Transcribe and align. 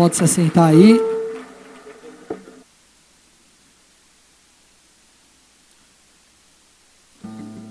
Pode 0.00 0.16
se 0.16 0.24
assentar 0.24 0.70
aí. 0.70 0.98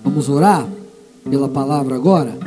Vamos 0.04 0.30
orar 0.30 0.70
pela 1.28 1.50
palavra 1.50 1.96
agora? 1.96 2.38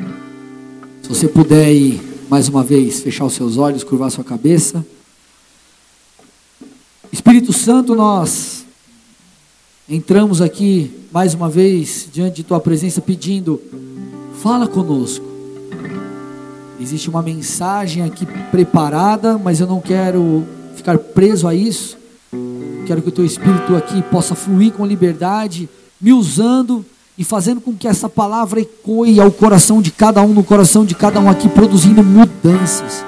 Se 1.02 1.08
você 1.08 1.26
puder 1.26 1.72
ir 1.72 2.00
mais 2.28 2.48
uma 2.48 2.62
vez 2.62 3.00
fechar 3.00 3.24
os 3.24 3.32
seus 3.32 3.56
olhos, 3.56 3.82
curvar 3.82 4.08
sua 4.12 4.22
cabeça. 4.22 4.86
Espírito 7.10 7.52
Santo, 7.52 7.96
nós 7.96 8.64
entramos 9.88 10.40
aqui 10.40 11.08
mais 11.10 11.34
uma 11.34 11.50
vez 11.50 12.08
diante 12.12 12.36
de 12.36 12.44
tua 12.44 12.60
presença 12.60 13.00
pedindo, 13.00 13.60
fala 14.40 14.68
conosco. 14.68 15.31
Existe 16.82 17.08
uma 17.08 17.22
mensagem 17.22 18.02
aqui 18.02 18.26
preparada, 18.50 19.38
mas 19.38 19.60
eu 19.60 19.68
não 19.68 19.80
quero 19.80 20.44
ficar 20.74 20.98
preso 20.98 21.46
a 21.46 21.54
isso. 21.54 21.96
Quero 22.88 23.00
que 23.00 23.08
o 23.08 23.12
teu 23.12 23.24
espírito 23.24 23.76
aqui 23.76 24.02
possa 24.02 24.34
fluir 24.34 24.72
com 24.72 24.84
liberdade, 24.84 25.68
me 26.00 26.12
usando 26.12 26.84
e 27.16 27.22
fazendo 27.22 27.60
com 27.60 27.72
que 27.72 27.86
essa 27.86 28.08
palavra 28.08 28.60
ecoe 28.60 29.20
ao 29.20 29.30
coração 29.30 29.80
de 29.80 29.92
cada 29.92 30.20
um, 30.22 30.34
no 30.34 30.42
coração 30.42 30.84
de 30.84 30.96
cada 30.96 31.20
um 31.20 31.30
aqui, 31.30 31.48
produzindo 31.48 32.02
mudanças. 32.02 33.04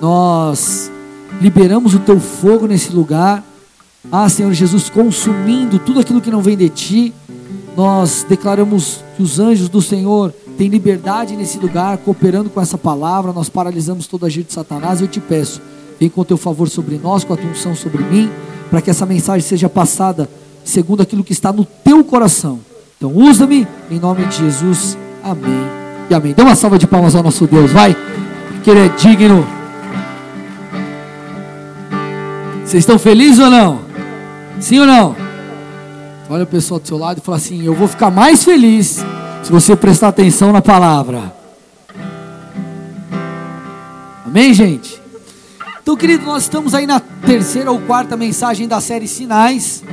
Nós 0.00 0.90
liberamos 1.40 1.94
o 1.94 2.00
teu 2.00 2.18
fogo 2.18 2.66
nesse 2.66 2.92
lugar. 2.92 3.44
Ah, 4.10 4.28
Senhor 4.28 4.52
Jesus, 4.52 4.90
consumindo 4.90 5.78
tudo 5.78 6.00
aquilo 6.00 6.20
que 6.20 6.30
não 6.30 6.42
vem 6.42 6.56
de 6.56 6.68
ti. 6.68 7.14
Nós 7.76 8.26
declaramos 8.28 9.04
que 9.16 9.22
os 9.22 9.38
anjos 9.38 9.68
do 9.68 9.80
Senhor 9.80 10.34
têm 10.56 10.68
liberdade 10.68 11.36
nesse 11.36 11.58
lugar, 11.58 11.98
cooperando 11.98 12.48
com 12.50 12.60
essa 12.60 12.78
palavra. 12.78 13.32
Nós 13.32 13.48
paralisamos 13.48 14.06
todo 14.06 14.26
agir 14.26 14.42
de 14.42 14.52
Satanás. 14.52 15.00
Eu 15.00 15.08
te 15.08 15.20
peço, 15.20 15.60
vem 15.98 16.08
com 16.08 16.20
o 16.20 16.24
teu 16.24 16.36
favor 16.36 16.68
sobre 16.68 16.98
nós, 17.02 17.24
com 17.24 17.34
a 17.34 17.36
tua 17.36 17.50
unção 17.50 17.74
sobre 17.74 18.02
mim, 18.04 18.30
para 18.70 18.80
que 18.80 18.90
essa 18.90 19.06
mensagem 19.06 19.46
seja 19.46 19.68
passada 19.68 20.28
segundo 20.64 21.02
aquilo 21.02 21.24
que 21.24 21.32
está 21.32 21.52
no 21.52 21.64
teu 21.64 22.02
coração. 22.04 22.60
Então, 22.96 23.12
usa-me 23.12 23.66
em 23.90 23.98
nome 23.98 24.24
de 24.26 24.36
Jesus. 24.38 24.96
Amém. 25.22 25.64
E 26.08 26.14
amém. 26.14 26.32
Dê 26.32 26.42
uma 26.42 26.54
salva 26.54 26.78
de 26.78 26.86
palmas 26.86 27.14
ao 27.14 27.22
nosso 27.22 27.46
Deus, 27.46 27.70
vai, 27.70 27.96
porque 28.52 28.70
Ele 28.70 28.80
é 28.80 28.88
digno. 28.88 29.46
Vocês 32.64 32.82
estão 32.82 32.98
felizes 32.98 33.38
ou 33.38 33.50
não? 33.50 33.80
Sim 34.58 34.80
ou 34.80 34.86
não? 34.86 35.14
Olha 36.30 36.44
o 36.44 36.46
pessoal 36.46 36.80
do 36.80 36.88
seu 36.88 36.96
lado 36.96 37.18
e 37.18 37.20
fala 37.20 37.36
assim: 37.36 37.62
Eu 37.62 37.74
vou 37.74 37.86
ficar 37.86 38.10
mais 38.10 38.42
feliz 38.42 39.04
se 39.44 39.52
você 39.52 39.76
prestar 39.76 40.08
atenção 40.08 40.52
na 40.52 40.62
palavra. 40.62 41.30
Amém, 44.24 44.54
gente? 44.54 44.98
Então, 45.82 45.94
querido, 45.94 46.24
nós 46.24 46.44
estamos 46.44 46.74
aí 46.74 46.86
na 46.86 46.98
terceira 46.98 47.70
ou 47.70 47.78
quarta 47.78 48.16
mensagem 48.16 48.66
da 48.66 48.80
série 48.80 49.06
Sinais. 49.06 49.84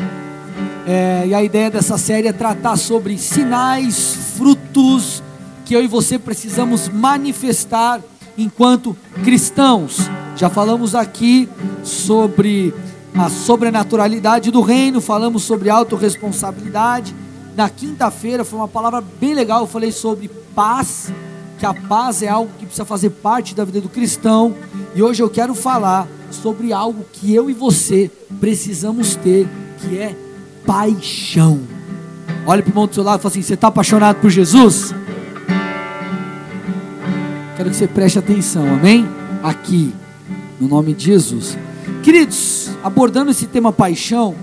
É, 0.88 1.26
e 1.28 1.34
a 1.34 1.44
ideia 1.44 1.70
dessa 1.70 1.98
série 1.98 2.30
é 2.30 2.34
tratar 2.34 2.78
sobre 2.78 3.18
sinais, 3.18 4.16
frutos 4.38 5.22
que 5.66 5.76
eu 5.76 5.84
e 5.84 5.88
você 5.88 6.18
precisamos 6.18 6.88
manifestar 6.88 8.00
enquanto 8.38 8.96
cristãos. 9.22 10.10
Já 10.38 10.50
falamos 10.50 10.96
aqui 10.96 11.50
sobre 11.84 12.74
a 13.14 13.30
sobrenaturalidade 13.30 14.50
do 14.50 14.62
reino, 14.62 15.02
falamos 15.02 15.44
sobre 15.44 15.70
autorresponsabilidade. 15.70 17.14
Na 17.56 17.70
quinta-feira 17.70 18.46
foi 18.46 18.60
uma 18.60 18.68
palavra 18.68 19.04
bem 19.20 19.34
legal, 19.34 19.62
eu 19.62 19.68
falei 19.68 19.92
sobre 19.92 20.30
paz, 20.56 21.12
que 21.60 21.66
a 21.66 21.74
paz 21.74 22.24
é 22.24 22.30
algo 22.30 22.52
que 22.58 22.66
precisa 22.66 22.86
fazer 22.86 23.10
parte 23.10 23.54
da 23.54 23.66
vida 23.66 23.82
do 23.82 23.90
cristão. 23.90 24.56
E 24.96 25.04
hoje 25.04 25.22
eu 25.22 25.30
quero 25.30 25.54
falar 25.54 26.08
sobre 26.32 26.72
algo 26.72 27.06
que 27.12 27.34
eu 27.34 27.50
e 27.50 27.54
você 27.54 28.10
precisamos 28.40 29.16
ter, 29.16 29.48
que 29.80 29.98
é 29.98 30.16
paixão. 30.66 31.60
Olha 32.46 32.64
para 32.64 32.70
o 32.70 32.72
irmão 32.72 32.88
do 32.88 32.96
seu 32.96 33.04
lado 33.04 33.20
e 33.20 33.22
fala 33.22 33.32
assim: 33.32 33.42
Você 33.42 33.54
está 33.54 33.68
apaixonado 33.68 34.20
por 34.22 34.30
Jesus? 34.30 34.94
Quero 37.56 37.70
que 37.70 37.76
você 37.76 37.88
preste 37.88 38.18
atenção, 38.18 38.66
amém? 38.74 39.08
Aqui, 39.44 39.94
no 40.60 40.68
nome 40.68 40.94
de 40.94 41.06
Jesus. 41.06 41.58
Queridos, 42.02 42.72
abordando 42.84 43.30
esse 43.30 43.46
tema 43.46 43.72
paixão, 43.72 44.34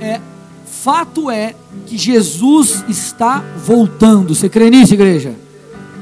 é, 0.00 0.20
fato 0.66 1.30
é 1.30 1.54
que 1.86 1.98
Jesus 1.98 2.84
está 2.88 3.42
voltando. 3.64 4.34
Você 4.34 4.48
crê 4.48 4.70
nisso, 4.70 4.94
igreja? 4.94 5.34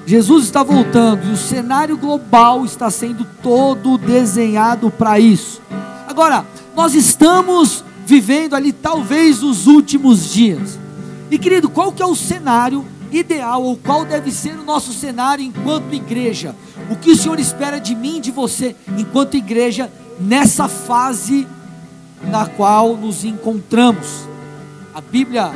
Jesus 0.06 0.44
está 0.44 0.62
voltando 0.62 1.28
e 1.28 1.32
o 1.32 1.36
cenário 1.36 1.96
global 1.96 2.64
está 2.64 2.90
sendo 2.90 3.24
todo 3.42 3.98
desenhado 3.98 4.90
para 4.90 5.20
isso. 5.20 5.60
Agora, 6.08 6.44
nós 6.74 6.94
estamos 6.94 7.84
vivendo 8.06 8.54
ali 8.54 8.72
talvez 8.72 9.42
os 9.42 9.66
últimos 9.66 10.32
dias. 10.32 10.78
E 11.30 11.38
querido, 11.38 11.68
qual 11.68 11.92
que 11.92 12.02
é 12.02 12.06
o 12.06 12.16
cenário 12.16 12.84
ideal 13.12 13.62
ou 13.62 13.76
qual 13.76 14.04
deve 14.04 14.32
ser 14.32 14.58
o 14.58 14.64
nosso 14.64 14.92
cenário 14.92 15.44
enquanto 15.44 15.94
igreja? 15.94 16.56
O 16.90 16.96
que 16.96 17.10
o 17.12 17.16
Senhor 17.16 17.38
espera 17.38 17.78
de 17.78 17.94
mim 17.94 18.18
e 18.18 18.20
de 18.20 18.30
você 18.32 18.74
enquanto 18.98 19.36
igreja 19.36 19.90
nessa 20.18 20.66
fase 20.68 21.46
na 22.24 22.46
qual 22.46 22.96
nos 22.96 23.24
encontramos? 23.24 24.29
A 24.92 25.00
Bíblia, 25.00 25.52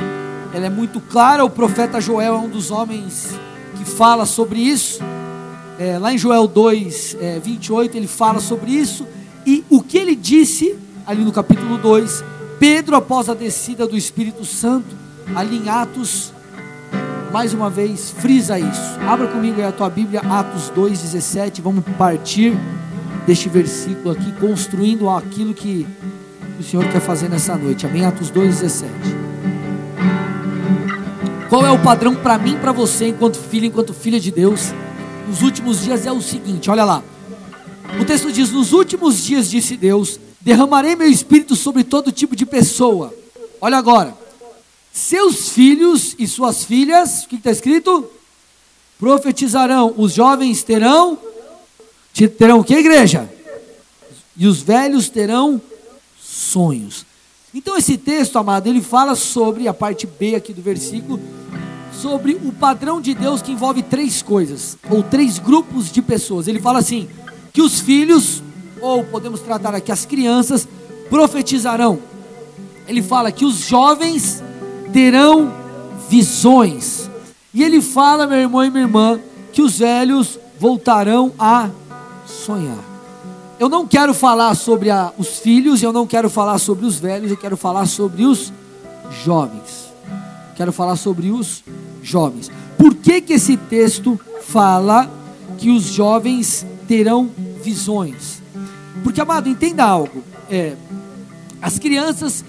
ela 0.53 0.65
é 0.65 0.69
muito 0.69 1.01
clara, 1.01 1.43
o 1.43 1.49
profeta 1.49 1.99
Joel 1.99 2.35
é 2.35 2.37
um 2.37 2.47
dos 2.47 2.71
homens 2.71 3.37
que 3.77 3.83
fala 3.83 4.25
sobre 4.25 4.59
isso. 4.59 5.03
É, 5.77 5.99
lá 5.99 6.13
em 6.13 6.17
Joel 6.17 6.47
2, 6.47 7.17
é, 7.19 7.39
28, 7.39 7.97
ele 7.97 8.07
fala 8.07 8.39
sobre 8.39 8.71
isso. 8.71 9.05
E 9.45 9.65
o 9.69 9.83
que 9.83 9.97
ele 9.97 10.15
disse, 10.15 10.77
ali 11.05 11.21
no 11.23 11.33
capítulo 11.33 11.77
2, 11.77 12.23
Pedro, 12.57 12.95
após 12.95 13.27
a 13.27 13.33
descida 13.33 13.85
do 13.85 13.97
Espírito 13.97 14.45
Santo, 14.45 14.95
ali 15.35 15.57
em 15.57 15.67
Atos, 15.67 16.31
mais 17.33 17.53
uma 17.53 17.69
vez, 17.69 18.11
frisa 18.11 18.57
isso. 18.57 18.99
Abra 19.05 19.27
comigo 19.27 19.59
aí 19.59 19.67
a 19.67 19.71
tua 19.73 19.89
Bíblia, 19.89 20.21
Atos 20.21 20.71
2,17. 20.73 21.61
Vamos 21.61 21.83
partir 21.97 22.57
deste 23.27 23.49
versículo 23.49 24.11
aqui, 24.11 24.31
construindo 24.39 25.09
aquilo 25.09 25.53
que 25.53 25.85
o 26.59 26.63
Senhor 26.63 26.87
quer 26.89 27.01
fazer 27.01 27.29
nessa 27.29 27.55
noite. 27.55 27.85
Amém? 27.85 28.05
Atos 28.05 28.31
2,17. 28.31 28.89
Qual 31.49 31.65
é 31.65 31.71
o 31.71 31.81
padrão 31.81 32.15
para 32.15 32.37
mim 32.37 32.57
para 32.57 32.71
você, 32.71 33.07
enquanto 33.07 33.37
filho, 33.37 33.65
enquanto 33.65 33.93
filha 33.93 34.19
de 34.19 34.31
Deus? 34.31 34.73
Nos 35.27 35.41
últimos 35.41 35.83
dias 35.83 36.05
é 36.05 36.11
o 36.11 36.21
seguinte, 36.21 36.69
olha 36.69 36.83
lá. 36.83 37.03
O 37.99 38.05
texto 38.05 38.31
diz: 38.31 38.51
Nos 38.51 38.73
últimos 38.73 39.23
dias, 39.23 39.49
disse 39.49 39.77
Deus, 39.77 40.19
derramarei 40.41 40.95
meu 40.95 41.09
espírito 41.09 41.55
sobre 41.55 41.83
todo 41.83 42.11
tipo 42.11 42.35
de 42.35 42.45
pessoa. 42.45 43.13
Olha 43.61 43.77
agora. 43.77 44.15
Seus 44.91 45.49
filhos 45.49 46.15
e 46.17 46.25
suas 46.27 46.63
filhas, 46.63 47.23
o 47.23 47.27
que 47.27 47.35
está 47.35 47.51
escrito? 47.51 48.09
Profetizarão. 48.97 49.93
Os 49.97 50.13
jovens 50.13 50.63
terão. 50.63 51.17
Terão 52.37 52.59
o 52.59 52.63
que, 52.63 52.73
igreja? 52.73 53.29
E 54.37 54.47
os 54.47 54.61
velhos 54.61 55.09
terão 55.09 55.61
sonhos. 56.45 57.05
Então, 57.53 57.77
esse 57.77 57.97
texto, 57.97 58.37
amado, 58.37 58.67
ele 58.67 58.81
fala 58.81 59.15
sobre 59.15 59.67
a 59.67 59.73
parte 59.73 60.05
B 60.05 60.35
aqui 60.35 60.53
do 60.53 60.61
versículo, 60.61 61.19
sobre 61.93 62.33
o 62.33 62.51
padrão 62.51 62.99
de 62.99 63.13
Deus 63.13 63.41
que 63.41 63.51
envolve 63.51 63.81
três 63.81 64.21
coisas, 64.21 64.77
ou 64.89 65.01
três 65.01 65.39
grupos 65.39 65.91
de 65.91 66.01
pessoas. 66.01 66.47
Ele 66.47 66.59
fala 66.59 66.79
assim: 66.79 67.07
que 67.53 67.61
os 67.61 67.79
filhos, 67.79 68.43
ou 68.81 69.05
podemos 69.05 69.39
tratar 69.39 69.73
aqui 69.73 69.91
as 69.91 70.05
crianças, 70.05 70.67
profetizarão. 71.09 71.99
Ele 72.87 73.01
fala 73.01 73.31
que 73.31 73.45
os 73.45 73.67
jovens 73.67 74.43
terão 74.91 75.53
visões. 76.09 77.09
E 77.53 77.63
ele 77.63 77.81
fala, 77.81 78.27
meu 78.27 78.37
irmão 78.37 78.65
e 78.65 78.69
minha 78.69 78.83
irmã, 78.83 79.19
que 79.53 79.61
os 79.61 79.79
velhos 79.79 80.37
voltarão 80.59 81.31
a 81.39 81.69
sonhar. 82.27 82.94
Eu 83.57 83.69
não 83.69 83.87
quero 83.87 84.13
falar 84.13 84.53
sobre 84.53 84.89
a, 84.89 85.13
os 85.17 85.39
filhos, 85.39 85.81
eu 85.81 85.93
não 85.93 86.05
quero 86.05 86.29
falar 86.29 86.57
sobre 86.59 86.85
os 86.85 86.99
velhos, 86.99 87.31
eu 87.31 87.37
quero 87.37 87.55
falar 87.55 87.85
sobre 87.85 88.25
os 88.25 88.51
jovens. 89.23 89.93
Quero 90.57 90.73
falar 90.73 90.97
sobre 90.97 91.31
os 91.31 91.63
jovens. 92.03 92.51
Por 92.77 92.93
que, 92.95 93.21
que 93.21 93.33
esse 93.33 93.55
texto 93.55 94.19
fala 94.41 95.09
que 95.57 95.69
os 95.69 95.83
jovens 95.83 96.65
terão 96.85 97.29
visões? 97.63 98.41
Porque, 99.03 99.21
amado, 99.21 99.47
entenda 99.47 99.85
algo. 99.85 100.21
É, 100.49 100.75
as 101.61 101.79
crianças 101.79 102.43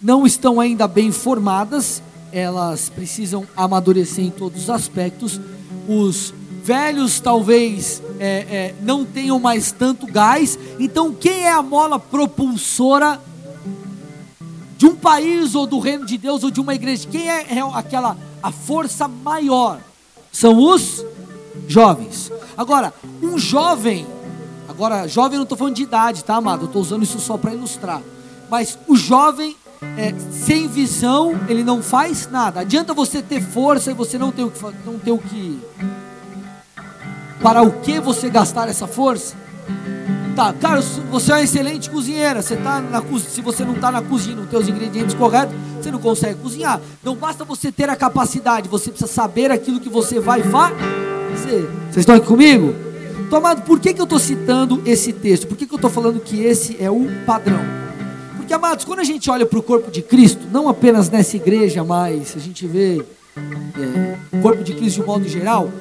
não 0.00 0.24
estão 0.24 0.60
ainda 0.60 0.86
bem 0.86 1.10
formadas, 1.10 2.00
elas 2.30 2.88
precisam 2.88 3.46
amadurecer 3.56 4.24
em 4.24 4.30
todos 4.30 4.62
os 4.62 4.70
aspectos. 4.70 5.40
Os 5.88 6.32
velhos 6.66 7.20
talvez 7.20 8.02
é, 8.18 8.26
é, 8.26 8.74
não 8.82 9.04
tenham 9.04 9.38
mais 9.38 9.70
tanto 9.70 10.04
gás. 10.04 10.58
Então, 10.80 11.14
quem 11.14 11.44
é 11.44 11.52
a 11.52 11.62
mola 11.62 11.96
propulsora 11.96 13.20
de 14.76 14.84
um 14.84 14.96
país 14.96 15.54
ou 15.54 15.64
do 15.64 15.78
reino 15.78 16.04
de 16.04 16.18
Deus 16.18 16.42
ou 16.42 16.50
de 16.50 16.60
uma 16.60 16.74
igreja? 16.74 17.06
Quem 17.08 17.30
é, 17.30 17.46
aquela 17.72 18.16
a 18.42 18.50
força 18.50 19.06
maior? 19.06 19.78
São 20.32 20.58
os 20.58 21.04
jovens. 21.68 22.32
Agora, 22.56 22.92
um 23.22 23.38
jovem 23.38 24.04
Agora, 24.68 25.06
jovem 25.06 25.38
não 25.38 25.44
estou 25.44 25.56
falando 25.56 25.76
de 25.76 25.84
idade, 25.84 26.22
tá, 26.22 26.34
amado? 26.34 26.66
Estou 26.66 26.82
usando 26.82 27.02
isso 27.02 27.20
só 27.20 27.38
para 27.38 27.54
ilustrar. 27.54 28.02
Mas 28.50 28.76
o 28.86 28.94
jovem, 28.94 29.56
é, 29.96 30.12
sem 30.30 30.68
visão, 30.68 31.38
ele 31.48 31.64
não 31.64 31.82
faz 31.82 32.28
nada. 32.30 32.60
Adianta 32.60 32.92
você 32.92 33.22
ter 33.22 33.40
força 33.40 33.92
e 33.92 33.94
você 33.94 34.18
não 34.18 34.30
ter 34.30 34.42
o 34.42 34.50
que, 34.50 34.60
não 34.84 34.98
ter 34.98 35.12
o 35.12 35.18
que 35.18 35.58
para 37.42 37.62
o 37.62 37.70
que 37.80 38.00
você 38.00 38.28
gastar 38.28 38.68
essa 38.68 38.86
força? 38.86 39.34
Tá, 40.36 40.52
cara, 40.52 40.82
você 41.10 41.32
é 41.32 41.34
uma 41.34 41.42
excelente 41.42 41.88
cozinheira. 41.88 42.42
Você 42.42 42.56
tá 42.56 42.80
na 42.80 43.02
se 43.18 43.40
você 43.40 43.64
não 43.64 43.72
está 43.72 43.90
na 43.90 44.02
cozinha, 44.02 44.36
não 44.36 44.46
tem 44.46 44.58
os 44.58 44.68
ingredientes 44.68 45.14
corretos, 45.14 45.54
você 45.80 45.90
não 45.90 45.98
consegue 45.98 46.38
cozinhar. 46.40 46.78
Não 47.02 47.16
basta 47.16 47.42
você 47.42 47.72
ter 47.72 47.88
a 47.88 47.96
capacidade, 47.96 48.68
você 48.68 48.90
precisa 48.90 49.10
saber 49.10 49.50
aquilo 49.50 49.80
que 49.80 49.88
você 49.88 50.20
vai 50.20 50.42
fazer. 50.42 51.70
Vocês 51.90 51.96
estão 51.96 52.16
aqui 52.16 52.26
comigo? 52.26 52.74
Tomado, 53.30 53.62
por 53.62 53.80
que, 53.80 53.94
que 53.94 54.00
eu 54.00 54.04
estou 54.04 54.18
citando 54.18 54.82
esse 54.84 55.12
texto? 55.12 55.46
Por 55.46 55.56
que, 55.56 55.66
que 55.66 55.72
eu 55.72 55.76
estou 55.76 55.90
falando 55.90 56.20
que 56.20 56.44
esse 56.44 56.76
é 56.78 56.90
o 56.90 57.08
padrão? 57.24 57.60
Porque, 58.36 58.52
amados, 58.52 58.84
quando 58.84 59.00
a 59.00 59.04
gente 59.04 59.30
olha 59.30 59.44
para 59.46 59.58
o 59.58 59.62
corpo 59.62 59.90
de 59.90 60.02
Cristo, 60.02 60.46
não 60.52 60.68
apenas 60.68 61.10
nessa 61.10 61.34
igreja, 61.34 61.82
mas 61.82 62.34
a 62.36 62.38
gente 62.38 62.66
vê 62.66 63.02
é, 63.36 64.36
o 64.36 64.40
corpo 64.42 64.62
de 64.62 64.74
Cristo 64.74 64.96
de 64.96 65.02
um 65.02 65.06
modo 65.06 65.26
geral, 65.26 65.72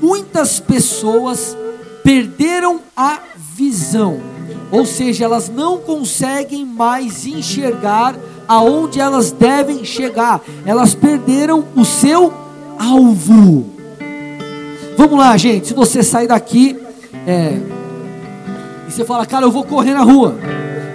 muitas 0.00 0.58
pessoas 0.58 1.56
perderam 2.02 2.80
a 2.96 3.20
visão, 3.54 4.20
ou 4.70 4.86
seja, 4.86 5.24
elas 5.24 5.48
não 5.48 5.78
conseguem 5.78 6.64
mais 6.64 7.26
enxergar 7.26 8.16
aonde 8.48 8.98
elas 9.00 9.30
devem 9.30 9.84
chegar, 9.84 10.40
elas 10.64 10.94
perderam 10.94 11.64
o 11.76 11.84
seu 11.84 12.32
alvo. 12.78 13.70
Vamos 14.96 15.18
lá, 15.18 15.36
gente. 15.36 15.68
Se 15.68 15.74
você 15.74 16.02
sair 16.02 16.26
daqui 16.26 16.78
é, 17.26 17.58
e 18.88 18.92
você 18.92 19.04
fala, 19.04 19.24
cara, 19.24 19.46
eu 19.46 19.50
vou 19.50 19.64
correr 19.64 19.94
na 19.94 20.02
rua. 20.02 20.36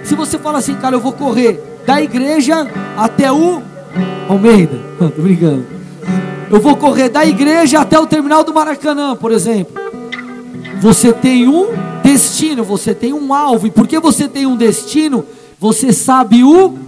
Se 0.04 0.14
você 0.14 0.38
fala 0.38 0.58
assim, 0.58 0.74
cara, 0.74 0.96
eu 0.96 1.00
vou 1.00 1.12
correr 1.12 1.60
da 1.86 2.00
igreja 2.00 2.68
até 2.96 3.32
o 3.32 3.62
Almeida, 4.28 4.78
tô 4.98 5.22
brincando. 5.22 5.75
Eu 6.50 6.60
vou 6.60 6.76
correr 6.76 7.08
da 7.08 7.26
igreja 7.26 7.80
até 7.80 7.98
o 7.98 8.06
terminal 8.06 8.44
do 8.44 8.54
Maracanã, 8.54 9.16
por 9.16 9.32
exemplo. 9.32 9.74
Você 10.80 11.12
tem 11.12 11.48
um 11.48 11.66
destino, 12.04 12.62
você 12.62 12.94
tem 12.94 13.12
um 13.12 13.34
alvo. 13.34 13.66
E 13.66 13.70
porque 13.70 13.98
você 13.98 14.28
tem 14.28 14.46
um 14.46 14.56
destino, 14.56 15.26
você 15.58 15.92
sabe 15.92 16.44
o 16.44 16.78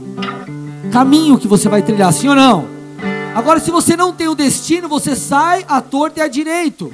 caminho 0.93 1.39
que 1.39 1.49
você 1.49 1.69
vai 1.69 1.83
trilhar, 1.83 2.13
sim 2.13 2.29
ou 2.29 2.37
não? 2.37 2.67
Agora, 3.35 3.59
se 3.59 3.71
você 3.71 3.97
não 3.97 4.13
tem 4.13 4.29
o 4.29 4.35
destino, 4.35 4.89
você 4.89 5.17
sai 5.17 5.65
à 5.69 5.81
torta 5.81 6.21
e 6.21 6.23
à 6.23 6.29
direito. 6.29 6.93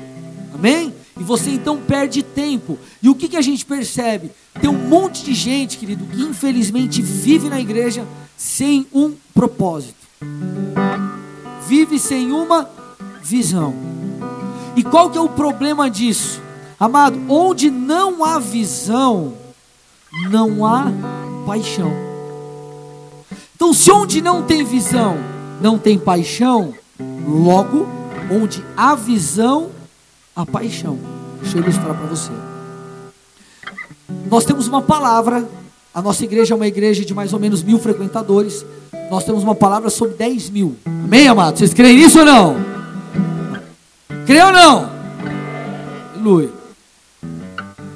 Amém? 0.55 0.95
E 1.19 1.23
você 1.23 1.51
então 1.51 1.77
perde 1.77 2.23
tempo. 2.23 2.79
E 3.03 3.09
o 3.11 3.15
que, 3.15 3.29
que 3.29 3.37
a 3.37 3.43
gente 3.43 3.65
percebe? 3.65 4.31
Tem 4.61 4.71
um 4.71 4.89
monte 4.89 5.23
de 5.23 5.35
gente, 5.35 5.77
querido, 5.77 6.05
que 6.07 6.23
infelizmente 6.23 7.03
vive 7.03 7.51
na 7.51 7.61
igreja 7.61 8.05
sem 8.37 8.87
um 8.93 9.13
propósito 9.35 10.05
vive 11.67 11.99
sem 11.99 12.33
uma 12.33 12.69
visão. 13.23 13.75
E 14.77 14.83
qual 14.83 15.11
que 15.11 15.19
é 15.19 15.21
o 15.21 15.29
problema 15.29 15.91
disso? 15.91 16.41
Amado, 16.79 17.21
onde 17.29 17.71
não 17.71 18.25
há 18.25 18.39
visão, 18.39 19.35
não 20.31 20.67
há 20.67 20.87
paixão. 21.47 21.93
Então, 23.55 23.73
se 23.73 23.91
onde 23.91 24.21
não 24.21 24.43
tem 24.43 24.65
visão, 24.65 25.17
não 25.61 25.79
tem 25.79 25.99
paixão, 25.99 26.75
logo, 27.27 27.87
onde 28.31 28.65
há 28.77 28.95
visão, 28.95 29.71
há 30.35 30.45
paixão. 30.45 30.99
Deixa 31.41 31.59
eu 31.59 31.63
ilustrar 31.63 31.95
para 31.95 32.07
você. 32.07 32.33
Nós 34.31 34.45
temos 34.45 34.67
uma 34.67 34.83
palavra, 34.83 35.49
a 35.95 36.03
nossa 36.03 36.25
igreja 36.25 36.55
é 36.55 36.57
uma 36.57 36.67
igreja 36.67 37.05
de 37.05 37.15
mais 37.15 37.33
ou 37.33 37.39
menos 37.39 37.63
mil 37.63 37.79
frequentadores. 37.79 38.67
Nós 39.09 39.23
temos 39.23 39.45
uma 39.45 39.55
palavra 39.55 39.89
sobre 39.89 40.17
10 40.17 40.51
mil. 40.51 40.75
Amém, 40.85 41.29
amados? 41.29 41.61
Vocês 41.61 41.73
creem 41.73 41.99
nisso 41.99 42.19
ou 42.19 42.25
não? 42.25 42.57
Crê 44.27 44.43
ou 44.43 44.53
não? 44.53 44.91
Aleluia. 46.13 46.51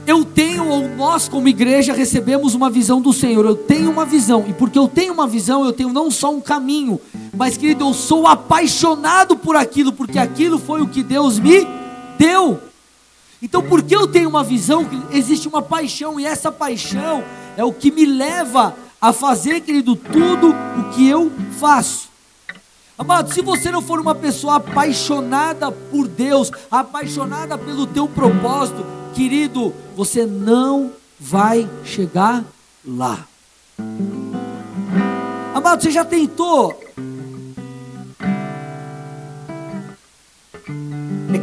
Eu 0.06 0.24
tenho, 0.24 0.68
ou 0.68 0.88
nós 0.90 1.28
como 1.28 1.48
igreja 1.48 1.92
recebemos 1.92 2.54
uma 2.54 2.70
visão 2.70 3.00
do 3.00 3.12
Senhor. 3.12 3.44
Eu 3.44 3.56
tenho 3.56 3.90
uma 3.90 4.04
visão. 4.06 4.44
E 4.46 4.52
porque 4.52 4.78
eu 4.78 4.86
tenho 4.86 5.12
uma 5.12 5.26
visão, 5.26 5.64
eu 5.64 5.72
tenho 5.72 5.92
não 5.92 6.08
só 6.08 6.32
um 6.32 6.40
caminho, 6.40 7.00
mas 7.36 7.56
querido, 7.56 7.84
eu 7.84 7.92
sou 7.92 8.28
apaixonado 8.28 9.36
por 9.36 9.56
aquilo, 9.56 9.92
porque 9.92 10.20
aquilo 10.20 10.56
foi 10.56 10.82
o 10.82 10.88
que 10.88 11.02
Deus 11.02 11.40
me 11.40 11.66
deu. 12.16 12.60
Então, 13.42 13.60
porque 13.60 13.94
eu 13.94 14.06
tenho 14.06 14.28
uma 14.28 14.44
visão, 14.44 14.86
existe 15.12 15.48
uma 15.48 15.62
paixão, 15.62 16.18
e 16.18 16.24
essa 16.24 16.50
paixão 16.50 17.24
é 17.58 17.64
o 17.64 17.72
que 17.72 17.90
me 17.90 18.06
leva 18.06 18.72
a 19.00 19.12
fazer, 19.12 19.60
querido, 19.62 19.96
tudo 19.96 20.50
o 20.50 20.90
que 20.94 21.08
eu 21.08 21.32
faço. 21.58 22.08
Amado, 22.96 23.34
se 23.34 23.42
você 23.42 23.68
não 23.68 23.82
for 23.82 23.98
uma 23.98 24.14
pessoa 24.14 24.56
apaixonada 24.56 25.72
por 25.72 26.06
Deus, 26.06 26.52
apaixonada 26.70 27.58
pelo 27.58 27.84
teu 27.84 28.06
propósito, 28.06 28.86
querido, 29.12 29.74
você 29.96 30.24
não 30.24 30.92
vai 31.18 31.68
chegar 31.84 32.44
lá. 32.86 33.26
Amado, 35.52 35.82
você 35.82 35.90
já 35.90 36.04
tentou? 36.04 36.80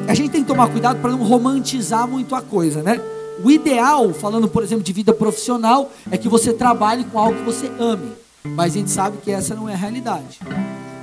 A 0.07 0.13
gente 0.13 0.29
tem 0.29 0.41
que 0.43 0.47
tomar 0.47 0.69
cuidado 0.69 1.01
para 1.01 1.11
não 1.11 1.25
romantizar 1.25 2.07
muito 2.07 2.33
a 2.35 2.41
coisa, 2.41 2.81
né? 2.81 3.01
O 3.45 3.51
ideal, 3.51 4.11
falando 4.11 4.47
por 4.47 4.63
exemplo 4.63 4.83
de 4.83 4.91
vida 4.91 5.13
profissional, 5.13 5.91
é 6.09 6.17
que 6.17 6.27
você 6.27 6.51
trabalhe 6.51 7.03
com 7.03 7.19
algo 7.19 7.37
que 7.37 7.45
você 7.45 7.71
ame. 7.77 8.11
Mas 8.43 8.73
a 8.73 8.77
gente 8.79 8.89
sabe 8.89 9.19
que 9.19 9.29
essa 9.29 9.53
não 9.53 9.69
é 9.69 9.73
a 9.75 9.77
realidade. 9.77 10.39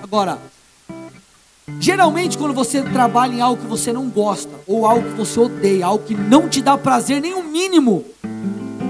Agora, 0.03 0.39
geralmente 1.79 2.37
quando 2.37 2.53
você 2.53 2.83
trabalha 2.83 3.33
em 3.33 3.41
algo 3.41 3.63
que 3.63 3.69
você 3.69 3.93
não 3.93 4.09
gosta, 4.09 4.51
ou 4.67 4.85
algo 4.85 5.09
que 5.11 5.17
você 5.17 5.39
odeia, 5.39 5.87
algo 5.87 6.05
que 6.05 6.17
não 6.17 6.49
te 6.49 6.61
dá 6.61 6.77
prazer, 6.77 7.21
nem 7.21 7.33
o 7.33 7.45
mínimo 7.45 8.05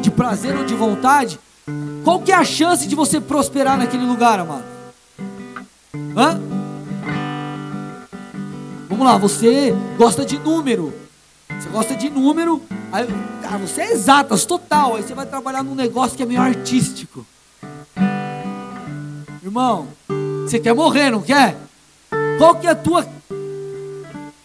de 0.01 0.11
prazer 0.11 0.57
ou 0.57 0.65
de 0.65 0.75
vontade, 0.75 1.39
qual 2.03 2.21
que 2.21 2.33
é 2.33 2.37
a 2.37 2.45
chance 2.47 2.89
de 2.89 2.95
você 2.95 3.21
prosperar 3.21 3.77
naquele 3.77 4.07
lugar, 4.07 4.39
amado? 4.39 4.65
Hã? 6.17 6.41
Vamos 8.89 9.05
lá, 9.05 9.19
você 9.19 9.75
gosta 9.99 10.25
de 10.25 10.39
número. 10.39 11.02
Você 11.63 11.69
gosta 11.69 11.95
de 11.95 12.11
número, 12.11 12.61
aí, 12.91 13.07
você 13.61 13.83
é 13.83 13.93
exatas, 13.93 14.45
total. 14.45 14.97
Aí 14.97 15.03
você 15.05 15.15
vai 15.15 15.25
trabalhar 15.25 15.63
num 15.63 15.77
negócio 15.77 16.17
que 16.17 16.23
é 16.25 16.27
meio 16.27 16.41
artístico. 16.41 17.25
Irmão, 19.41 19.87
você 20.43 20.59
quer 20.59 20.75
morrer, 20.75 21.11
não 21.11 21.23
quer? 21.23 21.57
Qual 22.37 22.57
que 22.57 22.67
é 22.67 22.71
a 22.71 22.75
tua. 22.75 23.07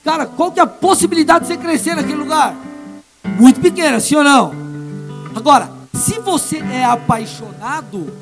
Cara, 0.04 0.28
qual 0.28 0.52
que 0.52 0.60
é 0.60 0.64
a 0.64 0.68
possibilidade 0.68 1.46
de 1.46 1.48
você 1.48 1.58
crescer 1.58 1.96
naquele 1.96 2.20
lugar? 2.20 2.56
Muito 3.40 3.60
pequena, 3.62 4.00
sim 4.00 4.16
ou 4.16 4.24
não? 4.24 4.52
Agora, 5.36 5.72
se 5.96 6.20
você 6.20 6.60
é 6.60 6.86
apaixonado, 6.86 8.14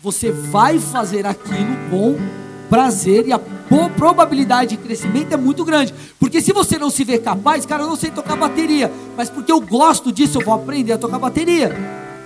você 0.00 0.30
vai 0.30 0.78
fazer 0.78 1.26
aquilo 1.26 1.76
com 1.90 2.16
prazer 2.70 3.26
e 3.26 3.32
a 3.32 3.40
probabilidade 3.96 4.76
de 4.76 4.82
crescimento 4.82 5.32
é 5.32 5.36
muito 5.36 5.64
grande. 5.64 5.92
Porque 6.18 6.40
se 6.40 6.52
você 6.52 6.78
não 6.78 6.90
se 6.90 7.04
vê 7.04 7.18
capaz, 7.18 7.66
cara, 7.66 7.82
eu 7.82 7.88
não 7.88 7.96
sei 7.96 8.10
tocar 8.10 8.36
bateria, 8.36 8.90
mas 9.16 9.28
porque 9.28 9.50
eu 9.50 9.60
gosto 9.60 10.12
disso, 10.12 10.38
eu 10.38 10.44
vou 10.44 10.54
aprender 10.54 10.92
a 10.92 10.98
tocar 10.98 11.18
bateria. 11.18 11.74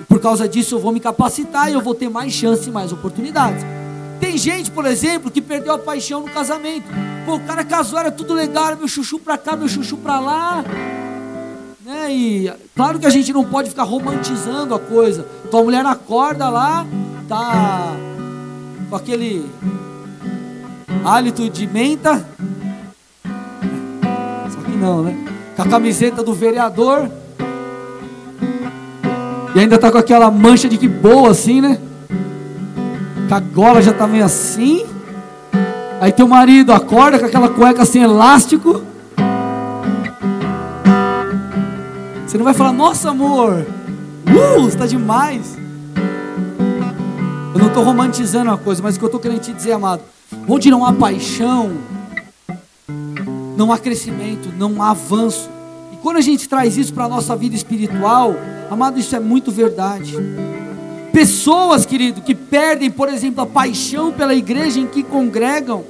E 0.00 0.04
por 0.04 0.20
causa 0.20 0.48
disso, 0.48 0.74
eu 0.74 0.78
vou 0.78 0.92
me 0.92 1.00
capacitar 1.00 1.70
e 1.70 1.74
eu 1.74 1.80
vou 1.80 1.94
ter 1.94 2.08
mais 2.08 2.32
chance 2.32 2.68
e 2.68 2.72
mais 2.72 2.92
oportunidades. 2.92 3.64
Tem 4.20 4.36
gente, 4.36 4.70
por 4.70 4.84
exemplo, 4.84 5.30
que 5.30 5.40
perdeu 5.40 5.72
a 5.72 5.78
paixão 5.78 6.20
no 6.20 6.28
casamento. 6.28 6.86
Pô, 7.24 7.36
o 7.36 7.40
cara 7.40 7.64
casou, 7.64 7.98
era 7.98 8.10
tudo 8.10 8.34
legal, 8.34 8.76
meu 8.76 8.86
chuchu 8.86 9.18
pra 9.18 9.38
cá, 9.38 9.56
meu 9.56 9.66
chuchu 9.66 9.96
pra 9.96 10.20
lá. 10.20 10.64
Né? 11.82 12.12
E 12.12 12.52
claro 12.76 12.98
que 12.98 13.06
a 13.06 13.10
gente 13.10 13.32
não 13.32 13.44
pode 13.44 13.70
ficar 13.70 13.84
romantizando 13.84 14.74
a 14.74 14.78
coisa. 14.78 15.26
Tua 15.50 15.62
mulher 15.62 15.86
acorda 15.86 16.50
lá, 16.50 16.86
tá 17.26 17.96
com 18.90 18.96
aquele 18.96 19.48
hálito 21.04 21.48
de 21.48 21.66
menta. 21.66 22.24
Só 24.50 24.60
que 24.64 24.76
não, 24.76 25.02
né? 25.02 25.16
Com 25.56 25.62
a 25.62 25.66
camiseta 25.66 26.22
do 26.22 26.34
vereador. 26.34 27.10
E 29.54 29.58
ainda 29.58 29.78
tá 29.78 29.90
com 29.90 29.98
aquela 29.98 30.30
mancha 30.30 30.68
de 30.68 30.78
que 30.78 30.88
boa 30.88 31.30
assim, 31.30 31.60
né? 31.60 31.78
Com 33.28 33.34
a 33.34 33.40
gola 33.40 33.82
já 33.82 33.92
tá 33.92 34.06
meio 34.06 34.24
assim. 34.24 34.86
Aí 36.00 36.12
teu 36.12 36.26
marido 36.26 36.72
acorda 36.72 37.18
com 37.18 37.26
aquela 37.26 37.48
cueca 37.48 37.84
sem 37.84 38.02
elástico. 38.02 38.82
Você 42.26 42.38
não 42.38 42.44
vai 42.44 42.54
falar, 42.54 42.72
nossa 42.72 43.10
amor, 43.10 43.66
uh, 44.28 44.68
está 44.68 44.86
demais. 44.86 45.58
Eu 47.52 47.58
não 47.58 47.66
estou 47.66 47.82
romantizando 47.82 48.52
a 48.52 48.56
coisa, 48.56 48.80
mas 48.80 48.94
o 48.94 48.98
que 48.98 49.04
eu 49.04 49.08
estou 49.08 49.20
querendo 49.20 49.40
te 49.40 49.52
dizer, 49.52 49.72
amado, 49.72 50.00
Onde 50.48 50.70
não 50.70 50.84
há 50.84 50.92
paixão, 50.92 51.72
não 53.56 53.72
há 53.72 53.78
crescimento, 53.78 54.48
não 54.56 54.82
há 54.82 54.90
avanço. 54.90 55.48
E 55.92 55.96
quando 55.96 56.16
a 56.16 56.20
gente 56.20 56.48
traz 56.48 56.76
isso 56.76 56.92
para 56.94 57.04
a 57.04 57.08
nossa 57.08 57.36
vida 57.36 57.54
espiritual, 57.54 58.34
Amado, 58.70 59.00
isso 59.00 59.16
é 59.16 59.18
muito 59.18 59.50
verdade. 59.50 60.14
Pessoas, 61.12 61.84
querido, 61.84 62.22
que 62.22 62.36
perdem, 62.36 62.88
por 62.88 63.08
exemplo, 63.08 63.42
a 63.42 63.46
paixão 63.46 64.12
pela 64.12 64.32
igreja 64.32 64.78
em 64.78 64.86
que 64.86 65.02
congregam, 65.02 65.84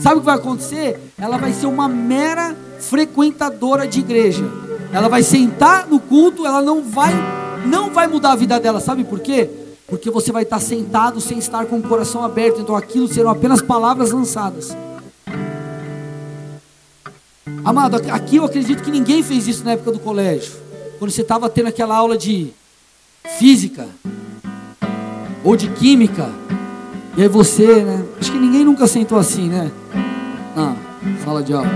sabe 0.00 0.16
o 0.16 0.18
que 0.18 0.26
vai 0.26 0.34
acontecer? 0.34 0.98
Ela 1.16 1.38
vai 1.38 1.52
ser 1.52 1.66
uma 1.66 1.88
mera 1.88 2.56
frequentadora 2.80 3.86
de 3.86 4.00
igreja. 4.00 4.44
Ela 4.92 5.08
vai 5.08 5.22
sentar 5.22 5.86
no 5.86 6.00
culto, 6.00 6.44
ela 6.44 6.60
não 6.60 6.82
vai 6.82 7.14
não 7.64 7.90
vai 7.90 8.08
mudar 8.08 8.32
a 8.32 8.36
vida 8.36 8.58
dela, 8.58 8.80
sabe 8.80 9.04
por 9.04 9.20
quê? 9.20 9.48
Porque 9.88 10.10
você 10.10 10.30
vai 10.30 10.42
estar 10.42 10.60
sentado 10.60 11.20
sem 11.20 11.38
estar 11.38 11.64
com 11.64 11.78
o 11.78 11.82
coração 11.82 12.22
aberto, 12.22 12.60
então 12.60 12.76
aquilo 12.76 13.08
serão 13.08 13.30
apenas 13.30 13.62
palavras 13.62 14.10
lançadas. 14.10 14.76
Amado, 17.64 17.96
aqui 18.10 18.36
eu 18.36 18.44
acredito 18.44 18.82
que 18.82 18.90
ninguém 18.90 19.22
fez 19.22 19.48
isso 19.48 19.64
na 19.64 19.72
época 19.72 19.92
do 19.92 19.98
colégio. 19.98 20.52
Quando 20.98 21.10
você 21.10 21.22
estava 21.22 21.48
tendo 21.48 21.68
aquela 21.68 21.96
aula 21.96 22.18
de 22.18 22.52
física 23.38 23.88
ou 25.42 25.56
de 25.56 25.68
química. 25.68 26.28
E 27.16 27.22
aí 27.22 27.28
você, 27.28 27.82
né? 27.82 28.04
Acho 28.20 28.30
que 28.30 28.38
ninguém 28.38 28.64
nunca 28.64 28.86
sentou 28.86 29.18
assim, 29.18 29.48
né? 29.48 29.70
Na 30.54 30.76
sala 31.24 31.42
de 31.42 31.52
aula. 31.52 31.68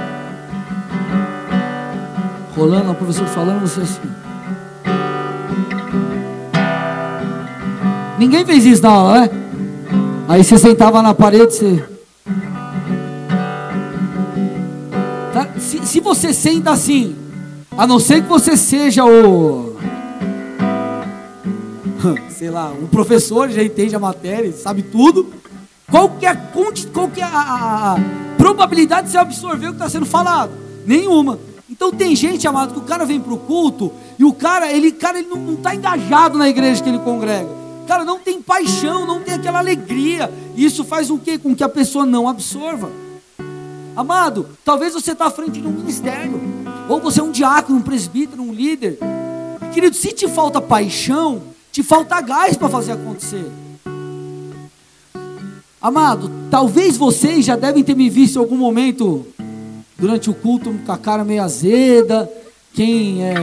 Rolando, 2.55 2.91
o 2.91 2.95
professor 2.95 3.27
falando, 3.29 3.61
você 3.63 3.81
assim. 3.81 4.22
Ninguém 8.23 8.47
fez 8.47 8.65
isso 8.65 8.83
na 8.85 8.91
aula, 8.91 9.21
né? 9.23 9.31
Aí 10.29 10.45
você 10.45 10.57
sentava 10.57 11.03
na 11.03 11.13
parede, 11.13 11.53
você. 11.55 11.85
Tá? 15.33 15.49
Se, 15.59 15.85
se 15.85 15.99
você 15.99 16.33
senta 16.33 16.71
assim, 16.71 17.17
a 17.77 17.85
não 17.85 17.99
ser 17.99 18.23
que 18.23 18.29
você 18.29 18.57
seja 18.57 19.05
o. 19.05 19.75
Sei 22.31 22.49
lá, 22.49 22.71
o 22.71 22.87
professor 22.87 23.51
já 23.51 23.61
entende 23.61 23.97
a 23.97 23.99
matéria, 23.99 24.53
sabe 24.53 24.83
tudo. 24.83 25.27
Qual 25.91 26.11
que 26.11 26.25
é 26.25 26.29
a, 26.29 26.37
qual 26.37 27.09
que 27.09 27.21
é 27.21 27.25
a, 27.25 27.29
a, 27.29 27.95
a 27.95 27.97
probabilidade 28.39 29.09
de 29.09 29.13
você 29.15 29.19
absorver 29.19 29.67
o 29.67 29.71
que 29.71 29.75
está 29.75 29.91
sendo 29.91 30.07
falado? 30.07 30.53
Nenhuma. 30.87 31.41
Então 31.69 31.91
tem 31.91 32.15
gente, 32.15 32.47
amado, 32.47 32.73
que 32.73 32.79
o 32.79 32.85
cara 32.85 33.05
vem 33.05 33.19
para 33.19 33.35
o 33.35 33.39
culto 33.39 33.93
e 34.17 34.25
o 34.25 34.33
cara, 34.33 34.71
ele, 34.71 34.93
cara, 34.93 35.19
ele 35.19 35.29
não 35.29 35.55
está 35.55 35.75
engajado 35.75 36.39
na 36.39 36.49
igreja 36.49 36.81
que 36.81 36.89
ele 36.89 37.01
congrega. 37.01 37.62
Cara, 37.87 38.05
não 38.05 38.19
tem 38.19 38.41
paixão, 38.41 39.07
não 39.07 39.21
tem 39.21 39.35
aquela 39.35 39.59
alegria. 39.59 40.33
Isso 40.57 40.85
faz 40.85 41.11
o 41.11 41.19
quê? 41.19 41.39
Com 41.39 41.55
que 41.55 41.65
a 41.65 41.69
pessoa 41.69 42.07
não 42.07 42.29
absorva. 42.29 42.91
Amado, 43.95 44.49
talvez 44.65 44.95
você 44.95 45.13
está 45.13 45.27
à 45.27 45.31
frente 45.31 45.61
de 45.61 45.67
um 45.67 45.73
ministério, 45.73 46.41
ou 46.89 46.99
você 46.99 47.21
é 47.21 47.23
um 47.23 47.31
diácono, 47.31 47.79
um 47.79 47.83
presbítero, 47.83 48.43
um 48.43 48.53
líder. 48.53 48.99
Querido, 49.75 49.95
se 49.95 50.13
te 50.13 50.27
falta 50.27 50.61
paixão, 50.61 51.43
te 51.71 51.83
falta 51.83 52.21
gás 52.21 52.57
para 52.57 52.69
fazer 52.69 52.93
acontecer. 52.93 53.51
Amado, 55.81 56.31
talvez 56.51 56.97
vocês 56.97 57.45
já 57.45 57.57
devem 57.57 57.83
ter 57.83 57.97
me 57.97 58.09
visto 58.09 58.37
em 58.37 58.39
algum 58.39 58.57
momento 58.57 59.27
durante 59.99 60.31
o 60.31 60.35
culto 60.35 60.73
com 60.87 60.93
a 60.93 60.97
cara 60.97 61.25
meio 61.25 61.43
azeda. 61.43 62.31
Quem 62.73 63.23
é, 63.23 63.35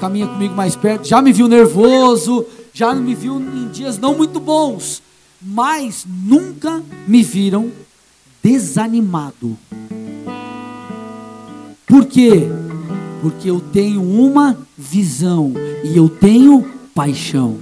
caminha 0.00 0.26
comigo 0.26 0.54
mais 0.54 0.76
perto 0.76 1.06
já 1.06 1.20
me 1.20 1.32
viu 1.32 1.46
nervoso, 1.46 2.46
já 2.72 2.94
me 2.94 3.14
viu 3.14 3.38
em 3.38 3.68
dias 3.68 3.98
não 3.98 4.16
muito 4.16 4.40
bons, 4.40 5.02
mas 5.40 6.06
nunca 6.06 6.82
me 7.06 7.22
viram 7.22 7.70
desanimado. 8.42 9.56
Por 11.86 12.06
quê? 12.06 12.48
Porque 13.20 13.50
eu 13.50 13.60
tenho 13.60 14.02
uma 14.02 14.56
visão 14.76 15.52
e 15.84 15.96
eu 15.96 16.08
tenho 16.08 16.70
paixão. 16.94 17.58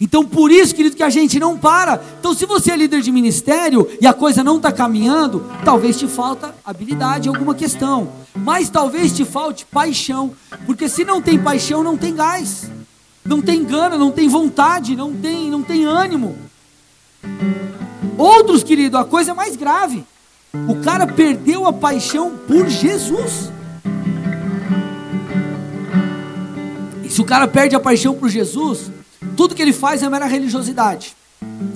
Então, 0.00 0.24
por 0.24 0.50
isso, 0.50 0.74
querido, 0.74 0.96
que 0.96 1.02
a 1.02 1.10
gente 1.10 1.38
não 1.38 1.56
para. 1.56 2.02
Então, 2.18 2.34
se 2.34 2.46
você 2.46 2.72
é 2.72 2.76
líder 2.76 3.00
de 3.00 3.10
ministério 3.10 3.88
e 4.00 4.06
a 4.06 4.12
coisa 4.12 4.44
não 4.44 4.56
está 4.56 4.70
caminhando, 4.70 5.44
talvez 5.64 5.98
te 5.98 6.06
falta 6.06 6.54
habilidade 6.64 7.28
em 7.28 7.32
alguma 7.32 7.54
questão, 7.54 8.10
mas 8.34 8.68
talvez 8.68 9.12
te 9.12 9.24
falte 9.24 9.64
paixão, 9.64 10.32
porque 10.66 10.88
se 10.88 11.04
não 11.04 11.22
tem 11.22 11.38
paixão, 11.38 11.82
não 11.82 11.96
tem 11.96 12.14
gás 12.14 12.70
não 13.24 13.40
tem 13.40 13.64
gana, 13.64 13.96
não 13.96 14.10
tem 14.10 14.28
vontade, 14.28 14.94
não 14.94 15.14
tem, 15.14 15.50
não 15.50 15.62
tem 15.62 15.84
ânimo. 15.84 16.36
Outros, 18.18 18.62
querido, 18.62 18.98
a 18.98 19.04
coisa 19.04 19.30
é 19.30 19.34
mais 19.34 19.56
grave. 19.56 20.04
O 20.68 20.76
cara 20.76 21.06
perdeu 21.06 21.66
a 21.66 21.72
paixão 21.72 22.32
por 22.46 22.68
Jesus. 22.68 23.50
E 27.02 27.08
se 27.08 27.20
o 27.20 27.24
cara 27.24 27.48
perde 27.48 27.74
a 27.74 27.80
paixão 27.80 28.14
por 28.14 28.28
Jesus, 28.28 28.90
tudo 29.36 29.54
que 29.54 29.62
ele 29.62 29.72
faz 29.72 30.02
é 30.02 30.08
mera 30.08 30.26
religiosidade. 30.26 31.16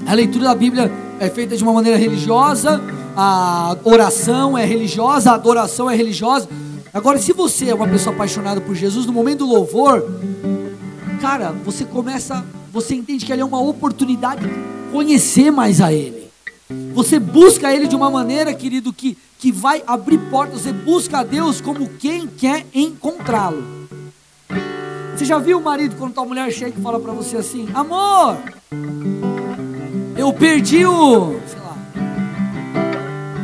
A 0.07 0.15
leitura 0.15 0.45
da 0.45 0.55
Bíblia 0.55 0.93
é 1.19 1.29
feita 1.29 1.57
de 1.57 1.63
uma 1.63 1.73
maneira 1.73 1.99
religiosa, 1.99 2.81
a 3.17 3.77
oração 3.85 4.57
é 4.57 4.65
religiosa, 4.65 5.33
a 5.33 5.35
adoração 5.35 5.91
é 5.91 5.97
religiosa. 5.97 6.49
Agora, 6.95 7.19
se 7.19 7.33
você 7.33 7.71
é 7.71 7.75
uma 7.75 7.89
pessoa 7.89 8.15
apaixonada 8.15 8.61
por 8.61 8.75
Jesus, 8.75 9.07
no 9.07 9.13
momento 9.13 9.41
do 9.41 9.47
louvor, 9.47 10.05
cara, 11.19 11.53
você 11.53 11.85
começa, 11.85 12.45
você 12.73 12.95
entende 12.95 13.27
que 13.27 13.33
ele 13.33 13.43
é 13.43 13.45
uma 13.45 13.61
oportunidade 13.61 14.47
de 14.47 14.55
conhecer 14.91 15.51
mais 15.51 15.81
a 15.81 15.93
Ele. 15.93 16.29
Você 16.95 17.19
busca 17.19 17.73
Ele 17.73 17.87
de 17.87 17.97
uma 17.97 18.11
maneira, 18.11 18.53
querido, 18.55 18.93
que, 18.93 19.17
que 19.39 19.51
vai 19.51 19.83
abrir 19.87 20.19
portas. 20.31 20.63
Você 20.63 20.73
busca 20.73 21.19
a 21.19 21.25
Deus 21.25 21.61
como 21.61 21.89
quem 21.89 22.27
quer 22.27 22.67
encontrá-lo. 22.75 23.79
Você 25.15 25.25
já 25.25 25.39
viu 25.39 25.59
o 25.59 25.63
marido 25.63 25.97
quando 25.97 26.15
tua 26.15 26.25
mulher 26.25 26.51
chega 26.53 26.79
e 26.79 26.83
fala 26.83 27.01
para 27.01 27.13
você 27.13 27.37
assim: 27.37 27.69
Amor, 27.75 28.37
eu 30.17 30.33
perdi 30.33 30.85
o. 30.85 31.41
Sei 31.47 31.59
lá. 31.59 31.77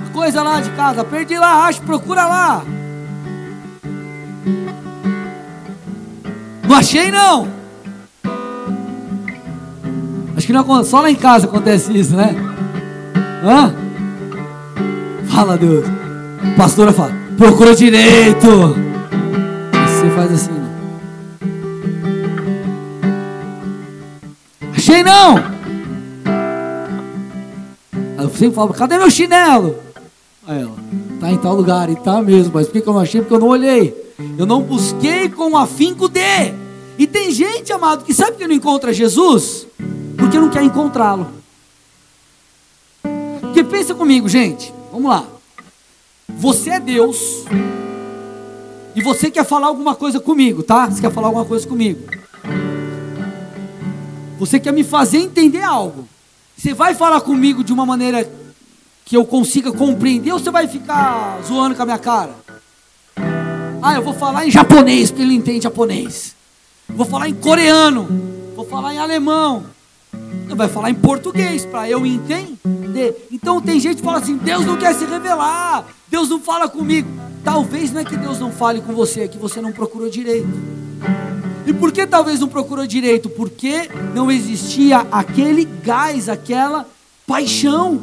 A 0.07 0.13
coisa 0.13 0.43
lá 0.43 0.61
de 0.61 0.71
casa, 0.71 1.03
perdi 1.03 1.37
lá, 1.37 1.67
acho, 1.67 1.83
procura 1.83 2.27
lá. 2.27 2.65
Não 6.69 6.77
achei 6.77 7.11
não. 7.11 7.64
Acho 10.37 10.47
que 10.47 10.53
não, 10.53 10.85
só 10.85 11.01
lá 11.01 11.11
em 11.11 11.15
casa 11.15 11.47
acontece 11.47 11.97
isso, 11.97 12.17
né? 12.17 12.35
Hã? 13.45 13.75
Fala 15.29 15.57
Deus. 15.57 15.85
A 15.87 16.57
pastora 16.57 16.93
fala, 16.93 17.13
procura 17.37 17.75
direito. 17.75 18.75
Você 19.87 20.11
faz 20.15 20.33
assim, 20.33 20.53
né? 20.53 20.65
Achei 24.77 25.03
não. 25.03 25.37
Aí 28.19 28.25
eu 28.25 28.31
sempre 28.31 28.55
falo, 28.55 28.75
cadê 28.75 28.99
meu 28.99 29.11
chinelo? 29.11 29.77
Aí 30.47 30.61
ela, 30.61 30.77
tá 31.21 31.31
em 31.31 31.39
tal 31.39 31.55
lugar, 31.55 31.89
e 31.89 31.97
tá 31.97 32.21
mesmo, 32.21 32.53
mas 32.55 32.67
por 32.67 32.83
que 32.83 32.89
eu 32.89 32.93
não 32.93 33.01
achei? 33.01 33.21
Porque 33.21 33.35
eu 33.35 33.41
não 33.41 33.49
olhei. 33.49 33.95
Eu 34.37 34.47
não 34.47 34.61
busquei 34.63 35.29
com 35.29 35.57
afinco 35.57 36.09
de. 36.09 36.53
E 36.99 37.07
tem 37.07 37.31
gente, 37.31 37.73
amado, 37.73 38.05
que 38.05 38.13
sabe 38.13 38.37
que 38.37 38.47
não 38.47 38.55
encontra 38.55 38.93
Jesus? 38.93 39.67
Porque 40.25 40.41
não 40.41 40.49
quer 40.49 40.63
encontrá-lo. 40.63 41.31
Porque 43.43 43.63
pensa 43.63 43.95
comigo, 43.95 44.27
gente, 44.27 44.73
vamos 44.91 45.11
lá. 45.11 45.27
Você 46.27 46.71
é 46.71 46.81
Deus 46.81 47.45
e 48.97 49.03
você 49.03 49.31
quer 49.31 49.45
falar 49.45 49.67
alguma 49.67 49.95
coisa 49.95 50.19
comigo, 50.19 50.63
tá? 50.63 50.87
Você 50.87 51.03
quer 51.03 51.13
falar 51.13 51.27
alguma 51.27 51.45
coisa 51.45 51.69
comigo. 51.69 52.09
Você 54.39 54.59
quer 54.59 54.73
me 54.73 54.83
fazer 54.83 55.19
entender 55.19 55.63
algo. 55.63 56.09
Você 56.57 56.73
vai 56.73 56.95
falar 56.95 57.21
comigo 57.21 57.63
de 57.63 57.73
uma 57.73 57.85
maneira 57.85 58.27
que 59.05 59.17
eu 59.19 59.27
consiga 59.27 59.73
compreender 59.73 60.33
ou 60.33 60.39
você 60.39 60.51
vai 60.51 60.67
ficar 60.67 61.39
zoando 61.47 61.75
com 61.75 61.83
a 61.83 61.85
minha 61.85 61.99
cara? 61.99 62.35
Ah, 63.83 63.95
eu 63.95 64.03
vou 64.03 64.15
falar 64.15 64.47
em 64.47 64.51
japonês, 64.51 65.11
porque 65.11 65.23
ele 65.23 65.35
entende 65.35 65.65
japonês. 65.65 66.35
Vou 66.89 67.05
falar 67.05 67.29
em 67.29 67.35
coreano. 67.35 68.09
Vou 68.57 68.65
falar 68.65 68.95
em 68.95 68.99
alemão 68.99 69.74
vai 70.55 70.69
falar 70.69 70.91
em 70.91 70.95
português 70.95 71.65
para 71.65 71.89
eu 71.89 72.05
entender. 72.05 73.29
Então 73.31 73.61
tem 73.61 73.79
gente 73.81 73.97
que 73.97 74.03
fala 74.03 74.19
assim: 74.19 74.37
Deus 74.37 74.65
não 74.65 74.77
quer 74.77 74.95
se 74.95 75.05
revelar, 75.05 75.87
Deus 76.09 76.29
não 76.29 76.41
fala 76.41 76.69
comigo. 76.69 77.09
Talvez 77.43 77.93
não 77.93 78.01
é 78.01 78.05
que 78.05 78.17
Deus 78.17 78.39
não 78.39 78.51
fale 78.51 78.81
com 78.81 78.95
você, 78.95 79.23
é 79.23 79.29
que 79.29 79.39
você 79.39 79.61
não 79.61 79.73
procurou 79.73 80.09
direito. 80.09 80.49
E 81.67 81.73
por 81.73 81.93
que 81.93 82.07
talvez 82.07 82.41
não 82.41 82.49
procurou 82.49 82.87
direito? 82.87 83.29
Porque 83.31 83.89
não 84.15 84.31
existia 84.31 85.07
aquele 85.11 85.65
gás, 85.65 86.29
aquela 86.29 86.87
paixão. 87.27 88.01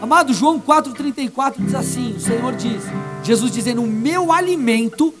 Amado, 0.00 0.34
João 0.34 0.60
4,34 0.60 1.54
diz 1.58 1.74
assim: 1.74 2.12
o 2.12 2.20
Senhor 2.20 2.54
diz, 2.54 2.82
Jesus 3.22 3.50
dizendo: 3.50 3.82
O 3.82 3.86
meu 3.86 4.30
alimento 4.30 5.14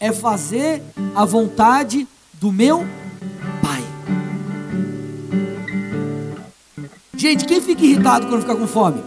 é 0.00 0.12
fazer 0.12 0.82
a 1.14 1.24
vontade 1.24 2.06
do 2.34 2.50
meu 2.50 2.84
Gente, 7.24 7.46
quem 7.46 7.58
fica 7.58 7.82
irritado 7.82 8.26
quando 8.26 8.42
fica 8.42 8.54
com 8.54 8.66
fome? 8.66 9.02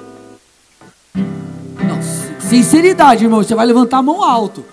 Não, 1.13 2.01
sinceridade, 2.39 3.23
irmão, 3.23 3.43
você 3.43 3.53
vai 3.53 3.63
levantar 3.63 3.99
a 3.99 4.01
mão 4.01 4.23
alto. 4.23 4.65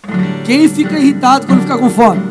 Quem 0.47 0.67
fica 0.67 0.99
irritado 0.99 1.47
quando 1.47 1.61
fica 1.61 1.77
com 1.77 1.91
fome? 1.91 2.23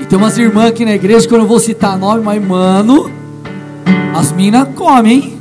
E 0.00 0.06
tem 0.06 0.18
umas 0.18 0.36
irmãs 0.36 0.70
aqui 0.70 0.84
na 0.84 0.96
igreja 0.96 1.28
que 1.28 1.32
eu 1.32 1.38
não 1.38 1.46
vou 1.46 1.60
citar 1.60 1.96
nome, 1.96 2.24
mas 2.24 2.44
mano, 2.44 3.08
as 4.16 4.32
minas 4.32 4.66
comem, 4.74 5.12
hein? 5.12 5.40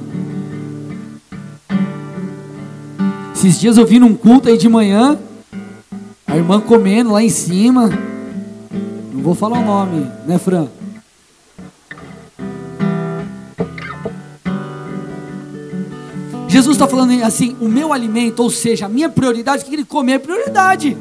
Esses 3.34 3.60
dias 3.60 3.76
eu 3.76 3.88
vi 3.88 3.98
num 3.98 4.14
culto 4.14 4.50
aí 4.50 4.58
de 4.60 4.70
manhã, 4.70 5.18
a 6.34 6.38
irmã 6.38 6.60
comendo 6.60 7.12
lá 7.12 7.22
em 7.22 7.30
cima. 7.30 7.92
Não 9.14 9.22
vou 9.22 9.36
falar 9.36 9.60
o 9.60 9.64
nome, 9.64 10.10
né, 10.26 10.40
Fran? 10.40 10.68
Jesus 16.48 16.76
está 16.76 16.88
falando 16.88 17.24
assim: 17.24 17.56
o 17.62 17.68
meu 17.68 17.94
alimento, 17.94 18.42
ou 18.42 18.50
seja, 18.50 18.88
a 18.88 18.90
minha 18.90 19.10
prioridade, 19.10 19.62
o 19.62 19.66
que 19.68 19.76
ele 19.76 19.86
come 19.86 20.12
é 20.12 20.18
prioridade. 20.18 20.98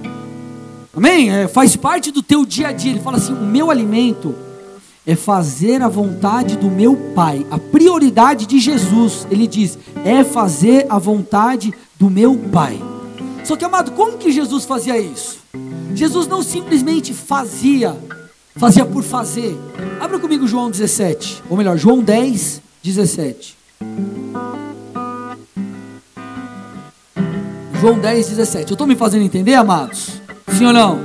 Amém? 0.95 1.31
É, 1.31 1.49
faz 1.49 1.77
parte 1.77 2.11
do 2.11 2.23
teu 2.23 2.45
dia 2.45 2.69
a 2.69 2.73
dia. 2.73 2.91
Ele 2.91 3.01
fala 3.01 3.17
assim: 3.17 3.33
o 3.33 3.47
meu 3.47 3.71
alimento 3.71 4.35
é 5.07 5.17
fazer 5.17 5.81
a 5.81 5.89
vontade 5.89 6.59
do 6.59 6.71
meu 6.71 6.95
Pai. 7.15 7.47
A 7.51 7.57
prioridade 7.57 8.45
de 8.45 8.61
Jesus, 8.61 9.27
ele 9.31 9.47
diz, 9.47 9.79
é 10.05 10.23
fazer 10.23 10.85
a 10.91 10.99
vontade 10.99 11.73
do 11.99 12.11
meu 12.11 12.37
Pai. 12.37 12.92
Só 13.45 13.57
que, 13.57 13.65
amado, 13.65 13.93
como 13.93 14.19
que 14.19 14.31
Jesus 14.31 14.65
fazia 14.65 14.99
isso? 14.99 15.39
Jesus 15.95 16.27
não 16.27 16.43
simplesmente 16.43 17.13
fazia, 17.13 17.97
fazia 18.57 18.85
por 18.85 19.03
fazer. 19.03 19.59
Abra 20.01 20.19
comigo 20.19 20.47
João 20.47 20.71
17, 20.71 21.43
ou 21.51 21.57
melhor, 21.57 21.77
João 21.77 22.03
10, 22.03 22.63
17. 22.83 23.57
João 27.81 27.99
10, 27.99 28.29
17. 28.29 28.71
Eu 28.71 28.75
estou 28.75 28.87
me 28.87 28.95
fazendo 28.95 29.25
entender, 29.25 29.55
amados? 29.55 30.21
Sim 30.57 30.67
ou 30.67 30.73
não? 30.73 31.01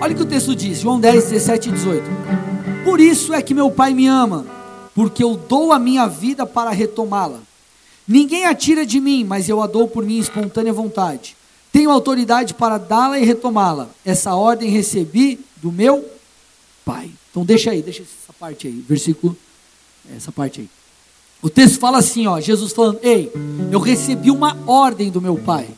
Olha 0.00 0.14
o 0.14 0.16
que 0.16 0.22
o 0.22 0.26
texto 0.26 0.54
diz, 0.54 0.80
João 0.80 0.98
10, 0.98 1.30
17 1.30 1.68
e 1.68 1.72
18. 1.72 2.02
Por 2.84 2.98
isso 2.98 3.32
é 3.32 3.40
que 3.40 3.54
meu 3.54 3.70
Pai 3.70 3.94
me 3.94 4.08
ama, 4.08 4.44
porque 4.96 5.22
eu 5.22 5.36
dou 5.36 5.72
a 5.72 5.78
minha 5.78 6.08
vida 6.08 6.44
para 6.44 6.70
retomá-la. 6.70 7.38
Ninguém 8.06 8.46
a 8.46 8.54
tira 8.54 8.84
de 8.84 9.00
mim, 9.00 9.24
mas 9.24 9.48
eu 9.48 9.62
a 9.62 9.66
dou 9.66 9.86
por 9.88 10.04
minha 10.04 10.20
espontânea 10.20 10.72
vontade. 10.72 11.36
Tenho 11.72 11.90
autoridade 11.90 12.54
para 12.54 12.76
dá-la 12.76 13.18
e 13.18 13.24
retomá-la. 13.24 13.88
Essa 14.04 14.34
ordem 14.34 14.70
recebi 14.70 15.40
do 15.56 15.72
meu 15.72 16.04
Pai. 16.84 17.10
Então 17.30 17.44
deixa 17.44 17.70
aí, 17.70 17.80
deixa 17.80 18.02
essa 18.02 18.32
parte 18.38 18.66
aí, 18.66 18.84
versículo, 18.86 19.36
essa 20.14 20.32
parte 20.32 20.60
aí. 20.60 20.68
O 21.40 21.48
texto 21.48 21.78
fala 21.78 21.98
assim, 21.98 22.26
ó, 22.26 22.40
Jesus 22.40 22.72
falando: 22.72 22.98
"Ei, 23.02 23.32
eu 23.70 23.78
recebi 23.80 24.30
uma 24.30 24.58
ordem 24.66 25.10
do 25.10 25.20
meu 25.20 25.36
Pai". 25.36 25.68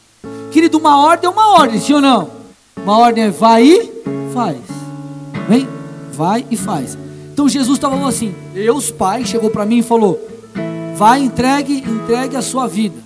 Querido, 0.51 0.79
uma 0.79 0.99
ordem 0.99 1.27
é 1.27 1.31
uma 1.31 1.59
ordem, 1.59 1.81
sim 1.81 1.93
ou 1.93 2.01
não? 2.01 2.31
Uma 2.77 2.99
ordem 2.99 3.25
é 3.25 3.31
vai 3.31 3.65
e 3.65 3.93
faz. 4.33 4.59
Vem, 5.49 5.69
vai 6.13 6.47
e 6.51 6.57
faz. 6.57 6.97
Então 7.33 7.49
Jesus 7.49 7.77
estava 7.77 7.95
falando 7.95 8.09
assim: 8.09 8.35
Deus 8.53 8.91
Pai 8.91 9.25
chegou 9.25 9.51
para 9.51 9.67
mim 9.67 9.79
e 9.79 9.83
falou: 9.83 10.21
Vai, 10.95 11.21
entregue, 11.21 11.79
entregue 11.79 12.37
a 12.37 12.43
sua 12.43 12.67
vida. 12.67 13.03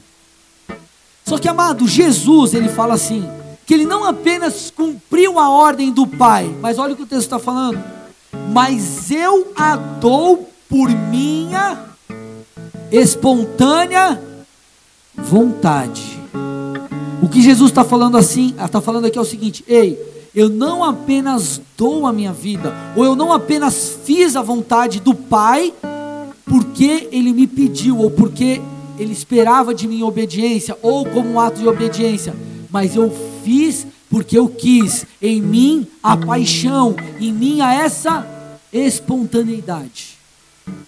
Só 1.24 1.38
que, 1.38 1.48
amado, 1.48 1.86
Jesus, 1.86 2.54
ele 2.54 2.68
fala 2.68 2.94
assim: 2.94 3.28
que 3.68 3.74
ele 3.74 3.84
não 3.84 4.02
apenas 4.04 4.70
cumpriu 4.70 5.38
a 5.38 5.50
ordem 5.50 5.92
do 5.92 6.06
Pai, 6.06 6.50
mas 6.58 6.78
olha 6.78 6.94
o 6.94 6.96
que 6.96 7.02
o 7.02 7.06
texto 7.06 7.24
está 7.24 7.38
falando. 7.38 7.78
Mas 8.50 9.10
eu 9.10 9.52
a 9.54 9.76
dou 9.76 10.48
por 10.68 10.88
minha 10.88 11.78
espontânea 12.90 14.18
vontade. 15.14 16.18
O 17.22 17.28
que 17.28 17.42
Jesus 17.42 17.70
está 17.70 17.84
falando 17.84 18.16
assim, 18.16 18.54
está 18.58 18.80
falando 18.80 19.06
aqui 19.06 19.18
é 19.18 19.20
o 19.20 19.24
seguinte: 19.24 19.62
ei, 19.68 19.98
eu 20.34 20.48
não 20.48 20.82
apenas 20.82 21.60
dou 21.76 22.06
a 22.06 22.12
minha 22.12 22.32
vida, 22.32 22.72
ou 22.96 23.04
eu 23.04 23.14
não 23.14 23.34
apenas 23.34 23.98
fiz 24.02 24.34
a 24.34 24.40
vontade 24.40 24.98
do 24.98 25.14
Pai, 25.14 25.74
porque 26.48 27.08
Ele 27.12 27.32
me 27.32 27.46
pediu, 27.46 27.98
ou 27.98 28.10
porque 28.10 28.60
Ele 28.98 29.12
esperava 29.12 29.74
de 29.74 29.86
mim 29.86 30.02
obediência, 30.02 30.76
ou 30.82 31.04
como 31.04 31.30
um 31.30 31.40
ato 31.40 31.60
de 31.60 31.68
obediência, 31.68 32.34
mas 32.70 32.96
eu 32.96 33.12
fiz 33.44 33.86
porque 34.10 34.38
eu 34.38 34.48
quis, 34.48 35.04
em 35.20 35.40
mim 35.40 35.86
a 36.02 36.16
paixão, 36.16 36.96
em 37.20 37.32
mim 37.32 37.60
a 37.60 37.74
essa 37.74 38.26
espontaneidade. 38.72 40.18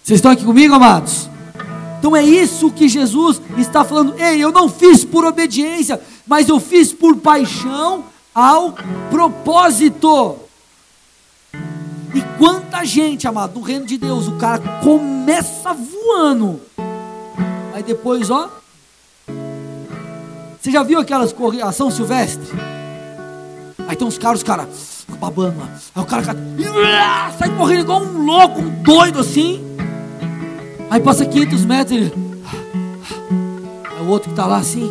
Vocês 0.02 0.18
estão 0.18 0.30
aqui 0.30 0.44
comigo, 0.44 0.74
amados? 0.74 1.28
Então 1.98 2.16
é 2.16 2.24
isso 2.24 2.70
que 2.70 2.88
Jesus 2.88 3.40
está 3.58 3.84
falando. 3.84 4.14
Ei, 4.18 4.42
eu 4.42 4.50
não 4.50 4.68
fiz 4.68 5.04
por 5.04 5.24
obediência, 5.24 6.00
mas 6.26 6.48
eu 6.48 6.58
fiz 6.58 6.92
por 6.92 7.16
paixão 7.16 8.04
ao 8.34 8.74
propósito. 9.10 10.36
E 12.14 12.20
quanta 12.38 12.84
gente, 12.84 13.26
amado, 13.26 13.58
no 13.58 13.64
reino 13.64 13.86
de 13.86 13.96
Deus, 13.96 14.26
o 14.26 14.36
cara 14.36 14.58
começa 14.82 15.72
voando, 15.72 16.60
aí 17.74 17.82
depois, 17.82 18.30
ó. 18.30 18.50
Você 20.60 20.70
já 20.70 20.82
viu 20.82 20.98
aquelas 20.98 21.32
corridas, 21.32 21.68
ação 21.68 21.90
silvestre? 21.90 22.46
Aí 23.88 23.96
tem 23.96 24.06
uns 24.06 24.18
caras, 24.18 24.40
os 24.40 24.44
caras 24.44 24.68
babando 25.18 25.58
lá. 25.58 25.68
Aí 25.94 26.02
o 26.02 26.06
cara, 26.06 26.22
cara 26.22 26.38
sai 27.38 27.56
correndo 27.56 27.80
igual 27.80 28.02
um 28.02 28.24
louco, 28.24 28.60
um 28.60 28.82
doido 28.82 29.20
assim. 29.20 29.64
Aí 30.90 31.00
passa 31.00 31.24
500 31.24 31.64
metros, 31.64 31.96
ele. 31.96 32.12
Aí 33.96 34.02
o 34.02 34.08
outro 34.08 34.28
que 34.28 34.32
está 34.32 34.46
lá 34.46 34.58
assim. 34.58 34.90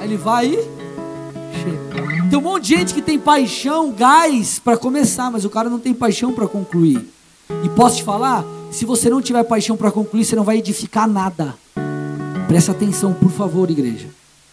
Aí 0.00 0.08
ele 0.08 0.16
vai 0.16 0.46
e 0.46 0.56
chega. 1.62 2.03
Tem 2.28 2.38
um 2.38 2.42
monte 2.42 2.64
de 2.64 2.76
gente 2.76 2.94
que 2.94 3.02
tem 3.02 3.18
paixão, 3.18 3.92
gás 3.92 4.58
para 4.58 4.76
começar, 4.76 5.30
mas 5.30 5.44
o 5.44 5.50
cara 5.50 5.68
não 5.68 5.78
tem 5.78 5.92
paixão 5.92 6.32
para 6.32 6.46
concluir. 6.48 7.06
E 7.62 7.68
posso 7.70 7.96
te 7.96 8.02
falar, 8.02 8.44
se 8.70 8.84
você 8.84 9.10
não 9.10 9.20
tiver 9.20 9.44
paixão 9.44 9.76
para 9.76 9.90
concluir, 9.90 10.24
você 10.24 10.34
não 10.34 10.44
vai 10.44 10.58
edificar 10.58 11.08
nada. 11.08 11.54
Presta 12.48 12.72
atenção, 12.72 13.12
por 13.12 13.30
favor, 13.30 13.70
igreja. 13.70 14.08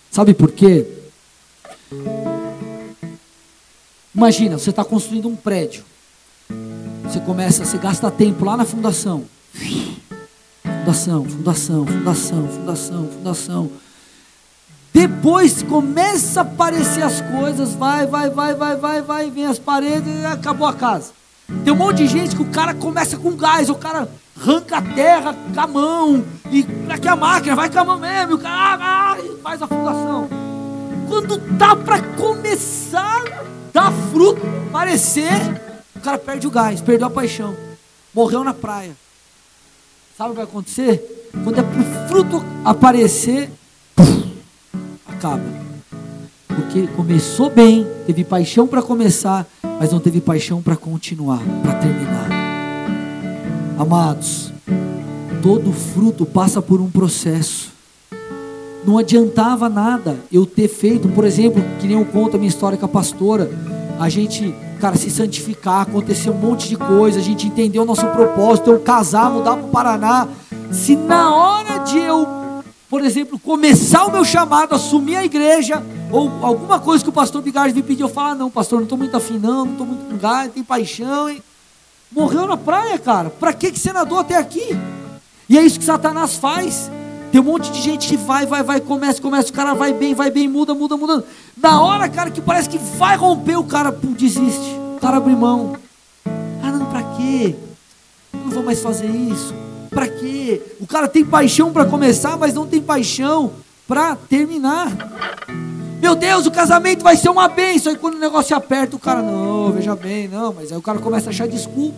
Sabe 0.10 0.34
por 0.34 0.52
quê? 0.52 0.86
Imagina, 4.14 4.58
você 4.58 4.70
está 4.70 4.84
construindo 4.84 5.28
um 5.28 5.36
prédio. 5.36 5.84
Você 7.04 7.20
começa, 7.22 7.66
você 7.66 7.78
gasta 7.78 8.12
tempo 8.12 8.44
lá 8.46 8.58
na 8.58 8.66
fundação. 8.66 9.26
Fundação, 10.64 11.26
fundação, 11.26 11.86
fundação, 11.86 12.48
fundação, 12.48 13.08
fundação. 13.08 13.72
Depois 14.94 15.64
começa 15.64 16.42
a 16.42 16.44
aparecer 16.44 17.04
as 17.04 17.22
coisas, 17.22 17.74
vai, 17.74 18.06
vai, 18.06 18.30
vai, 18.30 18.54
vai, 18.54 18.76
vai, 18.76 19.02
vai, 19.02 19.30
vem 19.30 19.46
as 19.46 19.58
paredes 19.58 20.08
e 20.22 20.26
acabou 20.26 20.68
a 20.68 20.74
casa. 20.74 21.12
Tem 21.64 21.74
um 21.74 21.78
monte 21.78 21.98
de 21.98 22.08
gente 22.08 22.36
que 22.36 22.42
o 22.42 22.50
cara 22.50 22.74
começa 22.74 23.18
com 23.18 23.36
gás, 23.36 23.70
o 23.70 23.76
cara 23.76 24.10
arranca 24.40 24.78
a 24.78 24.82
terra 24.82 25.36
com 25.54 25.60
a 25.60 25.68
mão, 25.68 26.26
e 26.50 26.66
aqui 26.90 27.08
a 27.08 27.16
máquina 27.16 27.56
vai 27.56 27.70
com 27.70 27.80
a 27.80 27.86
mão 27.86 28.00
mesmo, 28.00 28.32
e 28.32 28.36
o 28.36 28.40
cara 28.40 28.78
ah, 28.82 29.18
faz 29.42 29.62
a 29.62 29.68
fundação. 29.68 30.30
Quando 31.08 31.38
tá 31.58 31.76
para 31.76 32.02
começar 32.02 33.24
dar 33.74 33.92
fruto, 34.12 34.42
aparecer, 34.70 35.32
o 35.96 36.00
cara 36.00 36.18
perde 36.18 36.48
o 36.48 36.52
gás, 36.52 36.82
perdeu 36.82 37.08
a 37.08 37.10
paixão, 37.10 37.56
morreu 38.14 38.44
na 38.44 38.54
praia. 38.54 38.96
Sabe 40.18 40.32
o 40.32 40.34
que 40.34 40.38
vai 40.38 40.46
acontecer? 40.46 41.30
Quando 41.44 41.60
é 41.60 41.64
para 41.64 41.80
o 41.80 42.08
fruto 42.08 42.46
aparecer, 42.66 43.50
acaba. 45.22 45.44
Porque 46.48 46.88
começou 46.88 47.50
bem, 47.50 47.86
teve 48.08 48.24
paixão 48.24 48.68
para 48.68 48.82
começar, 48.82 49.46
mas 49.80 49.92
não 49.92 50.00
teve 50.00 50.20
paixão 50.20 50.62
para 50.62 50.76
continuar, 50.76 51.40
para 51.62 51.76
terminar. 51.76 52.28
Amados, 53.78 54.52
todo 55.42 55.72
fruto 55.72 56.26
passa 56.26 56.62
por 56.62 56.82
um 56.82 56.90
processo. 56.90 57.72
Não 58.86 58.98
adiantava 58.98 59.70
nada 59.70 60.18
eu 60.32 60.46
ter 60.46 60.68
feito, 60.68 61.08
por 61.08 61.24
exemplo, 61.24 61.64
que 61.80 61.88
nem 61.88 61.98
eu 61.98 62.06
conto 62.06 62.36
a 62.36 62.40
minha 62.40 62.50
história 62.50 62.78
com 62.78 62.86
a 62.86 62.90
pastora, 62.90 63.50
a 64.00 64.10
gente, 64.10 64.54
cara, 64.80 64.98
se 64.98 65.12
santificar, 65.12 65.82
aconteceu 65.82 66.34
um 66.34 66.38
monte 66.38 66.68
de 66.68 66.76
coisa, 66.76 67.20
a 67.20 67.22
gente 67.22 67.48
entendeu 67.48 67.84
o 67.84 67.86
nosso 67.86 68.06
propósito, 68.08 68.72
eu 68.72 68.80
casar, 68.80 69.30
mudar 69.30 69.56
para 69.56 69.66
o 69.66 69.70
Paraná. 69.70 70.28
Se 70.72 70.96
na 70.96 71.36
hora 71.36 71.78
de 71.80 72.00
eu 72.00 72.41
por 72.92 73.06
exemplo, 73.06 73.40
começar 73.40 74.06
o 74.06 74.12
meu 74.12 74.26
chamado, 74.26 74.76
assumir 74.76 75.16
a 75.16 75.24
igreja, 75.24 75.82
ou 76.12 76.30
alguma 76.42 76.78
coisa 76.78 77.02
que 77.02 77.10
o 77.10 77.14
pastor 77.14 77.42
Bigardi 77.42 77.74
me 77.74 77.82
pediu, 77.82 78.08
eu 78.08 78.14
falar, 78.14 78.32
ah, 78.32 78.36
não, 78.36 78.52
pastor, 78.52 78.80
não 78.80 78.84
estou 78.84 78.98
muito 78.98 79.16
afim, 79.16 79.38
não, 79.38 79.66
estou 79.66 79.86
muito 79.86 80.10
com 80.10 80.18
gás, 80.18 80.52
tem 80.52 80.62
paixão, 80.62 81.30
hein? 81.30 81.42
Morreu 82.12 82.46
na 82.46 82.58
praia, 82.58 83.00
cara. 83.00 83.30
Para 83.30 83.54
que 83.54 83.72
você 83.72 83.94
nadou 83.94 84.20
até 84.20 84.36
aqui? 84.36 84.78
E 85.48 85.58
é 85.58 85.62
isso 85.62 85.80
que 85.80 85.86
Satanás 85.86 86.36
faz. 86.36 86.92
Tem 87.32 87.40
um 87.40 87.46
monte 87.46 87.72
de 87.72 87.82
gente 87.82 88.10
que 88.10 88.18
vai, 88.18 88.46
vai, 88.46 88.62
vai, 88.62 88.82
começa, 88.82 89.22
começa, 89.22 89.50
o 89.50 89.54
cara 89.54 89.74
vai 89.74 89.94
bem, 89.94 90.14
vai 90.14 90.30
bem, 90.30 90.50
muda, 90.50 90.74
muda, 90.74 90.98
muda. 90.98 91.24
Na 91.56 91.82
hora, 91.82 92.10
cara, 92.10 92.30
que 92.30 92.42
parece 92.42 92.68
que 92.68 92.78
vai 92.78 93.16
romper, 93.16 93.56
o 93.56 93.64
cara 93.64 93.94
pum, 93.94 94.12
desiste. 94.12 94.76
O 94.98 95.00
cara 95.00 95.16
abre 95.16 95.34
mão. 95.34 95.78
Ah, 96.62 96.72
não, 96.74 96.88
para 96.88 97.04
quê? 97.16 97.56
Não 98.34 98.52
vou 98.52 98.64
mais 98.64 98.82
fazer 98.82 99.08
isso. 99.08 99.71
Para 99.92 100.08
quê? 100.08 100.62
O 100.80 100.88
cara 100.88 101.08
tem 101.10 101.24
paixão 101.26 101.74
para 101.74 101.84
começar, 101.84 102.38
mas 102.38 102.54
não 102.54 102.66
tem 102.66 102.82
paixão 102.82 103.52
para 103.86 104.16
terminar. 104.16 104.90
Meu 106.02 106.16
Deus, 106.16 106.46
o 106.46 106.52
casamento 106.52 107.04
vai 107.04 107.18
ser 107.18 107.30
uma 107.30 107.50
bênção. 107.50 107.92
Aí 107.92 107.98
quando 107.98 108.16
o 108.16 108.20
negócio 108.20 108.56
aperta, 108.56 108.96
o 108.96 109.00
cara, 109.00 109.22
não, 109.22 109.70
veja 109.74 109.94
bem, 109.94 110.30
não. 110.30 110.54
Mas 110.54 110.72
aí 110.72 110.78
o 110.78 110.82
cara 110.82 110.98
começa 110.98 111.30
a 111.30 111.32
achar 111.32 111.46
desculpa. 111.46 111.98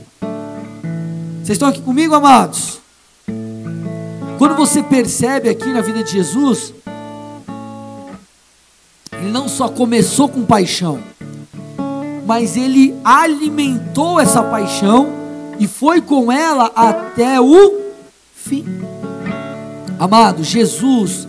Vocês 1.44 1.56
estão 1.56 1.70
aqui 1.70 1.82
comigo, 1.82 2.16
amados? 2.16 2.80
Quando 4.40 4.56
você 4.56 4.82
percebe 4.82 5.48
aqui 5.48 5.72
na 5.72 5.82
vida 5.82 6.04
de 6.04 6.14
Jesus, 6.14 6.74
ele 9.12 9.32
não 9.32 9.48
só 9.48 9.70
começou 9.70 10.28
com 10.28 10.44
paixão, 10.44 11.00
mas 12.26 12.58
ele 12.58 12.96
alimentou 13.04 14.20
essa 14.20 14.42
paixão 14.42 15.10
e 15.60 15.68
foi 15.68 16.02
com 16.02 16.32
ela 16.32 16.72
até 16.76 17.40
o 17.40 17.83
fim. 18.44 18.66
Amado, 19.98 20.44
Jesus, 20.44 21.28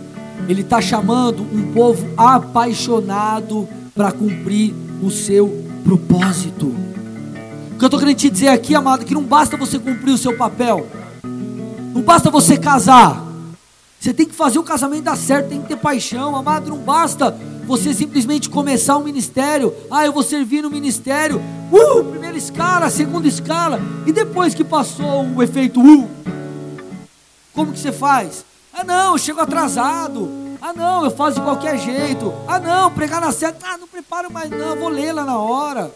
ele 0.49 0.61
está 0.61 0.81
chamando 0.81 1.43
um 1.43 1.71
povo 1.71 2.05
apaixonado 2.17 3.67
para 3.95 4.11
cumprir 4.11 4.73
o 5.01 5.09
seu 5.09 5.63
propósito. 5.83 6.67
O 6.67 7.77
que 7.77 7.83
eu 7.83 7.87
estou 7.87 7.99
querendo 7.99 8.17
te 8.17 8.29
dizer 8.29 8.49
aqui, 8.49 8.75
amado, 8.75 9.03
é 9.03 9.05
que 9.05 9.13
não 9.13 9.23
basta 9.23 9.55
você 9.55 9.79
cumprir 9.79 10.11
o 10.11 10.17
seu 10.17 10.35
papel, 10.35 10.87
não 11.93 12.01
basta 12.01 12.29
você 12.29 12.57
casar, 12.57 13.23
você 13.99 14.13
tem 14.13 14.25
que 14.25 14.35
fazer 14.35 14.59
o 14.59 14.63
casamento 14.63 15.03
dar 15.03 15.17
certo, 15.17 15.49
tem 15.49 15.61
que 15.61 15.67
ter 15.67 15.77
paixão, 15.77 16.35
amado, 16.35 16.69
não 16.69 16.77
basta 16.77 17.35
você 17.65 17.93
simplesmente 17.93 18.49
começar 18.49 18.97
um 18.97 19.03
ministério, 19.03 19.73
ah, 19.89 20.05
eu 20.05 20.11
vou 20.11 20.23
servir 20.23 20.61
no 20.61 20.69
ministério, 20.69 21.41
uh, 21.71 22.03
primeira 22.03 22.37
escala, 22.37 22.89
segunda 22.89 23.27
escala, 23.27 23.79
e 24.05 24.11
depois 24.11 24.53
que 24.53 24.63
passou 24.63 25.25
o 25.35 25.41
efeito 25.41 25.81
uh, 25.81 26.09
como 27.55 27.71
que 27.71 27.79
você 27.79 27.91
faz? 27.91 28.45
Ah 28.73 28.83
não, 28.83 29.13
eu 29.13 29.17
chego 29.17 29.39
atrasado, 29.39 30.29
ah 30.61 30.73
não, 30.73 31.05
eu 31.05 31.11
faço 31.11 31.39
de 31.39 31.41
qualquer 31.41 31.77
jeito, 31.79 32.33
ah 32.45 32.59
não, 32.59 32.91
pregar 32.91 33.21
na 33.21 33.31
seta, 33.31 33.65
ah, 33.65 33.77
não 33.77 33.87
preparo 33.87 34.29
mais 34.29 34.49
não, 34.49 34.75
vou 34.75 34.89
ler 34.89 35.13
lá 35.13 35.23
na 35.23 35.39
hora. 35.39 35.89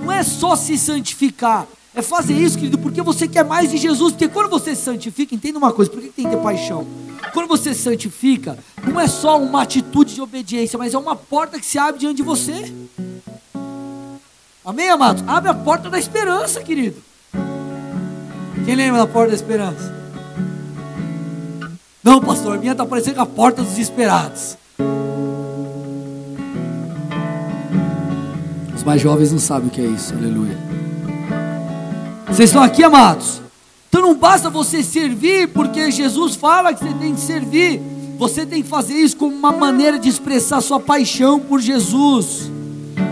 Não 0.00 0.12
é 0.12 0.22
só 0.22 0.54
se 0.54 0.78
santificar, 0.78 1.66
é 1.92 2.00
fazer 2.00 2.34
isso, 2.34 2.56
querido, 2.56 2.78
porque 2.78 3.02
você 3.02 3.26
quer 3.26 3.44
mais 3.44 3.70
de 3.70 3.76
Jesus. 3.76 4.12
Porque 4.12 4.28
quando 4.28 4.48
você 4.48 4.74
se 4.74 4.82
santifica, 4.82 5.34
entenda 5.34 5.58
uma 5.58 5.72
coisa: 5.72 5.90
por 5.90 6.00
que 6.00 6.08
tem 6.08 6.24
que 6.24 6.30
ter 6.30 6.42
paixão? 6.42 6.86
Quando 7.32 7.48
você 7.48 7.74
se 7.74 7.82
santifica, 7.82 8.58
não 8.84 9.00
é 9.00 9.06
só 9.06 9.40
uma 9.40 9.62
atitude 9.62 10.14
de 10.14 10.20
obediência, 10.20 10.78
mas 10.78 10.94
é 10.94 10.98
uma 10.98 11.16
porta 11.16 11.58
que 11.58 11.66
se 11.66 11.78
abre 11.78 12.00
diante 12.00 12.16
de 12.16 12.22
você. 12.22 12.72
Amém, 14.64 14.88
amados? 14.88 15.24
Abre 15.26 15.50
a 15.50 15.54
porta 15.54 15.90
da 15.90 15.98
esperança, 15.98 16.62
querido. 16.62 17.02
Quem 18.64 18.76
lembra 18.76 19.00
da 19.00 19.06
porta 19.06 19.30
da 19.30 19.34
esperança? 19.34 19.92
Não, 22.02 22.20
pastor, 22.20 22.56
a 22.56 22.58
minha 22.58 22.72
está 22.72 22.86
parecendo 22.86 23.20
a 23.20 23.26
porta 23.26 23.62
dos 23.62 23.78
esperados. 23.78 24.56
Os 28.74 28.84
mais 28.84 29.00
jovens 29.00 29.32
não 29.32 29.38
sabem 29.38 29.68
o 29.68 29.70
que 29.70 29.80
é 29.80 29.84
isso, 29.84 30.14
aleluia. 30.14 30.58
Vocês 32.26 32.50
estão 32.50 32.62
aqui, 32.62 32.82
amados? 32.82 33.42
Então 33.88 34.00
não 34.00 34.16
basta 34.16 34.48
você 34.48 34.82
servir, 34.82 35.48
porque 35.48 35.90
Jesus 35.90 36.34
fala 36.34 36.72
que 36.72 36.84
você 36.84 36.94
tem 36.94 37.14
que 37.14 37.20
servir. 37.20 37.80
Você 38.18 38.46
tem 38.46 38.62
que 38.62 38.68
fazer 38.68 38.94
isso 38.94 39.16
como 39.16 39.34
uma 39.34 39.52
maneira 39.52 39.98
de 39.98 40.08
expressar 40.08 40.60
sua 40.60 40.80
paixão 40.80 41.38
por 41.38 41.60
Jesus. 41.60 42.50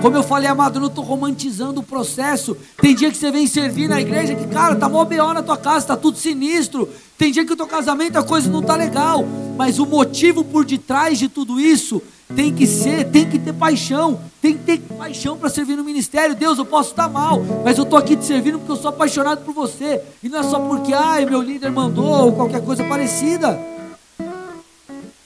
Como 0.01 0.17
eu 0.17 0.23
falei, 0.23 0.49
amado, 0.49 0.77
eu 0.77 0.81
não 0.81 0.89
estou 0.89 1.05
romantizando 1.05 1.81
o 1.81 1.83
processo. 1.83 2.57
Tem 2.81 2.95
dia 2.95 3.11
que 3.11 3.17
você 3.19 3.31
vem 3.31 3.47
servir 3.47 3.87
na 3.87 4.01
igreja 4.01 4.35
que, 4.35 4.47
cara, 4.47 4.75
tá 4.75 4.89
mó 4.89 5.05
B.O. 5.05 5.35
na 5.35 5.43
tua 5.43 5.59
casa, 5.59 5.89
tá 5.89 5.97
tudo 5.97 6.17
sinistro. 6.17 6.89
Tem 7.19 7.31
dia 7.31 7.45
que 7.45 7.53
o 7.53 7.57
teu 7.57 7.67
casamento 7.67 8.17
a 8.17 8.23
coisa 8.23 8.51
não 8.51 8.63
tá 8.63 8.75
legal. 8.77 9.27
Mas 9.59 9.79
o 9.79 9.85
motivo 9.85 10.43
por 10.43 10.65
detrás 10.65 11.19
de 11.19 11.29
tudo 11.29 11.61
isso 11.61 12.03
tem 12.35 12.55
que 12.55 12.67
ser, 12.67 13.11
tem 13.11 13.29
que 13.29 13.39
ter 13.39 13.53
paixão, 13.53 14.19
tem 14.41 14.57
que 14.57 14.65
ter 14.65 14.79
paixão 14.97 15.37
para 15.37 15.51
servir 15.51 15.77
no 15.77 15.85
ministério. 15.85 16.35
Deus, 16.35 16.57
eu 16.57 16.65
posso 16.65 16.91
estar 16.91 17.09
mal, 17.09 17.43
mas 17.63 17.77
eu 17.77 17.85
estou 17.85 17.99
aqui 17.99 18.17
te 18.17 18.25
servindo 18.25 18.59
porque 18.59 18.73
eu 18.73 18.77
sou 18.77 18.89
apaixonado 18.89 19.45
por 19.45 19.53
você. 19.53 20.01
E 20.23 20.31
não 20.31 20.39
é 20.39 20.43
só 20.43 20.59
porque, 20.61 20.95
ai, 20.95 21.27
meu 21.27 21.43
líder 21.43 21.71
mandou 21.71 22.07
ou 22.07 22.33
qualquer 22.33 22.65
coisa 22.65 22.83
parecida. 22.85 23.61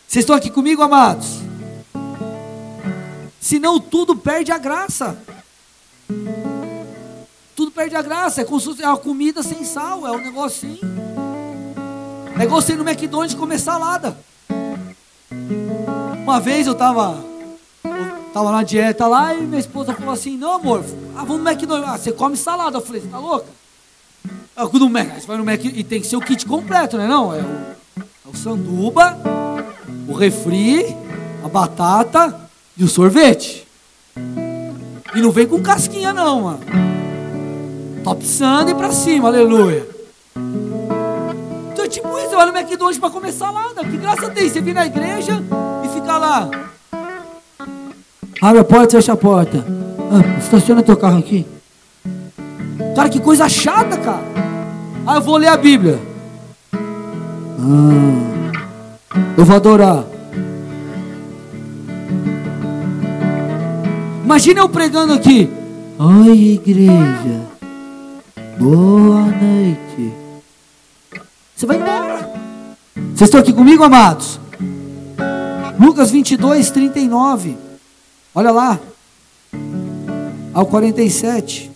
Vocês 0.09 0.25
estão 0.25 0.35
aqui 0.35 0.51
comigo, 0.51 0.83
amados? 0.83 1.54
Senão 3.45 3.79
tudo 3.79 4.17
perde 4.17 4.51
a 4.51 4.57
graça. 4.57 5.19
Tudo 7.55 7.71
perde 7.71 7.95
a 7.95 8.01
graça. 8.01 8.41
É 8.41 8.45
como 8.45 8.59
se 8.59 8.65
fosse 8.65 8.83
uma 8.83 8.97
comida 8.97 9.43
sem 9.43 9.63
sal, 9.65 10.07
é 10.07 10.13
um 10.13 10.17
negocinho. 10.17 10.79
É 12.41 12.45
igual 12.45 12.63
você 12.63 12.73
ir 12.73 12.77
no 12.77 12.89
McDonald's 12.89 13.35
comer 13.35 13.59
salada. 13.59 14.17
Uma 16.23 16.41
vez 16.41 16.67
eu 16.67 16.73
estava 16.73 17.23
tava 18.33 18.51
na 18.51 18.63
dieta 18.63 19.07
lá 19.07 19.35
e 19.35 19.43
minha 19.43 19.61
esposa 19.61 19.93
falou 19.93 20.15
assim: 20.15 20.39
Não, 20.39 20.55
amor, 20.55 20.83
ah, 21.15 21.23
vamos 21.23 21.43
no 21.43 21.51
McDonald's. 21.51 21.91
Ah, 21.91 21.99
você 21.99 22.13
come 22.13 22.39
salada. 22.39 22.79
Eu 22.79 22.81
falei: 22.81 23.03
Você 23.03 23.09
tá 23.09 23.19
louca? 23.19 23.49
Eu 24.57 24.73
no 24.73 24.89
Mac, 24.89 25.21
você 25.21 25.27
vai 25.27 25.37
no 25.37 25.45
Mac 25.45 25.63
e 25.63 25.85
tem 25.85 26.01
que 26.01 26.07
ser 26.07 26.17
o 26.17 26.21
kit 26.23 26.47
completo, 26.47 26.97
né? 26.97 27.07
Não, 27.07 27.35
é 27.35 27.43
o, 27.43 27.77
é 28.27 28.31
o 28.33 28.35
sanduba, 28.35 29.19
o 30.09 30.15
refri, 30.15 30.97
a 31.45 31.49
batata 31.49 32.44
e 32.77 32.85
o 32.85 32.89
sorvete. 32.89 33.67
E 35.15 35.21
não 35.21 35.31
vem 35.31 35.47
com 35.47 35.63
casquinha, 35.63 36.13
não, 36.13 36.43
mano. 36.43 36.61
Top 38.03 38.25
Sunday 38.25 38.75
pra 38.75 38.93
cima, 38.93 39.29
aleluia. 39.29 39.87
Então, 41.73 41.89
tipo 41.89 42.19
isso, 42.19 42.31
você 42.31 42.37
vai 42.37 42.47
no 42.47 42.57
McDonald's 42.57 42.99
pra 42.99 43.11
comer 43.11 43.33
salada. 43.33 43.85
Que 43.85 43.97
graça 43.97 44.31
tem? 44.31 44.49
Você 44.49 44.61
vir 44.61 44.75
na 44.75 44.87
igreja 44.87 45.43
ficar 45.95 46.19
lá. 46.19 46.51
Abre 48.43 48.61
a 48.61 48.65
porta, 48.65 48.97
fecha 48.97 49.13
a 49.13 49.17
porta. 49.17 49.65
Ah, 50.11 50.39
estaciona 50.39 50.83
teu 50.83 50.97
carro 50.97 51.19
aqui. 51.19 51.47
Cara, 52.95 53.09
que 53.09 53.21
coisa 53.21 53.49
chata, 53.49 53.97
cara. 53.97 54.25
Ah, 55.07 55.17
eu 55.17 55.23
vou 55.23 55.37
ler 55.37 55.49
a 55.49 55.57
Bíblia. 55.57 55.99
Ah, 57.59 58.53
eu 59.39 59.45
vou 59.45 59.57
adorar. 59.57 60.05
Imagina 64.25 64.61
eu 64.61 64.69
pregando 64.71 65.13
aqui. 65.13 65.51
Oi, 65.99 66.55
igreja. 66.55 67.47
Boa 68.59 69.21
noite. 69.21 70.15
Você 71.55 71.67
vai 71.67 71.77
embora. 71.77 72.33
Vocês 73.15 73.29
estão 73.29 73.41
aqui 73.41 73.53
comigo, 73.53 73.85
amados? 73.85 74.41
Lucas 75.79 76.11
22, 76.11 76.71
39. 76.71 77.59
Olha 78.35 78.51
lá. 78.51 78.81
Ao 80.55 80.65
47. 80.65 81.71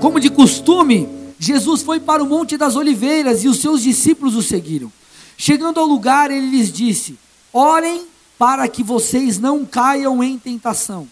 Como 0.00 0.20
de 0.20 0.30
costume, 0.30 1.08
Jesus 1.40 1.82
foi 1.82 1.98
para 1.98 2.22
o 2.22 2.26
Monte 2.26 2.56
das 2.56 2.76
Oliveiras 2.76 3.42
e 3.42 3.48
os 3.48 3.60
seus 3.60 3.82
discípulos 3.82 4.36
o 4.36 4.42
seguiram. 4.42 4.92
Chegando 5.36 5.80
ao 5.80 5.86
lugar, 5.86 6.30
ele 6.30 6.50
lhes 6.50 6.72
disse: 6.72 7.18
Orem 7.52 8.04
para 8.40 8.66
que 8.68 8.82
vocês 8.82 9.38
não 9.38 9.66
caiam 9.66 10.24
em 10.24 10.38
tentação. 10.38 11.06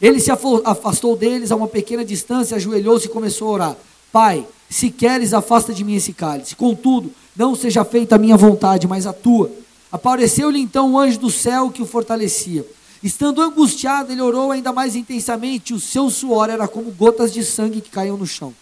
Ele 0.00 0.20
se 0.20 0.30
afastou 0.30 1.16
deles 1.16 1.50
a 1.50 1.56
uma 1.56 1.66
pequena 1.66 2.04
distância, 2.04 2.56
ajoelhou-se 2.56 3.06
e 3.06 3.10
começou 3.10 3.48
a 3.48 3.50
orar: 3.50 3.76
Pai, 4.12 4.46
se 4.68 4.88
queres, 4.88 5.34
afasta 5.34 5.74
de 5.74 5.82
mim 5.82 5.96
esse 5.96 6.12
cálice. 6.12 6.54
Contudo, 6.54 7.12
não 7.36 7.56
seja 7.56 7.84
feita 7.84 8.14
a 8.14 8.18
minha 8.18 8.36
vontade, 8.36 8.86
mas 8.86 9.04
a 9.04 9.12
tua. 9.12 9.50
Apareceu-lhe 9.90 10.60
então 10.60 10.92
um 10.92 10.98
anjo 10.98 11.18
do 11.18 11.28
céu 11.28 11.70
que 11.70 11.82
o 11.82 11.86
fortalecia. 11.86 12.64
Estando 13.02 13.42
angustiado, 13.42 14.12
ele 14.12 14.22
orou 14.22 14.52
ainda 14.52 14.72
mais 14.72 14.94
intensamente, 14.94 15.74
o 15.74 15.80
seu 15.80 16.08
suor 16.08 16.50
era 16.50 16.68
como 16.68 16.92
gotas 16.92 17.32
de 17.32 17.44
sangue 17.44 17.80
que 17.80 17.90
caíam 17.90 18.16
no 18.16 18.28
chão. 18.28 18.54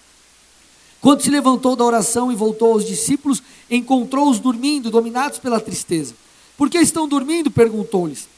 Quando 0.98 1.20
se 1.20 1.28
levantou 1.28 1.76
da 1.76 1.84
oração 1.84 2.32
e 2.32 2.34
voltou 2.34 2.72
aos 2.72 2.86
discípulos, 2.86 3.42
encontrou-os 3.70 4.38
dormindo, 4.38 4.90
dominados 4.90 5.38
pela 5.38 5.60
tristeza. 5.60 6.14
Por 6.58 6.68
que 6.68 6.78
estão 6.78 7.08
dormindo? 7.08 7.52
perguntou-lhes. 7.52 8.28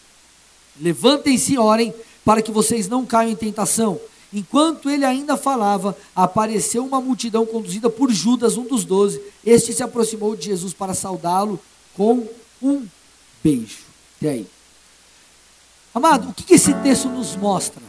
Levantem-se 0.79 1.55
e 1.55 1.59
orem, 1.59 1.93
para 2.25 2.43
que 2.43 2.53
vocês 2.53 2.87
não 2.87 3.07
caiam 3.07 3.33
em 3.33 3.35
tentação. 3.35 3.99
Enquanto 4.33 4.89
ele 4.91 5.05
ainda 5.05 5.37
falava, 5.37 5.97
apareceu 6.15 6.85
uma 6.85 7.01
multidão 7.01 7.45
conduzida 7.47 7.89
por 7.91 8.13
Judas, 8.13 8.59
um 8.59 8.65
dos 8.65 8.85
doze. 8.85 9.21
Este 9.45 9.73
se 9.73 9.83
aproximou 9.83 10.37
de 10.37 10.45
Jesus 10.45 10.75
para 10.75 10.95
saudá-lo 10.95 11.59
com 11.97 12.29
um 12.63 12.87
beijo. 13.43 13.79
E 14.21 14.29
aí? 14.29 14.47
Amado, 15.95 16.29
o 16.29 16.35
que 16.35 16.55
esse 16.55 16.73
texto 16.75 17.09
nos 17.09 17.35
mostra? 17.35 17.83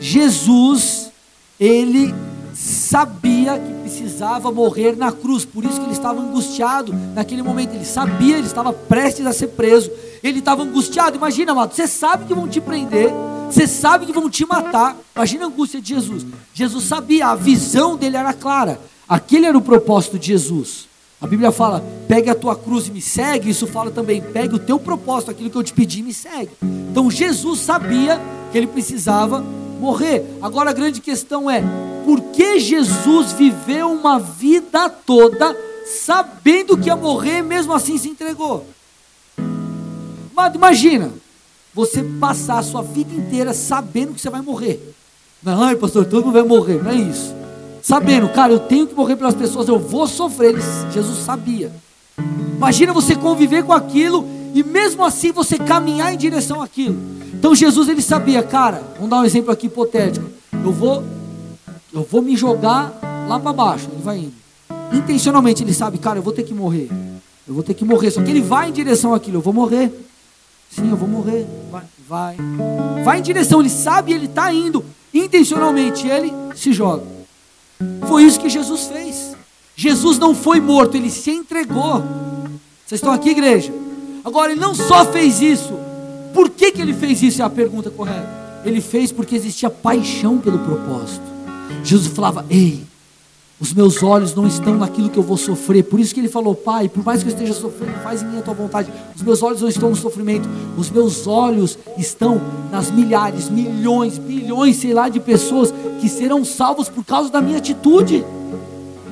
Jesus, 0.00 1.10
ele 1.58 2.14
sabia 2.56 3.58
que 3.58 3.72
precisava 3.82 4.50
morrer 4.50 4.96
na 4.96 5.12
cruz, 5.12 5.44
por 5.44 5.64
isso 5.64 5.78
que 5.78 5.86
ele 5.86 5.92
estava 5.92 6.20
angustiado 6.20 6.94
naquele 7.14 7.42
momento. 7.42 7.74
Ele 7.74 7.84
sabia, 7.84 8.38
ele 8.38 8.46
estava 8.46 8.72
prestes 8.72 9.26
a 9.26 9.32
ser 9.32 9.48
preso. 9.48 9.90
Ele 10.22 10.38
estava 10.38 10.62
angustiado. 10.62 11.16
Imagina, 11.16 11.52
amado, 11.52 11.74
você 11.74 11.86
sabe 11.86 12.24
que 12.24 12.34
vão 12.34 12.48
te 12.48 12.60
prender 12.60 13.12
você 13.50 13.66
sabe 13.66 14.06
que 14.06 14.12
vão 14.12 14.28
te 14.28 14.44
matar. 14.44 14.96
Imagina 15.14 15.44
a 15.44 15.48
angústia 15.48 15.80
de 15.80 15.94
Jesus. 15.94 16.26
Jesus 16.52 16.84
sabia, 16.84 17.28
a 17.28 17.34
visão 17.34 17.96
dele 17.96 18.16
era 18.16 18.32
clara. 18.32 18.80
Aquele 19.08 19.46
era 19.46 19.56
o 19.56 19.62
propósito 19.62 20.18
de 20.18 20.28
Jesus. 20.28 20.88
A 21.20 21.26
Bíblia 21.26 21.52
fala: 21.52 21.82
pegue 22.08 22.28
a 22.28 22.34
tua 22.34 22.56
cruz 22.56 22.88
e 22.88 22.90
me 22.90 23.00
segue. 23.00 23.50
Isso 23.50 23.66
fala 23.66 23.90
também: 23.90 24.20
pegue 24.20 24.54
o 24.54 24.58
teu 24.58 24.78
propósito, 24.78 25.30
aquilo 25.30 25.48
que 25.48 25.56
eu 25.56 25.62
te 25.62 25.72
pedi, 25.72 26.00
e 26.00 26.02
me 26.02 26.12
segue. 26.12 26.50
Então 26.90 27.10
Jesus 27.10 27.60
sabia 27.60 28.20
que 28.50 28.58
ele 28.58 28.66
precisava 28.66 29.44
morrer. 29.76 30.24
Agora 30.40 30.70
a 30.70 30.72
grande 30.72 31.00
questão 31.00 31.50
é: 31.50 31.62
por 32.04 32.20
que 32.32 32.58
Jesus 32.58 33.32
viveu 33.32 33.90
uma 33.90 34.18
vida 34.18 34.88
toda 34.88 35.56
sabendo 35.84 36.76
que 36.76 36.88
ia 36.88 36.96
morrer, 36.96 37.42
mesmo 37.42 37.72
assim 37.72 37.96
se 37.98 38.08
entregou? 38.08 38.66
Mas 40.34 40.54
imagina, 40.54 41.12
você 41.72 42.02
passar 42.02 42.58
a 42.58 42.62
sua 42.62 42.82
vida 42.82 43.14
inteira 43.14 43.52
sabendo 43.54 44.14
que 44.14 44.20
você 44.20 44.30
vai 44.30 44.40
morrer. 44.40 44.94
Não, 45.42 45.62
ai 45.62 45.76
pastor, 45.76 46.04
todo 46.04 46.24
mundo 46.24 46.34
vai 46.34 46.42
morrer, 46.42 46.82
não 46.82 46.90
é 46.90 46.94
isso. 46.94 47.34
Sabendo, 47.82 48.28
cara, 48.30 48.52
eu 48.52 48.58
tenho 48.58 48.86
que 48.86 48.94
morrer 48.94 49.14
pelas 49.14 49.34
pessoas, 49.34 49.68
eu 49.68 49.78
vou 49.78 50.06
sofrer. 50.06 50.56
Jesus 50.92 51.18
sabia. 51.18 51.70
Imagina 52.56 52.92
você 52.92 53.14
conviver 53.14 53.62
com 53.62 53.72
aquilo 53.72 54.26
e 54.54 54.62
mesmo 54.64 55.04
assim 55.04 55.30
você 55.30 55.58
caminhar 55.58 56.12
em 56.12 56.16
direção 56.16 56.62
àquilo. 56.62 56.98
Então 57.38 57.54
Jesus 57.54 57.88
ele 57.88 58.02
sabia, 58.02 58.42
cara, 58.42 58.82
vamos 58.96 59.10
dar 59.10 59.20
um 59.20 59.24
exemplo 59.24 59.50
aqui 59.50 59.66
hipotético. 59.66 60.26
Eu 60.52 60.72
vou 60.72 61.04
eu 61.92 62.02
vou 62.02 62.20
me 62.20 62.36
jogar 62.36 62.92
lá 63.28 63.38
para 63.38 63.52
baixo, 63.52 63.88
ele 63.92 64.02
vai 64.02 64.18
indo. 64.18 64.34
Intencionalmente 64.92 65.62
ele 65.62 65.72
sabe, 65.72 65.98
cara, 65.98 66.18
eu 66.18 66.22
vou 66.22 66.32
ter 66.32 66.42
que 66.42 66.52
morrer. 66.52 66.90
Eu 67.46 67.54
vou 67.54 67.62
ter 67.62 67.74
que 67.74 67.84
morrer, 67.84 68.10
só 68.10 68.22
que 68.22 68.30
ele 68.30 68.40
vai 68.40 68.68
em 68.68 68.72
direção 68.72 69.14
àquilo, 69.14 69.38
eu 69.38 69.40
vou 69.40 69.52
morrer. 69.52 69.92
Sim, 70.70 70.90
eu 70.90 70.96
vou 70.96 71.08
morrer. 71.08 71.46
Vai, 71.70 71.84
vai. 72.08 72.36
Vai 73.04 73.18
em 73.18 73.22
direção, 73.22 73.60
ele 73.60 73.70
sabe, 73.70 74.12
ele 74.12 74.26
está 74.26 74.52
indo. 74.52 74.84
Intencionalmente 75.14 76.06
ele 76.06 76.32
se 76.54 76.72
joga. 76.72 77.04
Foi 78.08 78.24
isso 78.24 78.40
que 78.40 78.48
Jesus 78.48 78.88
fez. 78.88 79.36
Jesus 79.74 80.18
não 80.18 80.34
foi 80.34 80.60
morto, 80.60 80.96
ele 80.96 81.10
se 81.10 81.30
entregou. 81.30 82.02
Vocês 82.86 82.98
estão 82.98 83.12
aqui, 83.12 83.30
igreja? 83.30 83.72
Agora, 84.24 84.52
ele 84.52 84.60
não 84.60 84.74
só 84.74 85.04
fez 85.04 85.40
isso. 85.40 85.85
Por 86.36 86.50
que, 86.50 86.70
que 86.70 86.82
ele 86.82 86.92
fez 86.92 87.22
isso? 87.22 87.40
É 87.40 87.46
a 87.46 87.48
pergunta 87.48 87.90
correta. 87.90 88.28
Ele 88.62 88.82
fez 88.82 89.10
porque 89.10 89.34
existia 89.34 89.70
paixão 89.70 90.36
pelo 90.36 90.58
propósito. 90.58 91.24
Jesus 91.82 92.12
falava: 92.12 92.44
Ei, 92.50 92.82
os 93.58 93.72
meus 93.72 94.02
olhos 94.02 94.34
não 94.34 94.46
estão 94.46 94.76
naquilo 94.76 95.08
que 95.08 95.18
eu 95.18 95.22
vou 95.22 95.38
sofrer. 95.38 95.84
Por 95.84 95.98
isso 95.98 96.12
que 96.12 96.20
ele 96.20 96.28
falou: 96.28 96.54
Pai, 96.54 96.90
por 96.90 97.02
mais 97.02 97.22
que 97.22 97.30
eu 97.30 97.32
esteja 97.32 97.54
sofrendo, 97.54 97.94
faz 98.02 98.20
em 98.20 98.26
mim 98.26 98.38
a 98.38 98.42
tua 98.42 98.52
vontade. 98.52 98.92
Os 99.16 99.22
meus 99.22 99.42
olhos 99.42 99.62
não 99.62 99.68
estão 99.70 99.88
no 99.88 99.96
sofrimento. 99.96 100.46
Os 100.76 100.90
meus 100.90 101.26
olhos 101.26 101.78
estão 101.96 102.38
nas 102.70 102.90
milhares, 102.90 103.48
milhões, 103.48 104.18
bilhões, 104.18 104.76
sei 104.76 104.92
lá, 104.92 105.08
de 105.08 105.18
pessoas 105.18 105.72
que 106.02 106.08
serão 106.10 106.44
salvos 106.44 106.90
por 106.90 107.02
causa 107.02 107.30
da 107.30 107.40
minha 107.40 107.56
atitude. 107.56 108.22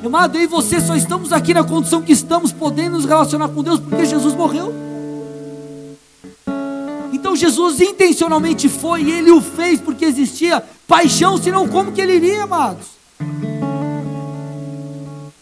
Amado, 0.04 0.36
eu 0.36 0.42
e 0.42 0.46
você 0.46 0.78
só 0.78 0.94
estamos 0.94 1.32
aqui 1.32 1.54
na 1.54 1.64
condição 1.64 2.02
que 2.02 2.12
estamos, 2.12 2.52
podendo 2.52 2.96
nos 2.96 3.06
relacionar 3.06 3.48
com 3.48 3.62
Deus 3.62 3.80
porque 3.80 4.04
Jesus 4.04 4.34
morreu. 4.34 4.93
Então 7.24 7.34
Jesus 7.34 7.80
intencionalmente 7.80 8.68
foi 8.68 9.04
e 9.04 9.10
ele 9.10 9.30
o 9.30 9.40
fez 9.40 9.80
porque 9.80 10.04
existia 10.04 10.62
paixão, 10.86 11.38
senão 11.38 11.66
como 11.66 11.90
que 11.90 11.98
ele 11.98 12.16
iria, 12.16 12.42
amados? 12.42 12.86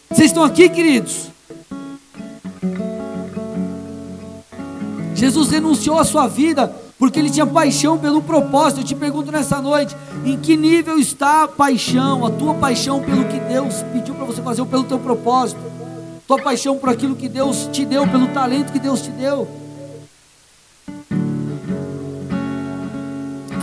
Vocês 0.09 0.31
estão 0.31 0.45
aqui, 0.45 0.69
queridos? 0.69 1.27
Jesus 5.13 5.51
renunciou 5.51 5.99
à 5.99 6.05
sua 6.05 6.29
vida 6.29 6.73
porque 7.01 7.19
ele 7.19 7.29
tinha 7.29 7.45
paixão 7.45 7.99
pelo 7.99 8.23
propósito. 8.23 8.83
Eu 8.83 8.85
te 8.85 8.95
pergunto 8.95 9.33
nessa 9.33 9.61
noite: 9.61 9.97
em 10.25 10.39
que 10.39 10.57
nível 10.57 11.01
está 11.01 11.43
a 11.43 11.49
paixão, 11.49 12.25
a 12.25 12.31
tua 12.31 12.55
paixão 12.55 13.03
pelo 13.03 13.25
que 13.25 13.41
Deus 13.41 13.83
pediu 13.93 14.15
para 14.15 14.25
você 14.25 14.41
fazer, 14.41 14.61
ou 14.61 14.69
pelo 14.69 14.85
teu 14.85 15.01
propósito, 15.01 15.61
tua 16.29 16.39
paixão 16.41 16.79
por 16.79 16.91
aquilo 16.91 17.17
que 17.17 17.29
Deus 17.29 17.69
te 17.73 17.85
deu, 17.85 18.07
pelo 18.07 18.29
talento 18.29 18.73
que 18.73 18.79
Deus 18.79 19.03
te 19.03 19.11
deu? 19.11 19.62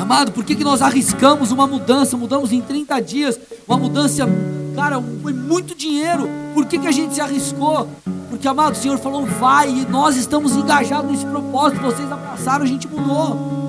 Amado, 0.10 0.32
por 0.32 0.44
que, 0.44 0.56
que 0.56 0.64
nós 0.64 0.82
arriscamos 0.82 1.52
uma 1.52 1.68
mudança? 1.68 2.18
Mudamos 2.18 2.52
em 2.52 2.62
30 2.62 3.00
dias, 3.00 3.40
uma 3.68 3.78
mudança 3.78 4.28
Cara, 4.76 5.00
foi 5.22 5.34
muito 5.34 5.76
dinheiro. 5.76 6.28
Por 6.54 6.66
que, 6.66 6.80
que 6.80 6.88
a 6.88 6.92
gente 6.92 7.14
se 7.14 7.22
arriscou? 7.22 7.88
Porque, 8.28 8.48
amado, 8.48 8.74
o 8.74 8.76
Senhor 8.76 8.98
falou, 8.98 9.24
vai, 9.26 9.70
e 9.70 9.86
nós 9.86 10.16
estamos 10.16 10.56
engajados 10.56 11.12
nesse 11.12 11.26
propósito. 11.26 11.82
Vocês 11.82 12.12
abraçaram, 12.12 12.64
a 12.64 12.68
gente 12.68 12.88
mudou. 12.88 13.60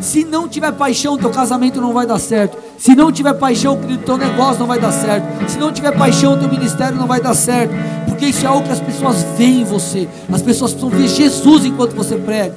Se 0.00 0.24
não 0.24 0.48
tiver 0.48 0.72
paixão, 0.72 1.16
teu 1.16 1.30
casamento 1.30 1.80
não 1.80 1.92
vai 1.92 2.06
dar 2.06 2.18
certo. 2.18 2.58
Se 2.78 2.96
não 2.96 3.12
tiver 3.12 3.34
paixão, 3.34 3.78
teu 4.04 4.16
negócio 4.16 4.58
não 4.58 4.66
vai 4.66 4.80
dar 4.80 4.92
certo. 4.92 5.48
Se 5.48 5.58
não 5.58 5.72
tiver 5.72 5.96
paixão, 5.96 6.38
teu 6.38 6.48
ministério 6.48 6.96
não 6.96 7.06
vai 7.06 7.20
dar 7.20 7.34
certo. 7.34 7.72
Porque 8.14 8.26
isso 8.26 8.44
é 8.44 8.48
algo 8.48 8.64
que 8.64 8.70
as 8.70 8.80
pessoas 8.80 9.24
veem 9.36 9.62
em 9.62 9.64
você. 9.64 10.08
As 10.32 10.40
pessoas 10.40 10.72
precisam 10.72 10.88
ver 10.88 11.08
Jesus 11.08 11.64
enquanto 11.64 11.96
você 11.96 12.14
prega. 12.14 12.54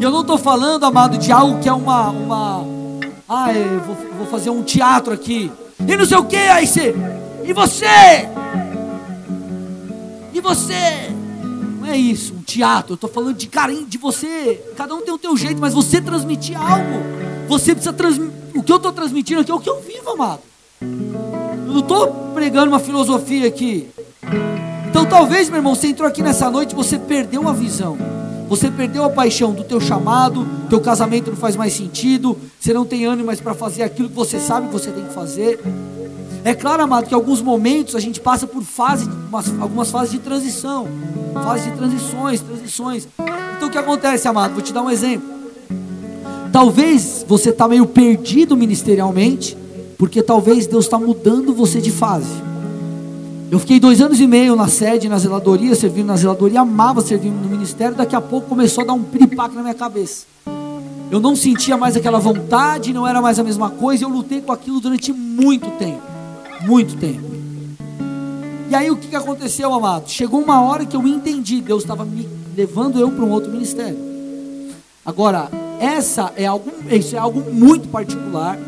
E 0.00 0.02
eu 0.02 0.10
não 0.10 0.22
estou 0.22 0.38
falando, 0.38 0.84
amado, 0.84 1.18
de 1.18 1.30
algo 1.30 1.60
que 1.60 1.68
é 1.68 1.72
uma, 1.72 2.08
uma 2.08 2.66
ah, 3.28 3.52
eu 3.52 3.80
vou, 3.80 3.94
vou 4.16 4.26
fazer 4.26 4.48
um 4.48 4.62
teatro 4.62 5.12
aqui. 5.12 5.52
E 5.86 5.96
não 5.98 6.06
sei 6.06 6.16
o 6.16 6.24
que, 6.24 6.36
aí 6.36 6.66
você. 6.66 6.94
E 7.44 7.52
você? 7.52 8.26
E 10.32 10.40
você? 10.40 11.12
Não 11.78 11.86
é 11.86 11.98
isso, 11.98 12.32
um 12.32 12.40
teatro. 12.40 12.92
Eu 12.92 12.94
estou 12.94 13.10
falando 13.10 13.36
de 13.36 13.48
carinho, 13.48 13.84
de 13.84 13.98
você. 13.98 14.64
Cada 14.78 14.94
um 14.94 15.02
tem 15.02 15.12
o 15.12 15.18
teu 15.18 15.36
jeito, 15.36 15.60
mas 15.60 15.74
você 15.74 16.00
transmitir 16.00 16.58
algo. 16.58 17.02
Você 17.48 17.74
precisa 17.74 17.92
transmitir. 17.92 18.34
O 18.54 18.62
que 18.62 18.72
eu 18.72 18.76
estou 18.76 18.92
transmitindo 18.92 19.42
aqui 19.42 19.50
é 19.50 19.54
o 19.54 19.60
que 19.60 19.68
eu 19.68 19.78
vivo, 19.82 20.08
amado. 20.08 20.40
Eu 20.80 21.74
não 21.74 21.80
estou 21.80 22.32
pregando 22.32 22.68
uma 22.68 22.80
filosofia 22.80 23.46
aqui. 23.46 23.90
Então 24.88 25.04
talvez, 25.06 25.48
meu 25.48 25.58
irmão, 25.58 25.74
você 25.74 25.88
entrou 25.88 26.08
aqui 26.08 26.22
nessa 26.22 26.50
noite, 26.50 26.74
você 26.74 26.98
perdeu 26.98 27.48
a 27.48 27.52
visão. 27.52 27.96
Você 28.48 28.70
perdeu 28.70 29.04
a 29.04 29.10
paixão 29.10 29.52
do 29.52 29.62
teu 29.62 29.78
chamado, 29.78 30.46
teu 30.70 30.80
casamento 30.80 31.30
não 31.30 31.36
faz 31.36 31.54
mais 31.54 31.74
sentido, 31.74 32.36
você 32.58 32.72
não 32.72 32.86
tem 32.86 33.04
ânimo 33.04 33.26
mais 33.26 33.40
para 33.40 33.52
fazer 33.52 33.82
aquilo 33.82 34.08
que 34.08 34.14
você 34.14 34.40
sabe 34.40 34.68
que 34.68 34.72
você 34.72 34.90
tem 34.90 35.04
que 35.04 35.12
fazer. 35.12 35.60
É 36.44 36.54
claro, 36.54 36.82
amado, 36.82 37.06
que 37.06 37.14
alguns 37.14 37.42
momentos 37.42 37.94
a 37.94 38.00
gente 38.00 38.20
passa 38.20 38.46
por 38.46 38.62
fase, 38.62 39.06
umas, 39.28 39.48
algumas 39.60 39.90
fases 39.90 40.12
de 40.12 40.18
transição, 40.18 40.88
fases 41.34 41.66
de 41.66 41.72
transições, 41.72 42.40
transições. 42.40 43.08
Então 43.56 43.68
o 43.68 43.70
que 43.70 43.76
acontece, 43.76 44.26
amado? 44.26 44.54
Vou 44.54 44.62
te 44.62 44.72
dar 44.72 44.82
um 44.82 44.90
exemplo. 44.90 45.28
Talvez 46.50 47.24
você 47.28 47.50
está 47.50 47.68
meio 47.68 47.84
perdido 47.84 48.56
ministerialmente, 48.56 49.58
porque 49.98 50.22
talvez 50.22 50.66
Deus 50.66 50.86
está 50.86 50.98
mudando 50.98 51.52
você 51.52 51.82
de 51.82 51.90
fase. 51.90 52.30
Eu 53.50 53.58
fiquei 53.58 53.80
dois 53.80 54.02
anos 54.02 54.20
e 54.20 54.26
meio 54.26 54.54
na 54.54 54.68
sede, 54.68 55.08
na 55.08 55.18
zeladoria, 55.18 55.74
servindo 55.74 56.08
na 56.08 56.16
zeladoria, 56.16 56.60
amava 56.60 57.00
servir 57.00 57.30
no 57.30 57.48
ministério. 57.48 57.96
Daqui 57.96 58.14
a 58.14 58.20
pouco 58.20 58.46
começou 58.46 58.84
a 58.84 58.86
dar 58.88 58.92
um 58.92 59.02
piripaque 59.02 59.54
na 59.54 59.62
minha 59.62 59.74
cabeça. 59.74 60.26
Eu 61.10 61.18
não 61.18 61.34
sentia 61.34 61.74
mais 61.74 61.96
aquela 61.96 62.18
vontade, 62.18 62.92
não 62.92 63.06
era 63.06 63.22
mais 63.22 63.38
a 63.38 63.42
mesma 63.42 63.70
coisa. 63.70 64.04
Eu 64.04 64.10
lutei 64.10 64.42
com 64.42 64.52
aquilo 64.52 64.80
durante 64.80 65.14
muito 65.14 65.70
tempo, 65.78 66.02
muito 66.60 66.94
tempo. 66.96 67.22
E 68.68 68.74
aí 68.74 68.90
o 68.90 68.96
que 68.96 69.16
aconteceu, 69.16 69.72
amado? 69.72 70.10
Chegou 70.10 70.42
uma 70.42 70.60
hora 70.60 70.84
que 70.84 70.94
eu 70.94 71.06
entendi, 71.06 71.62
Deus 71.62 71.82
estava 71.82 72.04
me 72.04 72.28
levando 72.54 73.00
eu 73.00 73.10
para 73.10 73.24
um 73.24 73.30
outro 73.30 73.50
ministério. 73.50 73.96
Agora, 75.06 75.48
essa 75.80 76.34
é 76.36 76.44
algo, 76.44 76.70
isso 76.90 77.16
é 77.16 77.18
algo 77.18 77.50
muito 77.50 77.88
particular. 77.88 78.58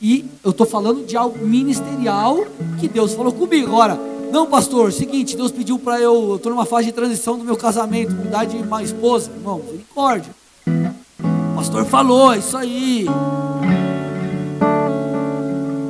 E 0.00 0.24
eu 0.44 0.52
estou 0.52 0.66
falando 0.66 1.04
de 1.04 1.16
algo 1.16 1.44
ministerial 1.44 2.38
que 2.78 2.86
Deus 2.86 3.14
falou 3.14 3.32
comigo. 3.32 3.68
Agora, 3.68 4.11
não, 4.32 4.46
pastor, 4.46 4.90
seguinte, 4.94 5.36
Deus 5.36 5.52
pediu 5.52 5.78
para 5.78 6.00
eu, 6.00 6.30
eu 6.30 6.36
estou 6.36 6.50
numa 6.50 6.64
fase 6.64 6.86
de 6.86 6.92
transição 6.92 7.36
do 7.36 7.44
meu 7.44 7.54
casamento, 7.54 8.14
mudar 8.14 8.46
de 8.46 8.56
uma 8.56 8.82
esposa. 8.82 9.30
Irmão, 9.30 9.58
misericórdia. 9.58 10.34
O 10.66 11.54
pastor 11.54 11.84
falou, 11.84 12.32
é 12.32 12.38
isso 12.38 12.56
aí. 12.56 13.06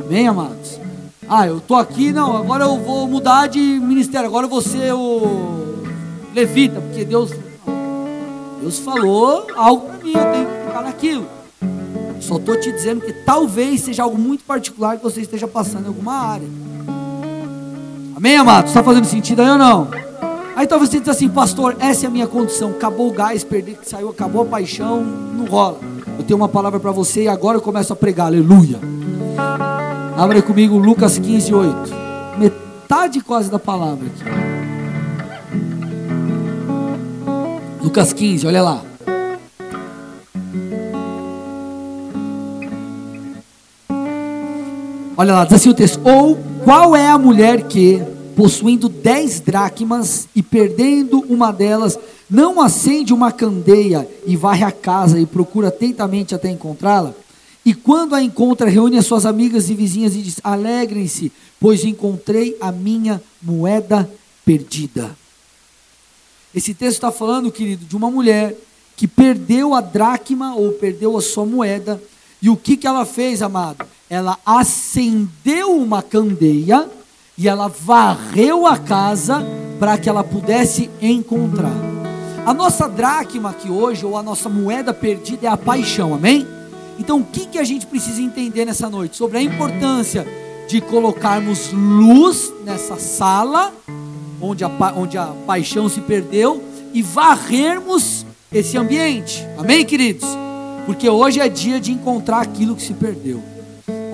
Amém, 0.04 0.26
amados? 0.26 0.80
Ah, 1.28 1.46
eu 1.46 1.58
estou 1.58 1.76
aqui, 1.76 2.12
não, 2.12 2.36
agora 2.36 2.64
eu 2.64 2.78
vou 2.78 3.06
mudar 3.06 3.46
de 3.46 3.60
ministério, 3.60 4.26
agora 4.26 4.46
eu 4.46 4.50
vou 4.50 4.60
ser 4.60 4.92
o 4.92 5.84
levita, 6.34 6.80
porque 6.80 7.04
Deus, 7.04 7.30
Deus 8.60 8.78
falou 8.80 9.46
algo 9.54 9.86
para 9.86 9.98
mim, 9.98 10.12
eu 10.14 10.32
tenho 10.32 10.46
que 10.46 10.66
ficar 10.66 10.82
naquilo. 10.82 11.26
Só 12.20 12.38
estou 12.38 12.58
te 12.58 12.72
dizendo 12.72 13.02
que 13.02 13.12
talvez 13.12 13.82
seja 13.82 14.02
algo 14.02 14.18
muito 14.18 14.42
particular 14.42 14.96
que 14.96 15.02
você 15.04 15.20
esteja 15.20 15.46
passando 15.46 15.84
em 15.84 15.88
alguma 15.88 16.14
área. 16.14 16.71
Amém, 18.22 18.36
amado? 18.36 18.68
Está 18.68 18.84
fazendo 18.84 19.04
sentido 19.04 19.42
aí 19.42 19.50
ou 19.50 19.58
não? 19.58 19.88
Aí 20.54 20.64
talvez 20.64 20.88
você 20.88 21.00
diz 21.00 21.08
assim, 21.08 21.28
pastor, 21.28 21.74
essa 21.80 22.06
é 22.06 22.08
a 22.08 22.10
minha 22.10 22.28
condição. 22.28 22.70
Acabou 22.70 23.08
o 23.08 23.12
gás, 23.12 23.42
perdi 23.42 23.76
saiu, 23.82 24.10
acabou 24.10 24.42
a 24.42 24.44
paixão, 24.44 25.02
não 25.02 25.44
rola. 25.44 25.80
Eu 26.16 26.22
tenho 26.22 26.36
uma 26.36 26.48
palavra 26.48 26.78
para 26.78 26.92
você 26.92 27.24
e 27.24 27.28
agora 27.28 27.58
eu 27.58 27.60
começo 27.60 27.92
a 27.92 27.96
pregar, 27.96 28.26
aleluia. 28.26 28.78
Abra 30.16 30.40
comigo 30.40 30.78
Lucas 30.78 31.18
15, 31.18 31.52
8. 31.52 31.76
Metade 32.38 33.20
quase 33.22 33.50
da 33.50 33.58
palavra 33.58 34.06
aqui. 34.06 34.22
Lucas 37.82 38.12
15, 38.12 38.46
olha 38.46 38.62
lá. 38.62 38.82
Olha 45.16 45.34
lá, 45.34 45.44
diz 45.44 45.54
assim 45.54 45.70
o 45.70 45.74
texto: 45.74 46.00
Ou 46.04 46.38
qual 46.64 46.94
é 46.94 47.08
a 47.08 47.18
mulher 47.18 47.62
que, 47.64 48.11
possuindo 48.34 48.88
dez 48.88 49.40
dracmas 49.40 50.28
e 50.34 50.42
perdendo 50.42 51.20
uma 51.28 51.52
delas, 51.52 51.98
não 52.28 52.60
acende 52.60 53.12
uma 53.12 53.30
candeia 53.30 54.08
e 54.26 54.36
varre 54.36 54.64
a 54.64 54.72
casa 54.72 55.20
e 55.20 55.26
procura 55.26 55.68
atentamente 55.68 56.34
até 56.34 56.50
encontrá-la? 56.50 57.14
E 57.64 57.74
quando 57.74 58.14
a 58.14 58.22
encontra, 58.22 58.68
reúne 58.68 58.98
as 58.98 59.06
suas 59.06 59.24
amigas 59.24 59.70
e 59.70 59.74
vizinhas 59.74 60.14
e 60.14 60.22
diz: 60.22 60.40
Alegrem-se, 60.42 61.30
pois 61.60 61.84
encontrei 61.84 62.56
a 62.60 62.72
minha 62.72 63.22
moeda 63.40 64.10
perdida. 64.44 65.16
Esse 66.54 66.74
texto 66.74 66.96
está 66.96 67.12
falando, 67.12 67.52
querido, 67.52 67.84
de 67.84 67.96
uma 67.96 68.10
mulher 68.10 68.56
que 68.96 69.06
perdeu 69.06 69.74
a 69.74 69.80
dracma 69.80 70.54
ou 70.54 70.72
perdeu 70.72 71.16
a 71.16 71.22
sua 71.22 71.46
moeda. 71.46 72.02
E 72.40 72.50
o 72.50 72.56
que, 72.56 72.76
que 72.76 72.86
ela 72.86 73.04
fez, 73.04 73.40
amado? 73.40 73.86
Ela 74.10 74.36
acendeu 74.44 75.76
uma 75.76 76.02
candeia 76.02 76.90
e 77.36 77.48
ela 77.48 77.68
varreu 77.68 78.66
a 78.66 78.76
casa 78.76 79.44
para 79.78 79.98
que 79.98 80.08
ela 80.08 80.22
pudesse 80.22 80.90
encontrar. 81.00 81.74
A 82.44 82.52
nossa 82.52 82.88
dracma 82.88 83.50
aqui 83.50 83.70
hoje, 83.70 84.04
ou 84.04 84.16
a 84.16 84.22
nossa 84.22 84.48
moeda 84.48 84.92
perdida, 84.92 85.46
é 85.46 85.50
a 85.50 85.56
paixão, 85.56 86.14
amém? 86.14 86.46
Então, 86.98 87.20
o 87.20 87.24
que, 87.24 87.46
que 87.46 87.58
a 87.58 87.64
gente 87.64 87.86
precisa 87.86 88.20
entender 88.20 88.64
nessa 88.64 88.90
noite? 88.90 89.16
Sobre 89.16 89.38
a 89.38 89.42
importância 89.42 90.26
de 90.68 90.80
colocarmos 90.80 91.70
luz 91.72 92.52
nessa 92.64 92.96
sala, 92.96 93.72
onde 94.40 94.64
a, 94.64 94.70
onde 94.96 95.16
a 95.16 95.26
paixão 95.46 95.88
se 95.88 96.00
perdeu, 96.00 96.62
e 96.92 97.00
varrermos 97.00 98.26
esse 98.52 98.76
ambiente. 98.76 99.46
Amém, 99.56 99.84
queridos? 99.84 100.28
Porque 100.84 101.08
hoje 101.08 101.40
é 101.40 101.48
dia 101.48 101.80
de 101.80 101.92
encontrar 101.92 102.40
aquilo 102.40 102.76
que 102.76 102.82
se 102.82 102.94
perdeu. 102.94 103.42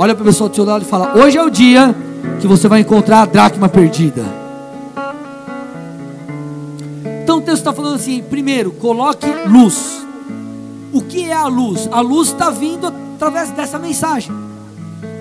Olha 0.00 0.14
para 0.14 0.22
a 0.22 0.26
pessoa 0.26 0.48
do 0.48 0.54
seu 0.54 0.64
lado 0.64 0.82
e 0.82 0.84
fala: 0.84 1.18
Hoje 1.18 1.36
é 1.36 1.42
o 1.42 1.50
dia 1.50 1.92
que 2.40 2.46
você 2.46 2.68
vai 2.68 2.80
encontrar 2.80 3.22
a 3.22 3.26
dracma 3.26 3.68
perdida. 3.68 4.24
Então 7.24 7.38
o 7.38 7.40
texto 7.40 7.58
está 7.58 7.72
falando 7.72 7.96
assim: 7.96 8.22
primeiro, 8.22 8.70
coloque 8.70 9.26
luz. 9.46 10.06
O 10.92 11.02
que 11.02 11.24
é 11.24 11.32
a 11.32 11.46
luz? 11.48 11.88
A 11.90 12.00
luz 12.00 12.28
está 12.28 12.48
vindo 12.48 12.86
através 12.86 13.50
dessa 13.50 13.76
mensagem. 13.76 14.32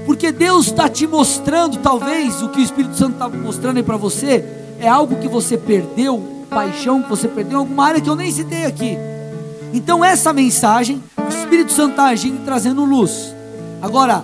Porque 0.05 0.31
Deus 0.31 0.67
está 0.67 0.87
te 0.87 1.07
mostrando, 1.07 1.77
talvez, 1.79 2.41
o 2.41 2.49
que 2.49 2.59
o 2.59 2.63
Espírito 2.63 2.95
Santo 2.95 3.13
está 3.13 3.27
mostrando 3.27 3.77
aí 3.77 3.83
para 3.83 3.97
você, 3.97 4.45
é 4.79 4.87
algo 4.87 5.17
que 5.17 5.27
você 5.27 5.57
perdeu, 5.57 6.45
paixão 6.49 7.01
que 7.01 7.09
você 7.09 7.27
perdeu 7.27 7.57
em 7.57 7.61
alguma 7.61 7.85
área 7.85 7.99
que 7.99 8.09
eu 8.09 8.15
nem 8.15 8.31
citei 8.31 8.63
aqui. 8.63 8.97
Então, 9.73 10.05
essa 10.05 10.31
mensagem, 10.31 11.03
o 11.17 11.27
Espírito 11.27 11.73
Santo 11.73 11.91
está 11.91 12.05
agindo 12.05 12.45
trazendo 12.45 12.85
luz. 12.85 13.35
Agora, 13.81 14.23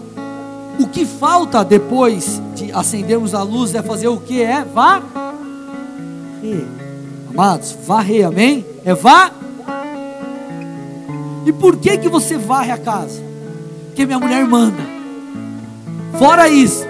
o 0.80 0.88
que 0.88 1.06
falta 1.06 1.64
depois 1.64 2.42
de 2.56 2.72
acendermos 2.72 3.34
a 3.34 3.44
luz 3.44 3.76
é 3.76 3.82
fazer 3.82 4.08
o 4.08 4.18
que? 4.18 4.42
É 4.42 4.64
varrer. 4.64 5.04
Amados, 7.30 7.78
varrer, 7.86 8.28
amém? 8.28 8.66
É 8.84 8.94
varrer. 8.94 9.34
E 11.46 11.52
por 11.52 11.78
que 11.78 11.98
que 11.98 12.10
você 12.10 12.38
varre 12.38 12.72
a 12.72 12.78
casa? 12.78 13.22
Porque 13.88 14.06
minha 14.06 14.20
mulher 14.20 14.46
manda. 14.46 14.82
Fora 16.18 16.48
isso, 16.48 16.86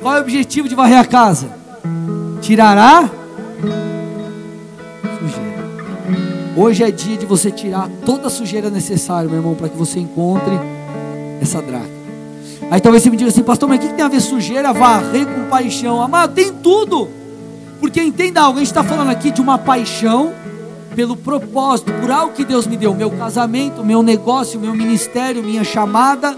qual 0.00 0.16
é 0.16 0.18
o 0.18 0.22
objetivo 0.22 0.68
de 0.68 0.74
varrer 0.74 0.98
a 0.98 1.04
casa? 1.04 1.48
Tirará 2.40 3.10
sujeira. 5.18 5.68
Hoje 6.56 6.84
é 6.84 6.90
dia 6.90 7.16
de 7.18 7.26
você 7.26 7.50
tirar 7.50 7.88
toda 8.06 8.28
a 8.28 8.30
sujeira 8.30 8.70
necessária, 8.70 9.28
meu 9.28 9.38
irmão, 9.38 9.54
para 9.54 9.68
que 9.68 9.76
você 9.76 10.00
encontre 10.00 10.58
essa 11.40 11.60
dracma. 11.60 11.99
Aí 12.70 12.80
talvez 12.80 13.02
você 13.02 13.10
me 13.10 13.16
diga 13.16 13.30
assim, 13.30 13.42
pastor, 13.42 13.68
mas 13.68 13.78
o 13.78 13.88
que 13.88 13.94
tem 13.94 14.04
a 14.04 14.08
ver 14.08 14.20
sujeira, 14.20 14.72
varrer 14.72 15.26
com 15.26 15.48
paixão? 15.48 16.02
Amado, 16.02 16.34
tem 16.34 16.52
tudo. 16.52 17.08
Porque 17.78 18.02
entenda 18.02 18.42
algo, 18.42 18.58
a 18.58 18.60
gente 18.60 18.68
está 18.68 18.84
falando 18.84 19.10
aqui 19.10 19.30
de 19.30 19.40
uma 19.40 19.56
paixão 19.56 20.32
pelo 20.94 21.16
propósito, 21.16 21.92
por 21.92 22.10
algo 22.10 22.34
que 22.34 22.44
Deus 22.44 22.66
me 22.66 22.76
deu, 22.76 22.94
meu 22.94 23.10
casamento, 23.10 23.84
meu 23.84 24.02
negócio, 24.02 24.58
meu 24.60 24.74
ministério, 24.74 25.42
minha 25.42 25.64
chamada. 25.64 26.36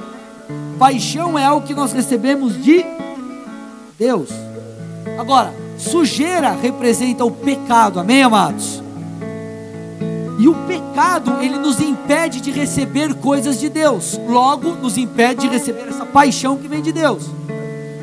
Paixão 0.78 1.38
é 1.38 1.44
algo 1.44 1.66
que 1.66 1.74
nós 1.74 1.92
recebemos 1.92 2.62
de 2.62 2.84
Deus. 3.98 4.28
Agora, 5.18 5.54
sujeira 5.78 6.52
representa 6.52 7.24
o 7.24 7.30
pecado, 7.30 7.98
amém, 7.98 8.22
amados? 8.22 8.81
E 10.42 10.48
o 10.48 10.54
pecado, 10.66 11.40
ele 11.40 11.56
nos 11.56 11.78
impede 11.78 12.40
de 12.40 12.50
receber 12.50 13.14
coisas 13.14 13.60
de 13.60 13.68
Deus. 13.68 14.18
Logo, 14.26 14.70
nos 14.74 14.98
impede 14.98 15.42
de 15.42 15.46
receber 15.46 15.86
essa 15.88 16.04
paixão 16.04 16.56
que 16.56 16.66
vem 16.66 16.82
de 16.82 16.90
Deus. 16.90 17.30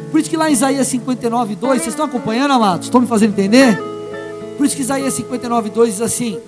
Por 0.10 0.22
isso 0.22 0.30
que 0.30 0.38
lá 0.38 0.50
em 0.50 0.54
Isaías 0.54 0.88
59, 0.88 1.58
2, 1.58 1.82
vocês 1.82 1.88
estão 1.90 2.06
acompanhando, 2.06 2.52
amados? 2.52 2.86
Estão 2.86 3.02
me 3.02 3.08
fazendo 3.08 3.32
entender? 3.32 3.78
Por 4.56 4.66
isso 4.66 4.74
que 4.74 4.82
Isaías 4.82 5.16
59, 5.16 5.70
2 5.70 5.90
diz 5.96 6.02
assim: 6.02 6.40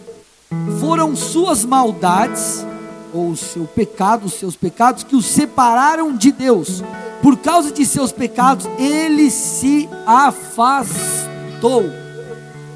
Foram 0.79 1.13
suas 1.13 1.65
maldades, 1.65 2.65
ou 3.13 3.31
o 3.31 3.35
seu 3.35 3.65
pecado, 3.65 4.27
os 4.27 4.33
seus 4.35 4.55
pecados, 4.55 5.03
que 5.03 5.17
os 5.17 5.25
separaram 5.25 6.15
de 6.15 6.31
Deus. 6.31 6.81
Por 7.21 7.35
causa 7.35 7.69
de 7.69 7.85
seus 7.85 8.13
pecados, 8.13 8.65
ele 8.79 9.29
se 9.29 9.89
afastou. 10.05 11.83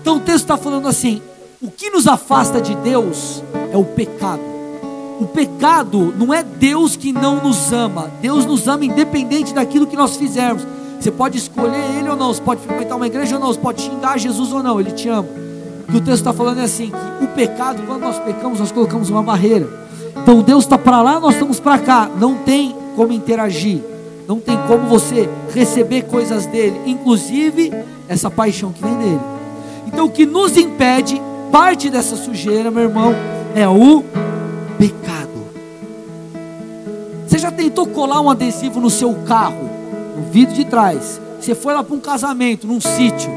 Então 0.01 0.17
o 0.17 0.19
texto 0.19 0.43
está 0.43 0.57
falando 0.57 0.89
assim: 0.89 1.21
o 1.65 1.71
que 1.71 1.89
nos 1.89 2.05
afasta 2.05 2.61
de 2.61 2.75
Deus 2.75 3.43
é 3.73 3.77
o 3.77 3.83
pecado. 3.83 4.41
O 5.19 5.25
pecado 5.25 6.13
não 6.15 6.31
é 6.31 6.43
Deus 6.43 6.95
que 6.95 7.11
não 7.11 7.37
nos 7.41 7.73
ama, 7.73 8.11
Deus 8.21 8.45
nos 8.45 8.67
ama 8.67 8.85
independente 8.85 9.51
daquilo 9.51 9.87
que 9.87 9.95
nós 9.95 10.15
fizermos. 10.15 10.65
Você 10.99 11.09
pode 11.09 11.39
escolher 11.39 11.97
ele 11.97 12.07
ou 12.07 12.15
não, 12.15 12.31
você 12.31 12.41
pode 12.41 12.61
frequentar 12.61 12.95
uma 12.95 13.07
igreja 13.07 13.35
ou 13.35 13.41
não, 13.41 13.47
você 13.47 13.59
pode 13.59 13.81
xingar 13.81 14.19
Jesus 14.19 14.53
ou 14.53 14.61
não, 14.61 14.79
ele 14.79 14.91
te 14.91 15.09
ama. 15.09 15.27
O 15.87 15.91
que 15.91 15.97
o 15.97 16.01
texto 16.01 16.19
está 16.19 16.33
falando 16.33 16.59
é 16.59 16.65
assim: 16.65 16.91
que 17.17 17.25
o 17.25 17.27
pecado, 17.29 17.81
quando 17.87 18.01
nós 18.01 18.19
pecamos, 18.19 18.59
nós 18.59 18.71
colocamos 18.71 19.09
uma 19.09 19.23
barreira. 19.23 19.67
Então 20.15 20.43
Deus 20.43 20.65
está 20.65 20.77
para 20.77 21.01
lá, 21.01 21.19
nós 21.19 21.33
estamos 21.33 21.59
para 21.59 21.79
cá. 21.79 22.07
Não 22.19 22.35
tem 22.35 22.75
como 22.95 23.11
interagir, 23.11 23.81
não 24.27 24.39
tem 24.39 24.57
como 24.67 24.87
você 24.87 25.27
receber 25.51 26.03
coisas 26.03 26.45
dele, 26.45 26.79
inclusive 26.85 27.73
essa 28.07 28.29
paixão 28.29 28.71
que 28.71 28.83
vem 28.83 28.95
dele. 28.97 29.19
Então 29.87 30.05
o 30.05 30.11
que 30.11 30.25
nos 30.25 30.57
impede, 30.57 31.21
parte 31.51 31.89
dessa 31.89 32.15
sujeira, 32.15 32.69
meu 32.69 32.83
irmão, 32.83 33.13
é 33.55 33.67
o 33.67 34.03
pecado. 34.77 35.29
Você 37.27 37.37
já 37.37 37.51
tentou 37.51 37.87
colar 37.87 38.21
um 38.21 38.29
adesivo 38.29 38.79
no 38.79 38.89
seu 38.89 39.13
carro? 39.25 39.75
no 40.15 40.23
vidro 40.31 40.55
de 40.55 40.65
trás. 40.65 41.19
Você 41.39 41.53
foi 41.53 41.73
lá 41.73 41.83
para 41.83 41.93
um 41.93 41.99
casamento, 41.99 42.65
num 42.65 42.79
sítio. 42.79 43.29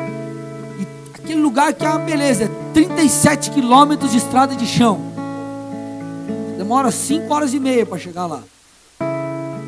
E 0.78 0.86
aquele 1.14 1.40
lugar 1.40 1.72
que 1.72 1.84
é 1.84 1.88
uma 1.88 1.98
beleza, 1.98 2.44
é 2.44 2.50
37 2.72 3.50
quilômetros 3.50 4.12
de 4.12 4.18
estrada 4.18 4.54
de 4.54 4.64
chão. 4.64 5.00
Demora 6.56 6.90
5 6.90 7.32
horas 7.32 7.52
e 7.52 7.58
meia 7.58 7.84
para 7.84 7.98
chegar 7.98 8.26
lá. 8.26 8.40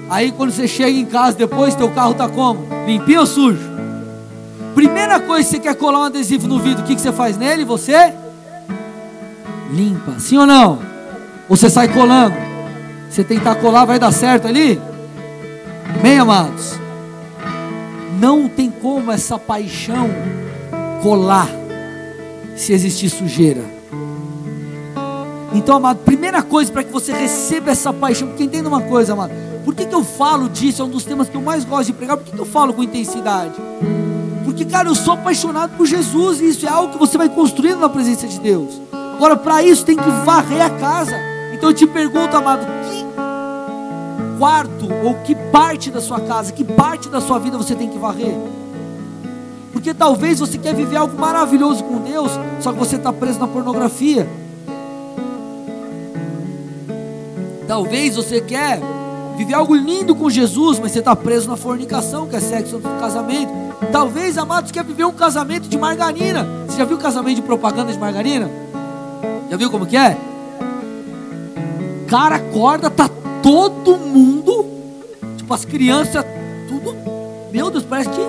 Aí 0.09 0.33
quando 0.33 0.53
você 0.53 0.66
chega 0.66 0.96
em 0.96 1.07
casa 1.07 1.37
depois, 1.37 1.74
teu 1.74 1.90
carro 1.90 2.12
está 2.12 2.29
como? 2.29 2.66
Limpinho 2.87 3.20
ou 3.20 3.26
sujo? 3.26 3.70
Primeira 4.74 5.20
coisa 5.20 5.48
que 5.48 5.57
você 5.57 5.61
quer 5.61 5.74
colar 5.74 6.00
um 6.00 6.05
adesivo 6.05 6.46
no 6.48 6.59
vidro, 6.59 6.83
o 6.83 6.87
que, 6.87 6.94
que 6.94 7.00
você 7.00 7.12
faz 7.12 7.37
nele? 7.37 7.64
Você 7.64 8.14
limpa, 9.73 10.19
sim 10.19 10.37
ou 10.37 10.47
não? 10.47 10.79
Ou 11.49 11.57
você 11.57 11.71
sai 11.71 11.89
colando? 11.89 12.35
Você 13.09 13.25
tentar 13.25 13.57
colar, 13.57 13.85
vai 13.85 13.99
dar 13.99 14.13
certo 14.13 14.47
ali? 14.47 14.81
Bem, 16.01 16.19
amados? 16.19 16.79
Não 18.21 18.49
tem 18.49 18.71
como 18.71 19.11
essa 19.11 19.39
paixão 19.39 20.09
colar 21.03 21.49
se 22.55 22.73
existir 22.73 23.09
sujeira. 23.09 23.63
Então, 25.53 25.77
amado, 25.77 25.99
primeira 26.05 26.43
coisa 26.43 26.71
para 26.71 26.85
que 26.85 26.93
você 26.93 27.12
receba 27.12 27.71
essa 27.71 27.93
paixão, 27.93 28.29
porque 28.29 28.45
entenda 28.45 28.68
uma 28.68 28.83
coisa, 28.83 29.14
amado. 29.14 29.33
Por 29.64 29.75
que, 29.75 29.85
que 29.85 29.95
eu 29.95 30.05
falo 30.05 30.49
disso? 30.49 30.83
É 30.83 30.85
um 30.85 30.89
dos 30.89 31.05
temas 31.05 31.29
que 31.29 31.37
eu 31.37 31.43
mais 31.43 31.64
gosto 31.64 31.87
de 31.87 31.93
pregar. 31.93 32.16
Por 32.16 32.25
que, 32.25 32.33
que 32.33 32.39
eu 32.39 32.47
falo 32.47 32.73
com 32.73 32.83
intensidade? 32.83 33.55
Porque, 34.45 34.64
cara, 34.64 34.89
eu 34.89 34.95
sou 34.95 35.14
apaixonado 35.14 35.77
por 35.77 35.87
Jesus 35.87 36.41
e 36.41 36.49
isso 36.49 36.66
é 36.66 36.68
algo 36.68 36.93
que 36.93 36.99
você 36.99 37.18
vai 37.18 37.29
construindo 37.29 37.81
na 37.81 37.89
presença 37.89 38.29
de 38.29 38.39
Deus. 38.39 38.81
Agora, 39.21 39.37
para 39.37 39.62
isso, 39.62 39.85
tem 39.85 39.99
que 39.99 40.11
varrer 40.25 40.62
a 40.62 40.71
casa. 40.71 41.14
Então, 41.53 41.68
eu 41.68 41.75
te 41.75 41.87
pergunto, 41.87 42.35
amado, 42.35 42.66
quarto 44.39 44.89
ou 45.05 45.12
que 45.16 45.35
parte 45.35 45.91
da 45.91 46.01
sua 46.01 46.21
casa, 46.21 46.51
que 46.55 46.64
parte 46.64 47.07
da 47.11 47.21
sua 47.21 47.39
vida 47.39 47.59
você 47.59 47.75
tem 47.75 47.91
que 47.91 47.99
varrer. 47.99 48.35
Porque 49.75 49.93
talvez 49.93 50.39
você 50.39 50.57
quer 50.57 50.75
viver 50.75 50.97
algo 50.97 51.21
maravilhoso 51.21 51.85
com 51.85 51.99
Deus, 51.99 52.31
só 52.61 52.73
que 52.73 52.79
você 52.79 52.97
está 52.97 53.12
preso 53.12 53.39
na 53.39 53.47
pornografia. 53.47 54.27
Talvez 57.68 58.16
você 58.16 58.41
quer 58.41 58.81
viver 59.37 59.53
algo 59.53 59.75
lindo 59.75 60.14
com 60.14 60.31
Jesus, 60.31 60.79
mas 60.79 60.93
você 60.93 61.01
está 61.01 61.14
preso 61.14 61.47
na 61.47 61.59
fornicação, 61.59 62.27
que 62.27 62.37
é 62.37 62.41
sexo 62.41 62.77
antes 62.77 62.91
do 62.91 62.99
casamento. 62.99 63.53
Talvez, 63.93 64.39
amados, 64.39 64.73
quer 64.73 64.83
viver 64.83 65.05
um 65.05 65.12
casamento 65.12 65.68
de 65.68 65.77
margarina. 65.77 66.49
Você 66.66 66.79
já 66.79 66.87
viu 66.87 66.97
casamento 66.97 67.37
de 67.37 67.43
propaganda 67.43 67.93
de 67.93 67.99
margarina? 67.99 68.49
Já 69.51 69.57
viu 69.57 69.68
como 69.68 69.84
que 69.84 69.96
é? 69.96 70.16
Cara, 72.09 72.36
acorda, 72.36 72.88
tá 72.88 73.11
todo 73.42 73.96
mundo, 73.96 74.64
tipo 75.36 75.53
as 75.53 75.64
crianças 75.64 76.24
tudo, 76.68 76.94
meu 77.53 77.70
Deus, 77.70 77.84
parece 77.84 78.09
que 78.11 78.20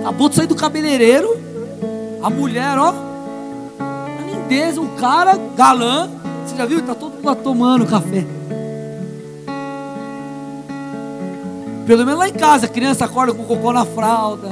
acabou 0.00 0.28
de 0.30 0.36
sair 0.36 0.46
do 0.46 0.54
cabeleireiro. 0.54 1.38
A 2.22 2.30
mulher, 2.30 2.78
ó, 2.78 2.94
a 3.78 4.22
lindeza, 4.24 4.80
o 4.80 4.88
cara, 4.96 5.38
galã. 5.56 6.08
Você 6.46 6.56
já 6.56 6.64
viu? 6.64 6.78
Está 6.78 6.94
todo 6.94 7.14
mundo 7.14 7.34
tomando 7.36 7.86
café. 7.86 8.24
Pelo 11.86 12.06
menos 12.06 12.18
lá 12.18 12.28
em 12.28 12.32
casa, 12.32 12.66
a 12.66 12.68
criança 12.68 13.04
acorda 13.04 13.34
com 13.34 13.44
cocô 13.44 13.72
na 13.72 13.84
fralda. 13.84 14.48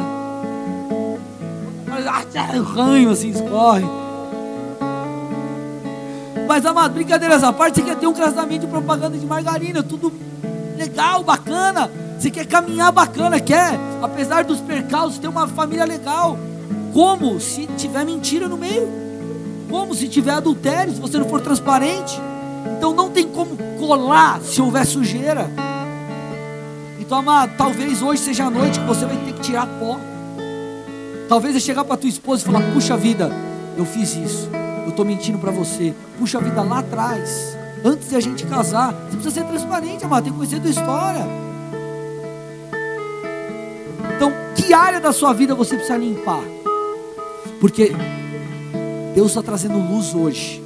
Ah, 2.06 2.24
ranho 2.74 3.10
assim 3.10 3.30
escorre. 3.30 3.99
Mas, 6.51 6.66
amado, 6.66 6.94
brincadeiras 6.94 7.44
à 7.44 7.53
parte, 7.53 7.76
você 7.76 7.82
quer 7.82 7.94
ter 7.94 8.09
um 8.09 8.12
casamento 8.12 8.62
de 8.62 8.66
propaganda 8.66 9.16
de 9.16 9.24
margarina, 9.24 9.84
tudo 9.84 10.12
legal, 10.76 11.22
bacana. 11.22 11.88
Você 12.18 12.28
quer 12.28 12.44
caminhar 12.44 12.90
bacana, 12.90 13.38
quer, 13.38 13.78
apesar 14.03 14.42
dos 14.42 14.59
percalços, 14.59 15.20
ter 15.20 15.28
uma 15.28 15.46
família 15.46 15.84
legal. 15.84 16.36
Como 16.92 17.38
se 17.38 17.68
tiver 17.76 18.05
mentira 18.05 18.48
no 18.48 18.57
meio? 18.57 18.88
Como 19.70 19.94
se 19.94 20.09
tiver 20.09 20.32
adultério, 20.32 20.92
se 20.92 21.01
você 21.01 21.18
não 21.18 21.28
for 21.28 21.40
transparente? 21.40 22.20
Então 22.76 22.92
não 22.92 23.11
tem 23.11 23.28
como 23.28 23.57
colar 23.78 24.40
se 24.40 24.61
houver 24.61 24.84
sujeira. 24.84 25.48
Então, 26.98 27.18
amado, 27.18 27.53
talvez 27.57 28.03
hoje 28.03 28.22
seja 28.22 28.46
a 28.46 28.51
noite 28.51 28.80
que 28.80 28.86
você 28.86 29.07
vai 29.07 29.16
ter 29.18 29.34
que 29.34 29.40
tirar 29.40 29.68
pó. 29.78 30.01
Talvez 31.28 31.55
é 31.55 31.61
chegar 31.61 31.84
para 31.84 31.96
tua 31.96 32.11
esposa 32.11 32.42
e 32.42 32.46
falar: 32.46 32.72
Puxa 32.72 32.96
vida, 32.96 33.30
eu 33.78 33.86
fiz 33.86 34.16
isso 34.16 34.51
eu 34.91 34.93
estou 34.93 35.05
mentindo 35.05 35.38
para 35.38 35.51
você. 35.51 35.95
Puxa 36.18 36.38
a 36.38 36.41
vida 36.41 36.62
lá 36.62 36.80
atrás, 36.80 37.57
antes 37.84 38.09
de 38.09 38.16
a 38.16 38.20
gente 38.20 38.45
casar. 38.45 38.93
Você 38.93 39.16
precisa 39.16 39.30
ser 39.30 39.45
transparente, 39.45 40.05
amado, 40.05 40.24
tem 40.24 40.32
que 40.32 40.38
conhecer 40.38 40.57
a 40.57 40.61
tua 40.61 40.70
história. 40.70 41.26
Então, 44.16 44.32
que 44.55 44.74
área 44.74 45.01
da 45.01 45.12
sua 45.12 45.32
vida 45.32 45.55
você 45.55 45.76
precisa 45.76 45.97
limpar? 45.97 46.43
Porque 47.61 47.93
Deus 49.14 49.28
está 49.28 49.43
trazendo 49.43 49.78
luz 49.78 50.14
hoje. 50.14 50.62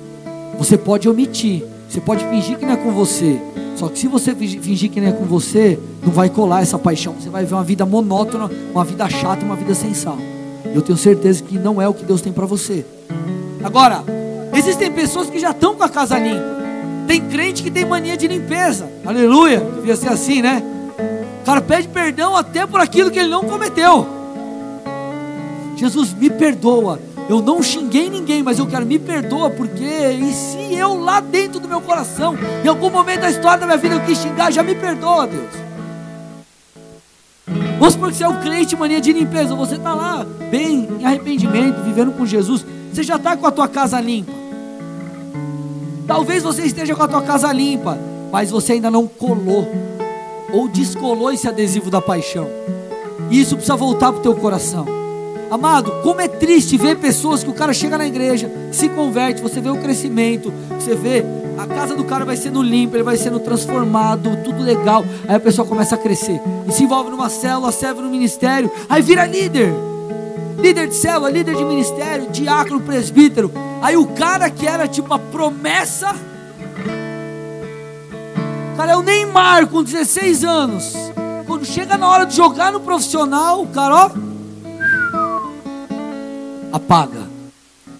Você 0.58 0.78
pode 0.78 1.08
omitir, 1.08 1.64
você 1.88 2.00
pode 2.00 2.24
fingir 2.26 2.58
que 2.58 2.64
não 2.64 2.72
é 2.72 2.76
com 2.76 2.92
você. 2.92 3.40
Só 3.76 3.88
que 3.88 3.98
se 3.98 4.06
você 4.06 4.34
fingir 4.34 4.90
que 4.90 5.00
não 5.00 5.08
é 5.08 5.12
com 5.12 5.24
você, 5.24 5.78
não 6.02 6.12
vai 6.12 6.30
colar 6.30 6.62
essa 6.62 6.78
paixão. 6.78 7.14
Você 7.18 7.28
vai 7.28 7.44
ver 7.44 7.54
uma 7.54 7.64
vida 7.64 7.84
monótona, 7.84 8.50
uma 8.72 8.84
vida 8.84 9.08
chata, 9.08 9.44
uma 9.44 9.56
vida 9.56 9.74
sem 9.74 9.92
sal. 9.92 10.16
Eu 10.64 10.80
tenho 10.80 10.96
certeza 10.96 11.42
que 11.42 11.58
não 11.58 11.82
é 11.82 11.88
o 11.88 11.92
que 11.92 12.04
Deus 12.04 12.20
tem 12.20 12.32
para 12.32 12.46
você. 12.46 12.86
Agora, 13.64 14.04
existem 14.54 14.92
pessoas 14.92 15.30
que 15.30 15.38
já 15.38 15.50
estão 15.50 15.74
com 15.74 15.82
a 15.82 15.88
casa 15.88 16.18
limpa. 16.18 16.54
Tem 17.06 17.20
crente 17.28 17.62
que 17.62 17.70
tem 17.70 17.86
mania 17.86 18.14
de 18.14 18.28
limpeza. 18.28 18.88
Aleluia. 19.04 19.58
Devia 19.60 19.96
ser 19.96 20.10
assim, 20.10 20.42
né? 20.42 20.62
O 21.40 21.44
cara 21.46 21.62
pede 21.62 21.88
perdão 21.88 22.36
até 22.36 22.66
por 22.66 22.80
aquilo 22.80 23.10
que 23.10 23.18
ele 23.18 23.30
não 23.30 23.44
cometeu. 23.44 24.06
Jesus 25.76 26.12
me 26.12 26.28
perdoa. 26.28 27.00
Eu 27.28 27.40
não 27.40 27.62
xinguei 27.62 28.10
ninguém, 28.10 28.42
mas 28.42 28.58
eu 28.58 28.66
quero 28.66 28.84
me 28.84 28.98
perdoa, 28.98 29.48
porque 29.48 29.82
e 29.82 30.32
se 30.34 30.74
eu 30.74 31.00
lá 31.00 31.20
dentro 31.20 31.58
do 31.58 31.66
meu 31.66 31.80
coração, 31.80 32.36
em 32.62 32.68
algum 32.68 32.90
momento 32.90 33.22
da 33.22 33.30
história 33.30 33.58
da 33.58 33.66
minha 33.66 33.78
vida 33.78 33.94
eu 33.94 34.00
quis 34.02 34.18
xingar, 34.18 34.52
já 34.52 34.62
me 34.62 34.74
perdoa, 34.74 35.26
Deus. 35.26 35.50
Vamos 37.78 37.94
supor 37.94 38.10
que 38.10 38.18
você 38.18 38.24
é 38.24 38.28
um 38.28 38.40
crente 38.40 38.76
mania 38.76 39.00
de 39.00 39.12
limpeza, 39.12 39.54
você 39.54 39.76
está 39.76 39.94
lá, 39.94 40.26
bem 40.50 40.86
em 41.00 41.04
arrependimento, 41.06 41.82
vivendo 41.82 42.12
com 42.12 42.26
Jesus. 42.26 42.64
Você 42.94 43.02
já 43.02 43.16
está 43.16 43.36
com 43.36 43.44
a 43.44 43.50
tua 43.50 43.66
casa 43.66 44.00
limpa. 44.00 44.30
Talvez 46.06 46.44
você 46.44 46.62
esteja 46.62 46.94
com 46.94 47.02
a 47.02 47.08
tua 47.08 47.22
casa 47.22 47.52
limpa, 47.52 47.98
mas 48.30 48.52
você 48.52 48.74
ainda 48.74 48.88
não 48.88 49.08
colou 49.08 49.68
ou 50.52 50.68
descolou 50.68 51.32
esse 51.32 51.48
adesivo 51.48 51.90
da 51.90 52.00
paixão. 52.00 52.48
E 53.32 53.40
isso 53.40 53.56
precisa 53.56 53.74
voltar 53.74 54.12
para 54.12 54.20
o 54.20 54.22
teu 54.22 54.36
coração. 54.36 54.86
Amado, 55.50 55.90
como 56.04 56.20
é 56.20 56.28
triste 56.28 56.76
ver 56.76 56.96
pessoas 56.96 57.42
que 57.42 57.50
o 57.50 57.54
cara 57.54 57.72
chega 57.72 57.98
na 57.98 58.06
igreja, 58.06 58.48
se 58.70 58.88
converte, 58.88 59.42
você 59.42 59.60
vê 59.60 59.70
o 59.70 59.78
crescimento, 59.78 60.52
você 60.78 60.94
vê 60.94 61.24
a 61.58 61.66
casa 61.66 61.96
do 61.96 62.04
cara 62.04 62.24
vai 62.24 62.36
sendo 62.36 62.62
limpa, 62.62 62.94
ele 62.94 63.02
vai 63.02 63.16
sendo 63.16 63.40
transformado, 63.40 64.38
tudo 64.44 64.62
legal. 64.62 65.04
Aí 65.26 65.34
a 65.34 65.40
pessoa 65.40 65.66
começa 65.66 65.96
a 65.96 65.98
crescer 65.98 66.40
e 66.68 66.72
se 66.72 66.84
envolve 66.84 67.10
numa 67.10 67.28
célula, 67.28 67.72
serve 67.72 68.02
no 68.02 68.08
ministério, 68.08 68.70
aí 68.88 69.02
vira 69.02 69.26
líder 69.26 69.74
líder 70.64 70.88
de 70.88 70.94
célula, 70.94 71.30
líder 71.30 71.54
de 71.54 71.62
ministério, 71.62 72.30
diácono, 72.30 72.80
presbítero. 72.80 73.52
Aí 73.82 73.98
o 73.98 74.06
cara 74.06 74.48
que 74.48 74.66
era 74.66 74.88
tipo 74.88 75.12
a 75.12 75.18
promessa, 75.18 76.16
cara 78.74 78.92
é 78.92 78.96
o 78.96 79.02
Neymar 79.02 79.66
com 79.66 79.82
16 79.82 80.42
anos. 80.42 80.94
Quando 81.46 81.66
chega 81.66 81.98
na 81.98 82.08
hora 82.08 82.24
de 82.24 82.34
jogar 82.34 82.72
no 82.72 82.80
profissional, 82.80 83.60
o 83.60 83.66
cara 83.66 83.94
ó, 83.94 84.10
apaga, 86.72 87.28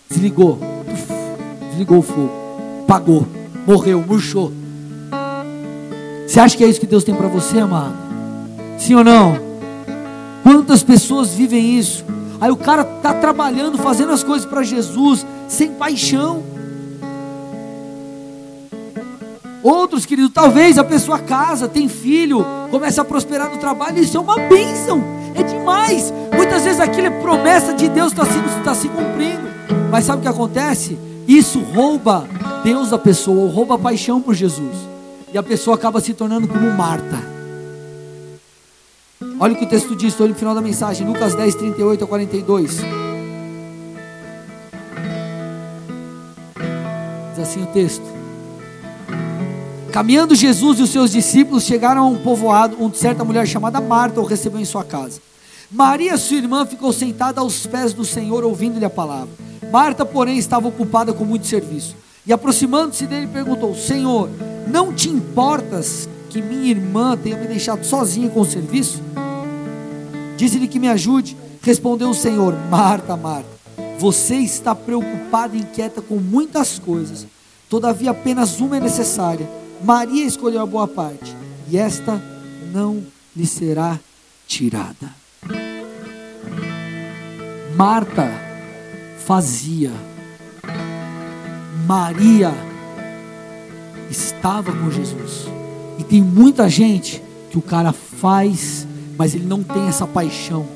desligou, 0.09 0.59
desligou 1.69 1.99
o 1.99 2.03
fogo, 2.03 2.31
apagou, 2.85 3.27
morreu, 3.67 4.03
murchou. 4.07 4.51
Você 6.27 6.41
acha 6.41 6.57
que 6.57 6.65
é 6.65 6.67
isso 6.67 6.81
que 6.81 6.87
Deus 6.87 7.05
tem 7.05 7.15
para 7.15 7.29
você, 7.29 7.59
amado? 7.59 7.95
Sim 8.79 8.95
ou 8.95 9.05
não? 9.05 9.39
Quantas 10.43 10.83
pessoas 10.83 11.35
vivem 11.35 11.79
isso? 11.79 12.05
Aí 12.41 12.51
o 12.51 12.57
cara 12.57 12.83
está 12.83 13.15
trabalhando, 13.15 13.79
fazendo 13.79 14.13
as 14.13 14.23
coisas 14.23 14.47
para 14.47 14.63
Jesus, 14.63 15.27
sem 15.49 15.73
paixão. 15.73 16.43
Outros, 19.63 20.05
querido, 20.05 20.29
talvez 20.29 20.77
a 20.77 20.85
pessoa 20.85 21.19
casa, 21.19 21.67
tem 21.67 21.89
filho, 21.89 22.45
começa 22.71 23.01
a 23.01 23.05
prosperar 23.05 23.51
no 23.51 23.57
trabalho, 23.57 23.99
isso 23.99 24.17
é 24.17 24.21
uma 24.21 24.39
bênção, 24.41 25.03
é 25.35 25.43
demais. 25.43 26.13
Muitas 26.37 26.65
vezes 26.65 26.81
aquilo 26.81 27.07
é 27.07 27.11
promessa 27.11 27.73
de 27.73 27.89
Deus, 27.89 28.13
está 28.13 28.27
se, 28.27 28.39
tá 28.63 28.75
se 28.75 28.89
cumprindo. 28.89 29.49
Mas 29.91 30.05
sabe 30.05 30.19
o 30.19 30.23
que 30.23 30.29
acontece? 30.29 30.99
Isso 31.27 31.61
rouba 31.61 32.29
Deus 32.63 32.91
da 32.91 32.99
pessoa, 32.99 33.41
ou 33.41 33.49
rouba 33.49 33.77
a 33.77 33.79
paixão 33.79 34.21
por 34.21 34.35
Jesus. 34.35 34.77
E 35.33 35.39
a 35.39 35.43
pessoa 35.43 35.77
acaba 35.77 36.01
se 36.01 36.13
tornando 36.13 36.47
como 36.47 36.71
Marta. 36.71 37.34
Olha 39.45 39.53
o 39.53 39.57
que 39.59 39.65
o 39.67 39.69
texto 39.69 39.95
diz, 39.95 40.15
estou 40.15 40.27
no 40.27 40.35
final 40.35 40.55
da 40.55 40.63
mensagem, 40.63 41.07
Lucas 41.07 41.35
10, 41.35 41.57
38 41.57 42.03
a 42.03 42.07
42. 42.07 42.81
Diz 47.29 47.39
assim 47.39 47.63
o 47.63 47.67
texto. 47.67 48.03
Caminhando 49.93 50.35
Jesus 50.35 50.79
e 50.79 50.83
os 50.83 50.89
seus 50.89 51.13
discípulos 51.13 51.65
chegaram 51.65 52.05
a 52.05 52.07
um 52.07 52.17
povoado 52.17 52.79
onde 52.81 52.97
certa 52.97 53.23
mulher 53.23 53.47
chamada 53.47 53.83
Marta 53.83 54.19
o 54.19 54.25
recebeu 54.25 54.59
em 54.59 54.65
sua 54.65 54.83
casa. 54.83 55.21
Maria, 55.71 56.17
sua 56.17 56.39
irmã, 56.39 56.65
ficou 56.65 56.91
sentada 56.91 57.43
aos 57.43 57.67
pés 57.67 57.93
do 57.93 58.03
Senhor, 58.03 58.45
ouvindo-lhe 58.45 58.87
a 58.87 58.89
palavra. 58.89 59.29
Marta, 59.71 60.07
porém, 60.07 60.39
estava 60.39 60.69
ocupada 60.69 61.13
com 61.13 61.23
muito 61.27 61.47
serviço. 61.47 61.95
E 62.27 62.33
aproximando-se 62.33 63.07
dele, 63.07 63.27
perguntou: 63.27 63.75
Senhor, 63.75 64.31
não 64.67 64.91
te 64.91 65.11
importas 65.11 66.09
que 66.31 66.41
minha 66.41 66.71
irmã 66.71 67.15
tenha 67.15 67.37
me 67.37 67.47
deixado 67.47 67.85
sozinha 67.85 68.31
com 68.31 68.41
o 68.41 68.47
serviço? 68.47 69.03
Disse-lhe 70.37 70.69
que 70.69 70.79
me 70.79 70.89
ajude. 70.89 71.37
Respondeu 71.63 72.11
o 72.11 72.15
Senhor: 72.15 72.55
Marta, 72.71 73.17
Marta, 73.17 73.49
você 73.99 74.37
está 74.37 74.75
preocupada 74.75 75.57
e 75.57 75.61
inquieta 75.61 76.03
com 76.03 76.17
muitas 76.17 76.79
coisas, 76.79 77.27
todavia 77.69 78.11
apenas 78.11 78.61
uma 78.61 78.77
é 78.77 78.81
necessária. 78.81 79.49
Maria 79.83 80.25
escolheu 80.25 80.61
a 80.61 80.67
boa 80.67 80.87
parte, 80.87 81.35
e 81.71 81.77
esta 81.77 82.21
não 82.73 83.03
lhe 83.37 83.47
será 83.47 83.99
tirada. 84.47 85.15
Marta 87.77 88.31
fazia, 89.19 89.91
Maria 91.87 92.53
estava 94.11 94.73
com 94.73 94.91
Jesus. 94.91 95.47
E 95.99 96.05
tem 96.05 96.23
muita 96.23 96.69
gente 96.69 97.23
que 97.51 97.59
o 97.59 97.63
cara 97.63 97.93
faz 97.93 98.87
mas 99.17 99.35
ele 99.35 99.47
não 99.47 99.63
tem 99.63 99.87
essa 99.87 100.07
paixão. 100.07 100.67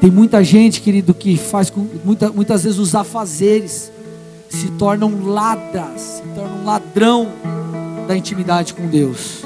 Tem 0.00 0.10
muita 0.10 0.42
gente, 0.42 0.80
querido, 0.80 1.12
que 1.12 1.36
faz 1.36 1.68
com, 1.68 1.86
muita, 2.04 2.30
muitas 2.30 2.64
vezes 2.64 2.78
os 2.78 2.94
afazeres 2.94 3.92
se 4.48 4.68
tornam 4.72 5.26
ladras, 5.26 6.00
se 6.00 6.22
tornam 6.34 6.64
ladrão 6.64 7.28
da 8.08 8.16
intimidade 8.16 8.74
com 8.74 8.86
Deus. 8.86 9.44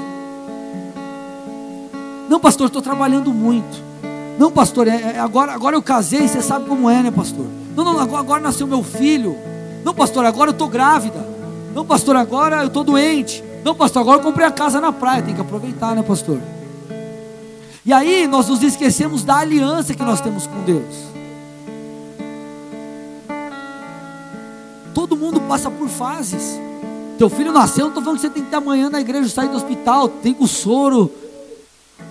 Não, 2.29 2.39
pastor, 2.39 2.67
estou 2.67 2.81
trabalhando 2.81 3.33
muito. 3.33 3.83
Não, 4.39 4.51
pastor, 4.51 4.87
é, 4.87 5.13
é, 5.15 5.19
agora, 5.19 5.53
agora 5.53 5.75
eu 5.75 5.81
casei, 5.81 6.27
você 6.27 6.41
sabe 6.41 6.65
como 6.65 6.89
é, 6.89 7.03
né, 7.03 7.11
pastor? 7.11 7.45
Não, 7.75 7.83
não, 7.83 7.99
agora, 7.99 8.19
agora 8.19 8.41
nasceu 8.41 8.65
meu 8.65 8.83
filho. 8.83 9.37
Não, 9.83 9.93
pastor, 9.93 10.25
agora 10.25 10.49
eu 10.49 10.53
estou 10.53 10.67
grávida. 10.67 11.25
Não, 11.73 11.85
pastor, 11.85 12.15
agora 12.15 12.61
eu 12.61 12.67
estou 12.67 12.83
doente. 12.83 13.43
Não, 13.63 13.75
pastor, 13.75 14.01
agora 14.01 14.19
eu 14.19 14.23
comprei 14.23 14.47
a 14.47 14.51
casa 14.51 14.81
na 14.81 14.91
praia. 14.91 15.21
Tem 15.21 15.35
que 15.35 15.41
aproveitar, 15.41 15.95
né, 15.95 16.01
pastor? 16.01 16.39
E 17.85 17.93
aí 17.93 18.25
nós 18.27 18.47
nos 18.47 18.63
esquecemos 18.63 19.23
da 19.23 19.37
aliança 19.37 19.93
que 19.93 20.01
nós 20.01 20.19
temos 20.19 20.47
com 20.47 20.63
Deus. 20.63 21.05
Todo 24.93 25.15
mundo 25.15 25.39
passa 25.41 25.69
por 25.69 25.87
fases. 25.87 26.59
Teu 27.17 27.29
filho 27.29 27.51
nasceu, 27.51 27.85
não 27.85 27.89
estou 27.89 28.03
falando 28.03 28.17
que 28.19 28.23
você 28.23 28.29
tem 28.29 28.43
que 28.43 28.49
ter 28.49 28.55
amanhã 28.55 28.89
na 28.89 28.99
igreja, 28.99 29.29
sair 29.29 29.49
do 29.49 29.55
hospital, 29.55 30.09
tem 30.09 30.33
com 30.33 30.47
soro. 30.47 31.11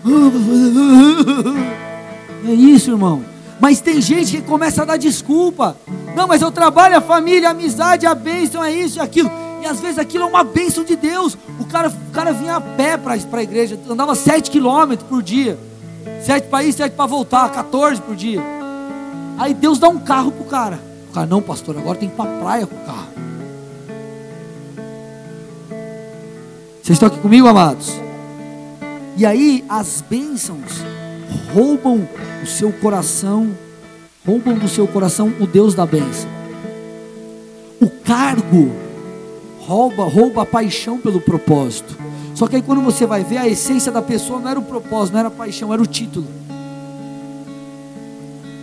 É 2.47 2.53
isso, 2.53 2.91
irmão. 2.91 3.25
Mas 3.59 3.81
tem 3.81 4.03
gente 4.03 4.37
que 4.37 4.43
começa 4.43 4.83
a 4.83 4.85
dar 4.85 4.99
desculpa. 4.99 5.79
Não, 6.15 6.27
mas 6.27 6.43
eu 6.43 6.53
trabalho 6.53 6.99
a 6.99 7.01
família, 7.01 7.49
a 7.49 7.53
amizade, 7.53 8.07
a 8.07 8.15
bênção, 8.15 8.63
é 8.63 8.71
isso 8.71 8.99
e 8.99 9.01
aquilo. 9.01 9.31
E 9.65 9.67
às 9.67 9.81
vezes 9.81 9.99
aquilo 9.99 10.25
é 10.25 10.27
uma 10.27 10.45
bênção 10.45 10.85
de 10.85 10.95
Deus. 10.95 11.39
O 11.59 11.65
cara, 11.65 11.89
o 11.89 12.13
cara 12.13 12.35
vinha 12.35 12.57
a 12.57 12.61
pé 12.61 12.99
para 12.99 13.15
a 13.15 13.43
igreja, 13.43 13.81
andava 13.89 14.15
7 14.15 14.51
quilômetros 14.51 15.09
por 15.09 15.23
dia. 15.23 15.59
7 16.23 16.49
para 16.49 16.65
ir, 16.65 16.73
7 16.75 16.93
para 16.93 17.07
voltar, 17.07 17.51
14 17.51 18.03
por 18.03 18.15
dia. 18.15 18.43
Aí 19.39 19.55
Deus 19.55 19.79
dá 19.79 19.89
um 19.89 19.99
carro 19.99 20.31
pro 20.31 20.45
cara. 20.45 20.79
O 21.09 21.15
cara, 21.15 21.27
não, 21.27 21.41
pastor, 21.41 21.79
agora 21.79 21.97
tem 21.97 22.11
que 22.11 22.15
ir 22.15 22.17
para 22.19 22.31
a 22.31 22.41
praia 22.41 22.67
com 22.67 22.77
o 22.77 22.85
carro. 22.85 23.09
Vocês 26.83 26.97
estão 26.97 27.09
aqui 27.09 27.19
comigo, 27.21 27.49
amados? 27.49 27.91
E 29.17 29.25
aí 29.25 29.65
as 29.67 30.03
bênçãos 30.03 30.85
roubam 31.55 32.07
o 32.43 32.47
seu 32.47 32.71
coração, 32.71 33.57
roubam 34.27 34.59
do 34.59 34.69
seu 34.69 34.87
coração 34.87 35.33
o 35.41 35.47
Deus 35.47 35.75
da 35.75 35.87
bênção. 35.87 36.29
O 37.81 37.89
cargo 37.89 38.84
rouba, 39.67 40.05
rouba 40.05 40.43
a 40.43 40.47
paixão 40.47 40.99
pelo 40.99 41.21
propósito. 41.21 41.97
Só 42.35 42.47
que 42.47 42.57
aí 42.57 42.63
quando 42.63 42.83
você 42.83 43.07
vai 43.07 43.23
ver 43.23 43.39
a 43.39 43.49
essência 43.49 43.91
da 43.93 44.03
pessoa 44.03 44.41
não 44.41 44.49
era 44.49 44.59
o 44.59 44.65
propósito, 44.65 45.13
não 45.13 45.21
era 45.21 45.29
a 45.29 45.31
paixão, 45.31 45.73
era 45.73 45.83
o 45.83 45.87
título. 45.87 46.27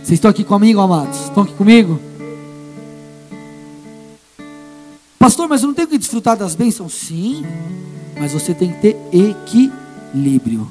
Vocês 0.02 0.18
estão 0.18 0.30
aqui 0.30 0.44
comigo, 0.44 0.80
amados? 0.80 1.24
Estão 1.24 1.42
aqui 1.44 1.54
comigo? 1.54 1.98
Pastor, 5.18 5.48
mas 5.48 5.62
eu 5.62 5.68
não 5.68 5.74
tenho 5.74 5.88
que 5.88 5.98
desfrutar 5.98 6.36
das 6.36 6.54
bênçãos? 6.54 6.92
Sim, 6.92 7.44
mas 8.18 8.32
você 8.32 8.52
tem 8.52 8.72
que 8.72 8.80
ter 8.80 8.96
equilíbrio. 9.12 10.70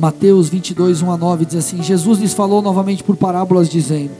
Mateus 0.00 0.48
22, 0.48 1.02
1 1.02 1.10
a 1.10 1.16
9 1.18 1.44
diz 1.44 1.56
assim: 1.56 1.82
Jesus 1.82 2.18
lhes 2.18 2.32
falou 2.32 2.62
novamente 2.62 3.04
por 3.04 3.16
parábolas, 3.16 3.68
dizendo: 3.68 4.12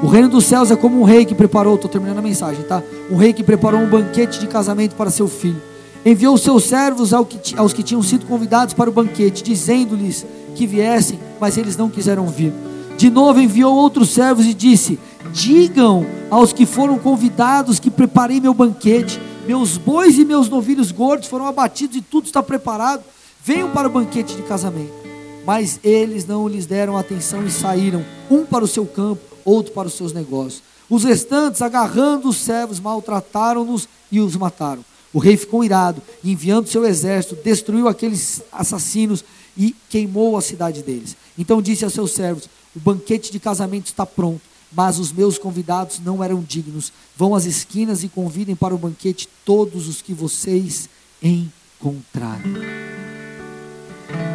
O 0.00 0.06
reino 0.06 0.28
dos 0.28 0.44
céus 0.44 0.70
é 0.70 0.76
como 0.76 1.00
um 1.00 1.02
rei 1.02 1.24
que 1.24 1.34
preparou, 1.34 1.74
estou 1.74 1.90
terminando 1.90 2.18
a 2.18 2.22
mensagem, 2.22 2.62
tá? 2.62 2.80
Um 3.10 3.16
rei 3.16 3.32
que 3.32 3.42
preparou 3.42 3.80
um 3.80 3.90
banquete 3.90 4.38
de 4.38 4.46
casamento 4.46 4.94
para 4.94 5.10
seu 5.10 5.26
filho. 5.26 5.60
Enviou 6.06 6.38
seus 6.38 6.62
servos 6.62 7.12
aos 7.12 7.72
que 7.72 7.82
tinham 7.82 8.00
sido 8.00 8.26
convidados 8.26 8.74
para 8.74 8.88
o 8.88 8.92
banquete, 8.92 9.42
dizendo-lhes 9.42 10.24
que 10.54 10.68
viessem, 10.68 11.18
mas 11.40 11.58
eles 11.58 11.76
não 11.76 11.90
quiseram 11.90 12.28
vir. 12.28 12.52
De 12.96 13.10
novo 13.10 13.40
enviou 13.40 13.74
outros 13.74 14.10
servos 14.10 14.46
e 14.46 14.54
disse: 14.54 15.00
Digam 15.32 16.06
aos 16.30 16.52
que 16.52 16.64
foram 16.64 16.96
convidados 16.96 17.80
que 17.80 17.90
preparei 17.90 18.40
meu 18.40 18.54
banquete. 18.54 19.20
Meus 19.48 19.76
bois 19.76 20.16
e 20.16 20.24
meus 20.24 20.48
novilhos 20.48 20.92
gordos 20.92 21.28
foram 21.28 21.48
abatidos 21.48 21.96
e 21.96 22.00
tudo 22.00 22.26
está 22.26 22.40
preparado. 22.40 23.02
Venham 23.44 23.72
para 23.72 23.88
o 23.88 23.90
banquete 23.90 24.36
de 24.36 24.42
casamento. 24.42 25.03
Mas 25.46 25.78
eles 25.84 26.26
não 26.26 26.48
lhes 26.48 26.66
deram 26.66 26.96
atenção 26.96 27.46
e 27.46 27.50
saíram, 27.50 28.04
um 28.30 28.46
para 28.46 28.64
o 28.64 28.68
seu 28.68 28.86
campo, 28.86 29.22
outro 29.44 29.72
para 29.72 29.88
os 29.88 29.94
seus 29.94 30.12
negócios. 30.12 30.62
Os 30.88 31.04
restantes, 31.04 31.62
agarrando 31.62 32.28
os 32.28 32.36
servos, 32.36 32.80
maltrataram-nos 32.80 33.88
e 34.10 34.20
os 34.20 34.36
mataram. 34.36 34.84
O 35.12 35.18
rei 35.18 35.36
ficou 35.36 35.64
irado 35.64 36.02
e, 36.22 36.32
enviando 36.32 36.68
seu 36.68 36.84
exército, 36.84 37.36
destruiu 37.36 37.88
aqueles 37.88 38.42
assassinos 38.50 39.24
e 39.56 39.74
queimou 39.88 40.36
a 40.36 40.42
cidade 40.42 40.82
deles. 40.82 41.16
Então 41.38 41.62
disse 41.62 41.84
aos 41.84 41.94
seus 41.94 42.10
servos: 42.10 42.48
O 42.74 42.80
banquete 42.80 43.30
de 43.30 43.38
casamento 43.38 43.86
está 43.86 44.04
pronto, 44.04 44.40
mas 44.72 44.98
os 44.98 45.12
meus 45.12 45.38
convidados 45.38 46.00
não 46.00 46.22
eram 46.22 46.42
dignos. 46.42 46.92
Vão 47.16 47.34
às 47.34 47.44
esquinas 47.44 48.02
e 48.02 48.08
convidem 48.08 48.56
para 48.56 48.74
o 48.74 48.78
banquete 48.78 49.28
todos 49.44 49.88
os 49.88 50.02
que 50.02 50.12
vocês 50.12 50.88
encontrarem. 51.22 53.03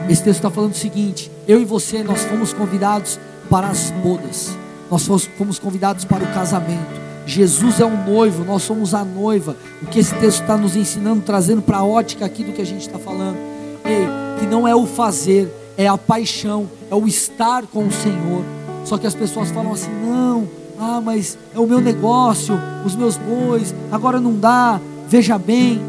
Esse 0.10 0.24
texto 0.24 0.39
está 0.39 0.49
falando 0.49 0.74
o 0.74 0.78
seguinte: 0.78 1.32
eu 1.47 1.62
e 1.62 1.66
você, 1.66 2.03
nós 2.03 2.24
fomos 2.24 2.51
convidados 2.51 3.20
para 3.47 3.68
as 3.68 3.91
bodas, 3.91 4.57
nós 4.89 5.05
fomos 5.38 5.60
convidados 5.60 6.03
para 6.03 6.24
o 6.24 6.34
casamento. 6.34 6.99
Jesus 7.28 7.80
é 7.80 7.86
o 7.86 7.95
noivo, 7.95 8.43
nós 8.43 8.64
somos 8.64 8.95
a 8.95 9.05
noiva. 9.05 9.55
O 9.84 9.86
que 9.86 9.99
esse 9.99 10.16
texto 10.16 10.41
está 10.41 10.57
nos 10.57 10.76
ensinando, 10.76 11.22
trazendo 11.22 11.62
para 11.62 11.78
a 11.78 11.86
ótica 11.86 12.26
aqui 12.26 12.43
do 12.43 12.53
que 12.53 12.62
a 12.62 12.66
gente 12.66 12.82
está 12.82 12.97
falando. 12.97 13.38
Ei, 13.86 14.07
que 14.39 14.47
não 14.47 14.68
é 14.68 14.76
o 14.76 14.88
fazer, 14.88 15.47
é 15.78 15.88
a 15.88 15.95
paixão, 15.95 16.68
é 16.89 16.95
o 16.95 17.05
estar 17.05 17.68
com 17.68 17.86
o 17.86 17.91
Senhor. 17.91 18.43
Só 18.86 18.97
que 18.97 19.05
as 19.05 19.14
pessoas 19.14 19.51
falam 19.51 19.74
assim: 19.74 19.91
não, 20.03 20.47
ah, 20.80 20.99
mas 20.99 21.38
é 21.53 21.60
o 21.60 21.68
meu 21.68 21.80
negócio, 21.80 22.60
os 22.84 22.95
meus 22.95 23.16
bois, 23.16 23.76
agora 23.91 24.20
não 24.20 24.34
dá, 24.34 24.82
veja 25.07 25.38
bem. 25.38 25.80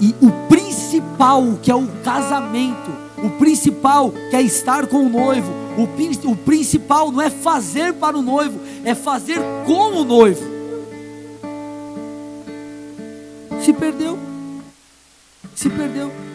E 0.00 0.14
o 0.20 0.30
principal, 1.18 1.58
que 1.60 1.70
é 1.70 1.74
o 1.74 1.88
casamento, 2.04 2.92
o 3.24 3.30
principal, 3.30 4.12
que 4.30 4.36
é 4.36 4.42
estar 4.42 4.86
com 4.86 4.98
o 4.98 5.08
noivo, 5.08 5.52
o, 5.76 6.30
o 6.30 6.36
principal 6.36 7.10
não 7.10 7.20
é 7.20 7.28
fazer 7.28 7.94
para 7.94 8.16
o 8.16 8.22
noivo, 8.22 8.60
é 8.84 8.94
fazer 8.94 9.40
com 9.66 10.00
o 10.00 10.04
noivo. 10.04 10.46
Se 13.60 13.72
perdeu, 13.72 14.16
se 15.56 15.68
perdeu. 15.68 16.27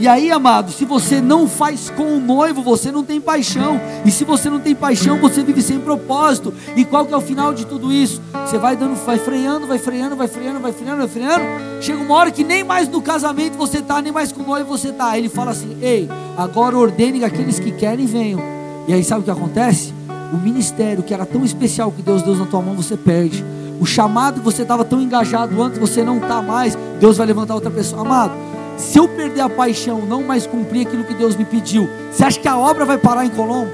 E 0.00 0.06
aí, 0.06 0.30
amado, 0.30 0.70
se 0.70 0.84
você 0.84 1.20
não 1.20 1.48
faz 1.48 1.90
com 1.90 2.16
o 2.16 2.20
noivo, 2.20 2.62
você 2.62 2.92
não 2.92 3.02
tem 3.02 3.20
paixão. 3.20 3.80
E 4.04 4.12
se 4.12 4.24
você 4.24 4.48
não 4.48 4.60
tem 4.60 4.72
paixão, 4.72 5.18
você 5.18 5.42
vive 5.42 5.60
sem 5.60 5.80
propósito. 5.80 6.54
E 6.76 6.84
qual 6.84 7.04
que 7.04 7.12
é 7.12 7.16
o 7.16 7.20
final 7.20 7.52
de 7.52 7.66
tudo 7.66 7.92
isso? 7.92 8.22
Você 8.46 8.58
vai 8.58 8.76
dando, 8.76 8.94
vai 8.94 9.18
freando, 9.18 9.66
vai 9.66 9.76
freando, 9.76 10.14
vai 10.14 10.28
freando, 10.28 10.60
vai 10.60 10.72
freando, 10.72 10.98
vai 10.98 11.08
freando. 11.08 11.44
Chega 11.82 12.00
uma 12.00 12.14
hora 12.14 12.30
que 12.30 12.44
nem 12.44 12.62
mais 12.62 12.88
no 12.88 13.02
casamento 13.02 13.58
você 13.58 13.78
está, 13.78 14.00
nem 14.00 14.12
mais 14.12 14.30
com 14.30 14.42
o 14.42 14.46
noivo 14.46 14.68
você. 14.68 14.94
Aí 15.00 15.20
ele 15.20 15.28
fala 15.28 15.50
assim: 15.50 15.76
Ei, 15.82 16.08
agora 16.36 16.78
ordene 16.78 17.18
que 17.18 17.24
aqueles 17.24 17.58
que 17.58 17.72
querem 17.72 18.06
venham. 18.06 18.40
E 18.86 18.94
aí 18.94 19.02
sabe 19.02 19.22
o 19.22 19.24
que 19.24 19.30
acontece? 19.32 19.92
O 20.32 20.36
ministério 20.36 21.02
que 21.02 21.12
era 21.12 21.26
tão 21.26 21.44
especial 21.44 21.90
que 21.90 22.02
Deus 22.02 22.22
deu 22.22 22.36
na 22.36 22.46
tua 22.46 22.62
mão, 22.62 22.76
você 22.76 22.96
perde. 22.96 23.44
O 23.80 23.86
chamado 23.86 24.40
que 24.40 24.44
você 24.44 24.62
estava 24.62 24.84
tão 24.84 25.00
engajado 25.00 25.60
antes, 25.60 25.78
você 25.78 26.04
não 26.04 26.18
está 26.18 26.40
mais. 26.40 26.78
Deus 27.00 27.16
vai 27.16 27.26
levantar 27.26 27.54
outra 27.54 27.70
pessoa. 27.70 28.02
Amado, 28.02 28.32
se 28.78 28.98
eu 28.98 29.08
perder 29.08 29.40
a 29.40 29.48
paixão, 29.48 30.06
não 30.06 30.22
mais 30.22 30.46
cumprir 30.46 30.86
aquilo 30.86 31.04
que 31.04 31.12
Deus 31.12 31.36
me 31.36 31.44
pediu, 31.44 31.88
você 32.10 32.24
acha 32.24 32.38
que 32.38 32.48
a 32.48 32.56
obra 32.56 32.84
vai 32.84 32.96
parar 32.96 33.26
em 33.26 33.30
Colombo? 33.30 33.70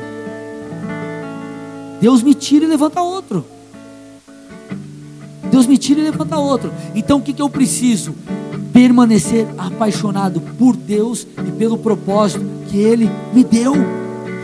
Deus 2.00 2.22
me 2.22 2.34
tira 2.34 2.64
e 2.64 2.68
levanta 2.68 3.00
outro. 3.02 3.44
Deus 5.50 5.66
me 5.66 5.76
tira 5.78 6.00
e 6.00 6.04
levanta 6.04 6.36
outro. 6.38 6.72
Então 6.94 7.18
o 7.18 7.22
que, 7.22 7.32
que 7.32 7.42
eu 7.42 7.50
preciso? 7.50 8.14
Permanecer 8.72 9.46
apaixonado 9.56 10.40
por 10.58 10.74
Deus 10.74 11.26
e 11.46 11.52
pelo 11.52 11.78
propósito 11.78 12.44
que 12.68 12.78
Ele 12.78 13.08
me 13.32 13.44
deu. 13.44 13.74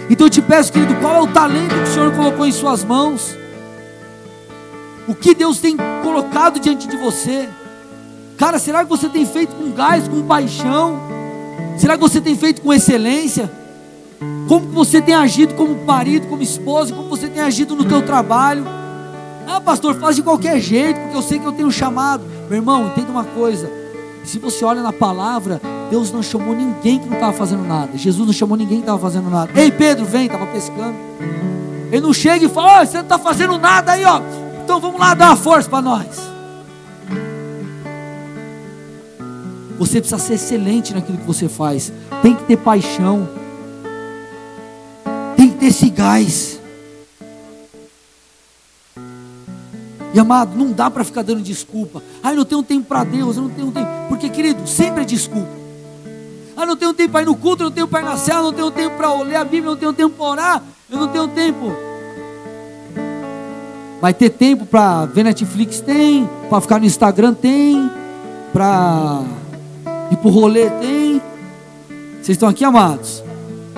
Então 0.08 0.26
eu 0.26 0.30
te 0.30 0.42
peço, 0.42 0.72
querido, 0.72 0.94
qual 0.96 1.16
é 1.16 1.20
o 1.22 1.26
talento 1.26 1.74
que 1.74 1.82
o 1.82 1.86
Senhor 1.86 2.12
colocou 2.14 2.46
em 2.46 2.52
Suas 2.52 2.84
mãos? 2.84 3.36
O 5.08 5.14
que 5.14 5.34
Deus 5.34 5.58
tem 5.58 5.76
colocado 6.02 6.61
diante 6.61 6.86
de 6.86 6.96
você? 6.96 7.48
Cara, 8.41 8.59
será 8.59 8.82
que 8.84 8.88
você 8.88 9.07
tem 9.07 9.26
feito 9.26 9.55
com 9.55 9.70
gás, 9.70 10.09
com 10.09 10.22
paixão? 10.22 10.99
Será 11.76 11.95
que 11.95 12.01
você 12.01 12.22
tem 12.22 12.34
feito 12.34 12.62
com 12.62 12.72
excelência? 12.72 13.53
Como 14.49 14.66
você 14.70 15.03
tem 15.03 15.14
agido 15.14 15.53
como 15.53 15.84
marido, 15.84 16.26
como 16.26 16.43
esposa, 16.43 16.95
como 16.95 17.07
você 17.11 17.28
tem 17.28 17.43
agido 17.43 17.76
no 17.76 17.84
teu 17.84 18.01
trabalho? 18.01 18.64
Ah, 19.47 19.61
pastor, 19.61 19.95
faz 19.97 20.16
de 20.16 20.22
qualquer 20.22 20.59
jeito, 20.59 20.99
porque 21.01 21.16
eu 21.18 21.22
sei 21.22 21.38
que 21.38 21.45
eu 21.45 21.53
tenho 21.53 21.70
chamado. 21.70 22.24
Meu 22.49 22.61
irmão, 22.61 22.86
entenda 22.86 23.11
uma 23.11 23.24
coisa. 23.24 23.70
Se 24.24 24.38
você 24.38 24.64
olha 24.64 24.82
na 24.82 24.93
palavra, 24.93 25.61
Deus 25.91 26.11
não 26.11 26.22
chamou 26.22 26.57
ninguém 26.57 26.99
que 26.99 27.09
não 27.09 27.16
estava 27.16 27.34
fazendo 27.34 27.68
nada. 27.68 27.91
Jesus 27.95 28.26
não 28.26 28.32
chamou 28.32 28.57
ninguém 28.57 28.78
que 28.78 28.84
estava 28.84 28.99
fazendo 28.99 29.28
nada. 29.28 29.53
Ei, 29.55 29.70
Pedro, 29.70 30.07
vem, 30.07 30.24
estava 30.24 30.47
pescando. 30.47 30.97
Ele 31.93 32.01
não 32.01 32.14
chega 32.14 32.47
e 32.47 32.49
fala: 32.49 32.80
oh, 32.80 32.86
você 32.86 32.97
não 32.97 33.05
está 33.05 33.18
fazendo 33.18 33.59
nada 33.59 33.93
aí, 33.93 34.05
ó. 34.07 34.22
Então 34.64 34.80
vamos 34.80 34.99
lá 34.99 35.12
dar 35.12 35.26
uma 35.26 35.36
força 35.36 35.68
para 35.68 35.82
nós. 35.82 36.30
Você 39.81 39.99
precisa 39.99 40.18
ser 40.18 40.35
excelente 40.35 40.93
naquilo 40.93 41.16
que 41.16 41.26
você 41.26 41.49
faz. 41.49 41.91
Tem 42.20 42.35
que 42.35 42.45
ter 42.45 42.59
paixão. 42.59 43.26
Tem 45.35 45.49
que 45.49 45.57
ter 45.57 45.66
esse 45.68 45.89
gás. 45.89 46.61
E 50.12 50.20
amado, 50.20 50.55
não 50.55 50.70
dá 50.70 50.91
para 50.91 51.03
ficar 51.03 51.22
dando 51.22 51.41
desculpa. 51.41 52.03
Ah, 52.22 52.31
eu 52.33 52.37
não 52.37 52.45
tenho 52.45 52.62
tempo 52.62 52.89
para 52.89 53.05
Deus, 53.05 53.39
eu 53.39 53.45
não 53.45 53.49
tenho 53.49 53.72
tempo. 53.72 53.89
Porque, 54.11 54.28
querido, 54.28 54.66
sempre 54.66 55.01
é 55.01 55.07
desculpa. 55.07 55.49
Ah, 56.55 56.66
não 56.66 56.76
tenho 56.76 56.93
tempo 56.93 57.12
para 57.12 57.22
ir 57.22 57.26
no 57.26 57.35
culto, 57.35 57.62
eu 57.62 57.70
não 57.70 57.72
tenho 57.72 57.89
para 57.89 58.01
ir 58.01 58.05
na 58.05 58.18
cela, 58.18 58.43
não 58.43 58.53
tenho 58.53 58.70
tempo 58.70 58.99
para 58.99 59.14
ler 59.22 59.37
a 59.37 59.45
Bíblia, 59.45 59.70
não 59.70 59.78
tenho 59.78 59.95
tempo 59.95 60.14
para 60.14 60.26
orar, 60.26 60.62
eu 60.91 60.99
não 60.99 61.09
tenho 61.09 61.26
tempo. 61.28 61.72
Vai 63.99 64.12
ter 64.12 64.28
tempo 64.28 64.66
para 64.66 65.07
ver 65.07 65.24
Netflix? 65.24 65.81
Tem. 65.81 66.28
Para 66.51 66.61
ficar 66.61 66.78
no 66.78 66.85
Instagram? 66.85 67.33
Tem. 67.33 67.91
Para 68.53 69.22
e 70.11 70.16
por 70.16 70.30
rolê 70.30 70.68
tem. 70.70 71.22
Vocês 72.14 72.30
estão 72.30 72.48
aqui, 72.48 72.64
amados? 72.64 73.22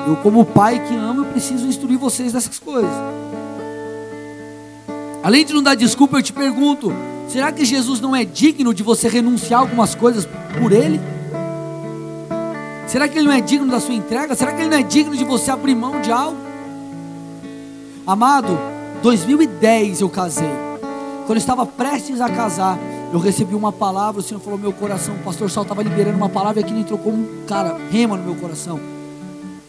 Eu, 0.07 0.16
como 0.16 0.45
pai 0.45 0.80
que 0.80 0.95
eu 0.95 1.12
preciso 1.26 1.66
instruir 1.66 1.99
vocês 1.99 2.33
dessas 2.33 2.59
coisas. 2.59 2.91
Além 5.22 5.45
de 5.45 5.55
não 5.55 5.62
dar 5.62 5.74
desculpa, 5.74 6.18
eu 6.18 6.22
te 6.22 6.33
pergunto: 6.33 6.93
será 7.28 7.51
que 7.51 7.64
Jesus 7.64 8.01
não 8.01 8.14
é 8.14 8.24
digno 8.24 8.74
de 8.74 8.83
você 8.83 9.09
renunciar 9.09 9.61
algumas 9.61 9.95
coisas 9.95 10.28
por 10.61 10.72
Ele? 10.72 11.01
Será 12.87 13.09
que 13.09 13.18
Ele 13.18 13.26
não 13.26 13.35
é 13.35 13.41
digno 13.41 13.70
da 13.70 13.80
sua 13.80 13.95
entrega? 13.95 14.35
Será 14.35 14.53
que 14.53 14.61
Ele 14.61 14.70
não 14.70 14.78
é 14.78 14.83
digno 14.83 15.16
de 15.16 15.24
você 15.24 15.51
abrir 15.51 15.74
mão 15.74 16.01
de 16.01 16.11
algo? 16.11 16.37
Amado, 18.07 18.59
2010 19.03 20.01
eu 20.01 20.09
casei. 20.09 20.51
Quando 21.26 21.37
eu 21.37 21.37
estava 21.37 21.64
prestes 21.64 22.20
a 22.20 22.28
casar, 22.28 22.76
eu 23.13 23.19
recebi 23.19 23.55
uma 23.55 23.71
palavra, 23.71 24.21
o 24.21 24.25
Senhor 24.25 24.41
falou 24.41 24.59
meu 24.59 24.73
coração, 24.73 25.15
o 25.15 25.19
pastor 25.19 25.51
Sal 25.51 25.65
estava 25.65 25.83
liberando 25.83 26.17
uma 26.17 26.31
palavra 26.31 26.61
e 26.61 26.65
aquilo 26.65 26.81
entrou 26.81 26.99
como 26.99 27.19
um 27.19 27.45
cara, 27.47 27.77
rema 27.91 28.17
no 28.17 28.25
meu 28.25 28.35
coração. 28.37 28.81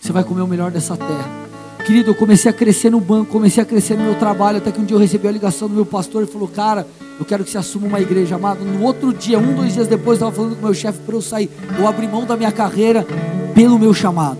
Você 0.01 0.13
vai 0.13 0.23
comer 0.23 0.41
o 0.41 0.47
melhor 0.47 0.71
dessa 0.71 0.95
terra. 0.95 1.43
Querido, 1.85 2.11
eu 2.11 2.15
comecei 2.15 2.49
a 2.49 2.53
crescer 2.53 2.89
no 2.89 3.01
banco, 3.01 3.31
comecei 3.31 3.61
a 3.61 3.65
crescer 3.65 3.97
no 3.97 4.05
meu 4.05 4.15
trabalho, 4.15 4.59
até 4.59 4.71
que 4.71 4.79
um 4.79 4.85
dia 4.85 4.95
eu 4.95 4.99
recebi 4.99 5.27
a 5.27 5.31
ligação 5.31 5.67
do 5.67 5.75
meu 5.75 5.85
pastor 5.85 6.23
e 6.23 6.25
falou: 6.25 6.47
Cara, 6.47 6.87
eu 7.19 7.25
quero 7.25 7.43
que 7.43 7.49
você 7.49 7.57
assuma 7.57 7.85
uma 7.87 7.99
igreja, 7.99 8.35
amado. 8.35 8.63
No 8.63 8.81
outro 8.81 9.13
dia, 9.13 9.37
um, 9.37 9.53
dois 9.53 9.73
dias 9.73 9.87
depois, 9.89 10.21
eu 10.21 10.27
estava 10.29 10.31
falando 10.31 10.55
com 10.55 10.61
o 10.61 10.65
meu 10.65 10.73
chefe 10.73 10.99
para 10.99 11.13
eu 11.13 11.21
sair. 11.21 11.49
Eu 11.77 11.85
abri 11.85 12.07
mão 12.07 12.25
da 12.25 12.37
minha 12.37 12.51
carreira 12.51 13.05
pelo 13.53 13.77
meu 13.77 13.93
chamado. 13.93 14.37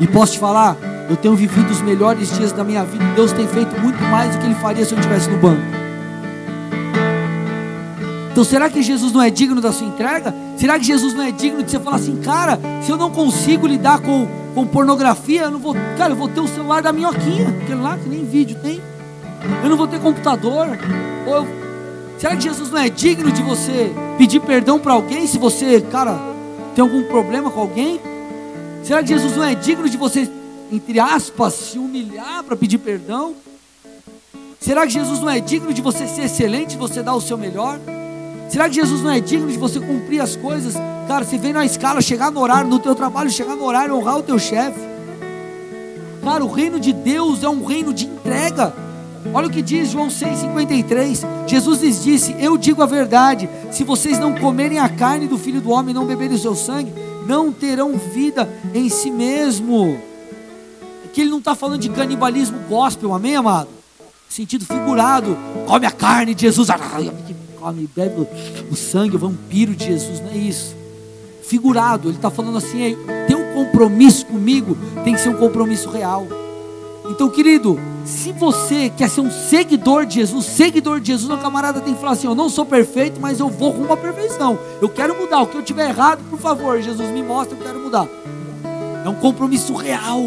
E 0.00 0.06
posso 0.06 0.32
te 0.32 0.38
falar, 0.38 0.78
eu 1.10 1.16
tenho 1.16 1.34
vivido 1.34 1.70
os 1.70 1.82
melhores 1.82 2.34
dias 2.34 2.52
da 2.52 2.64
minha 2.64 2.82
vida. 2.82 3.04
Deus 3.14 3.32
tem 3.32 3.46
feito 3.46 3.78
muito 3.78 4.02
mais 4.04 4.34
do 4.34 4.38
que 4.38 4.46
Ele 4.46 4.54
faria 4.54 4.84
se 4.86 4.92
eu 4.92 4.98
estivesse 4.98 5.28
no 5.28 5.36
banco. 5.36 5.79
Então 8.40 8.48
será 8.48 8.70
que 8.70 8.82
Jesus 8.82 9.12
não 9.12 9.20
é 9.20 9.28
digno 9.28 9.60
da 9.60 9.70
sua 9.70 9.86
entrega? 9.86 10.34
Será 10.56 10.78
que 10.78 10.86
Jesus 10.86 11.12
não 11.12 11.22
é 11.22 11.30
digno 11.30 11.62
de 11.62 11.70
você 11.70 11.78
falar 11.78 11.96
assim, 11.96 12.16
cara, 12.22 12.58
se 12.80 12.90
eu 12.90 12.96
não 12.96 13.10
consigo 13.10 13.66
lidar 13.66 14.00
com 14.00 14.26
com 14.54 14.66
pornografia, 14.66 15.42
eu 15.42 15.50
não 15.50 15.58
vou, 15.58 15.76
cara, 15.98 16.14
eu 16.14 16.16
vou 16.16 16.26
ter 16.26 16.40
o 16.40 16.48
celular 16.48 16.80
da 16.82 16.90
minhoquinha, 16.90 17.48
aquele 17.50 17.82
lá 17.82 17.98
que 17.98 18.08
nem 18.08 18.24
vídeo 18.24 18.56
tem. 18.62 18.80
Eu 19.62 19.68
não 19.68 19.76
vou 19.76 19.86
ter 19.86 20.00
computador. 20.00 20.68
Eu, 21.26 21.46
será 22.18 22.34
que 22.34 22.42
Jesus 22.44 22.70
não 22.70 22.78
é 22.78 22.88
digno 22.88 23.30
de 23.30 23.42
você 23.42 23.92
pedir 24.16 24.40
perdão 24.40 24.78
para 24.78 24.94
alguém 24.94 25.26
se 25.26 25.36
você, 25.36 25.82
cara, 25.82 26.18
tem 26.74 26.80
algum 26.80 27.02
problema 27.08 27.50
com 27.50 27.60
alguém? 27.60 28.00
Será 28.82 29.02
que 29.02 29.10
Jesus 29.10 29.36
não 29.36 29.44
é 29.44 29.54
digno 29.54 29.86
de 29.86 29.98
você, 29.98 30.26
entre 30.72 30.98
aspas, 30.98 31.52
se 31.52 31.78
humilhar 31.78 32.42
para 32.42 32.56
pedir 32.56 32.78
perdão? 32.78 33.34
Será 34.58 34.86
que 34.86 34.94
Jesus 34.94 35.20
não 35.20 35.28
é 35.28 35.40
digno 35.40 35.74
de 35.74 35.82
você 35.82 36.06
ser 36.06 36.22
excelente, 36.22 36.70
de 36.70 36.78
você 36.78 37.02
dar 37.02 37.14
o 37.14 37.20
seu 37.20 37.36
melhor? 37.36 37.78
Será 38.50 38.68
que 38.68 38.74
Jesus 38.74 39.00
não 39.00 39.12
é 39.12 39.20
digno 39.20 39.48
de 39.48 39.56
você 39.56 39.78
cumprir 39.78 40.20
as 40.20 40.34
coisas? 40.34 40.74
Cara, 41.06 41.24
você 41.24 41.38
vem 41.38 41.52
na 41.52 41.64
escala, 41.64 42.00
chegar 42.02 42.32
no 42.32 42.40
horário, 42.40 42.68
no 42.68 42.80
teu 42.80 42.96
trabalho, 42.96 43.30
chegar 43.30 43.54
no 43.54 43.64
horário, 43.64 43.94
honrar 43.94 44.18
o 44.18 44.22
teu 44.24 44.40
chefe. 44.40 44.80
Cara, 46.24 46.44
o 46.44 46.50
reino 46.50 46.80
de 46.80 46.92
Deus 46.92 47.44
é 47.44 47.48
um 47.48 47.64
reino 47.64 47.94
de 47.94 48.06
entrega. 48.06 48.74
Olha 49.32 49.46
o 49.46 49.50
que 49.50 49.62
diz 49.62 49.90
João 49.90 50.08
6,53. 50.08 51.24
Jesus 51.46 51.80
lhes 51.80 52.02
disse: 52.02 52.34
Eu 52.40 52.56
digo 52.58 52.82
a 52.82 52.86
verdade: 52.86 53.48
se 53.70 53.84
vocês 53.84 54.18
não 54.18 54.34
comerem 54.34 54.80
a 54.80 54.88
carne 54.88 55.28
do 55.28 55.38
filho 55.38 55.60
do 55.60 55.70
homem 55.70 55.92
e 55.92 55.94
não 55.94 56.04
beberem 56.04 56.36
o 56.36 56.40
seu 56.40 56.56
sangue, 56.56 56.92
não 57.28 57.52
terão 57.52 57.96
vida 57.96 58.48
em 58.74 58.88
si 58.88 59.12
mesmo. 59.12 59.96
Que 61.12 61.20
ele 61.20 61.30
não 61.30 61.38
está 61.38 61.54
falando 61.54 61.80
de 61.80 61.88
canibalismo 61.88 62.58
gospel, 62.68 63.14
amém, 63.14 63.36
amado? 63.36 63.68
Sentido 64.28 64.64
figurado. 64.64 65.36
Come 65.66 65.86
a 65.86 65.90
carne 65.92 66.34
de 66.34 66.42
Jesus 66.42 66.68
come, 67.60 67.88
bebe 67.94 68.26
o 68.70 68.74
sangue, 68.74 69.16
vampiro 69.16 69.74
de 69.74 69.84
Jesus, 69.84 70.20
não 70.20 70.30
é 70.30 70.36
isso. 70.36 70.74
Figurado, 71.42 72.08
ele 72.08 72.16
está 72.16 72.30
falando 72.30 72.56
assim: 72.56 72.96
teu 73.28 73.40
compromisso 73.52 74.24
comigo 74.26 74.76
tem 75.04 75.14
que 75.14 75.20
ser 75.20 75.28
um 75.28 75.36
compromisso 75.36 75.90
real. 75.90 76.26
Então, 77.08 77.28
querido, 77.28 77.78
se 78.04 78.32
você 78.32 78.88
quer 78.88 79.10
ser 79.10 79.20
um 79.20 79.30
seguidor 79.30 80.06
de 80.06 80.14
Jesus, 80.14 80.46
seguidor 80.46 81.00
de 81.00 81.08
Jesus, 81.08 81.30
o 81.30 81.38
camarada 81.38 81.80
tem 81.80 81.92
que 81.92 82.00
falar 82.00 82.12
assim: 82.12 82.28
Eu 82.28 82.34
não 82.34 82.48
sou 82.48 82.64
perfeito, 82.64 83.20
mas 83.20 83.40
eu 83.40 83.48
vou 83.48 83.70
rumo 83.70 83.92
à 83.92 83.96
perfeição. 83.96 84.58
Eu 84.80 84.88
quero 84.88 85.16
mudar. 85.18 85.42
O 85.42 85.46
que 85.46 85.56
eu 85.56 85.62
tiver 85.62 85.88
errado, 85.88 86.20
por 86.30 86.38
favor, 86.38 86.80
Jesus 86.80 87.10
me 87.10 87.22
mostra, 87.22 87.58
eu 87.58 87.62
quero 87.62 87.80
mudar. 87.80 88.06
É 89.04 89.08
um 89.08 89.16
compromisso 89.16 89.74
real. 89.74 90.20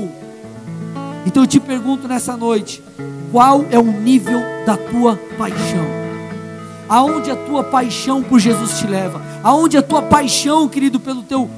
Então 1.25 1.43
eu 1.43 1.47
te 1.47 1.59
pergunto 1.59 2.07
nessa 2.07 2.35
noite: 2.35 2.83
qual 3.31 3.65
é 3.71 3.79
o 3.79 3.83
nível 3.83 4.41
da 4.65 4.75
tua 4.75 5.15
paixão? 5.37 6.02
Aonde 6.87 7.31
a 7.31 7.35
tua 7.35 7.63
paixão 7.63 8.21
por 8.21 8.39
Jesus 8.39 8.79
te 8.79 8.87
leva, 8.87 9.21
aonde 9.43 9.77
a 9.77 9.81
tua 9.81 10.01
paixão, 10.01 10.67
querido, 10.67 10.99
pelo 10.99 11.23
teu 11.23 11.49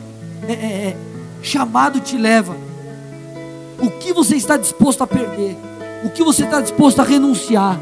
é, 0.47 0.53
é, 0.53 0.55
é, 0.55 0.97
chamado 1.41 1.99
te 1.99 2.17
leva. 2.17 2.55
O 3.79 3.89
que 3.89 4.13
você 4.13 4.35
está 4.35 4.57
disposto 4.57 5.03
a 5.03 5.07
perder? 5.07 5.57
O 6.03 6.09
que 6.09 6.23
você 6.23 6.43
está 6.43 6.61
disposto 6.61 6.99
a 6.99 7.03
renunciar? 7.03 7.79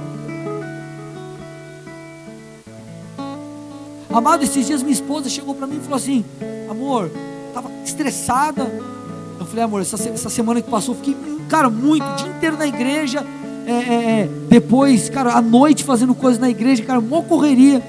Amado, 4.12 4.44
esses 4.44 4.68
dias 4.68 4.82
minha 4.82 4.94
esposa 4.94 5.30
chegou 5.30 5.56
para 5.56 5.68
mim 5.68 5.78
e 5.78 5.80
falou 5.82 5.98
assim: 5.98 6.24
Amor, 6.70 7.12
estava 7.48 7.70
estressada. 7.84 8.64
Eu 9.40 9.46
falei, 9.46 9.64
amor, 9.64 9.82
essa, 9.82 9.96
essa 10.10 10.30
semana 10.30 10.62
que 10.62 10.70
passou, 10.70 10.96
fiquei, 10.96 11.18
cara, 11.50 11.70
muito, 11.70 12.06
o 12.06 12.16
dia 12.16 12.28
inteiro 12.28 12.58
na 12.58 12.66
igreja 12.66 13.26
é, 13.66 13.72
é, 13.72 14.20
é, 14.22 14.30
depois, 14.50 15.10
cara, 15.10 15.34
à 15.34 15.42
noite 15.42 15.84
fazendo 15.84 16.14
coisas 16.14 16.40
na 16.40 16.50
igreja, 16.50 16.84
cara, 16.84 17.00
uma 17.00 17.22
correria. 17.22 17.82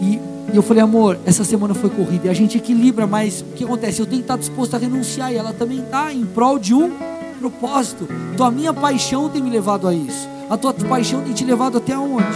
E, 0.00 0.14
e, 0.52 0.56
eu 0.56 0.62
falei, 0.62 0.82
amor, 0.82 1.18
essa 1.26 1.44
semana 1.44 1.74
foi 1.74 1.90
corrida. 1.90 2.26
E 2.26 2.30
a 2.30 2.34
gente 2.34 2.56
equilibra, 2.56 3.06
mas 3.06 3.42
o 3.42 3.54
que 3.54 3.64
acontece? 3.64 4.00
Eu 4.00 4.06
tenho 4.06 4.18
que 4.18 4.24
estar 4.24 4.38
disposto 4.38 4.74
a 4.74 4.78
renunciar. 4.78 5.32
E 5.32 5.36
ela 5.36 5.52
também 5.52 5.80
está 5.80 6.12
em 6.12 6.24
prol 6.24 6.58
de 6.58 6.74
um 6.74 6.90
propósito. 7.38 8.08
Então 8.34 8.46
a 8.46 8.50
minha 8.50 8.72
paixão 8.72 9.28
tem 9.28 9.42
me 9.42 9.50
levado 9.50 9.86
a 9.86 9.94
isso. 9.94 10.28
A 10.48 10.56
tua 10.56 10.74
paixão 10.74 11.22
tem 11.22 11.32
te 11.32 11.44
levado 11.44 11.78
até 11.78 11.96
onde? 11.96 12.26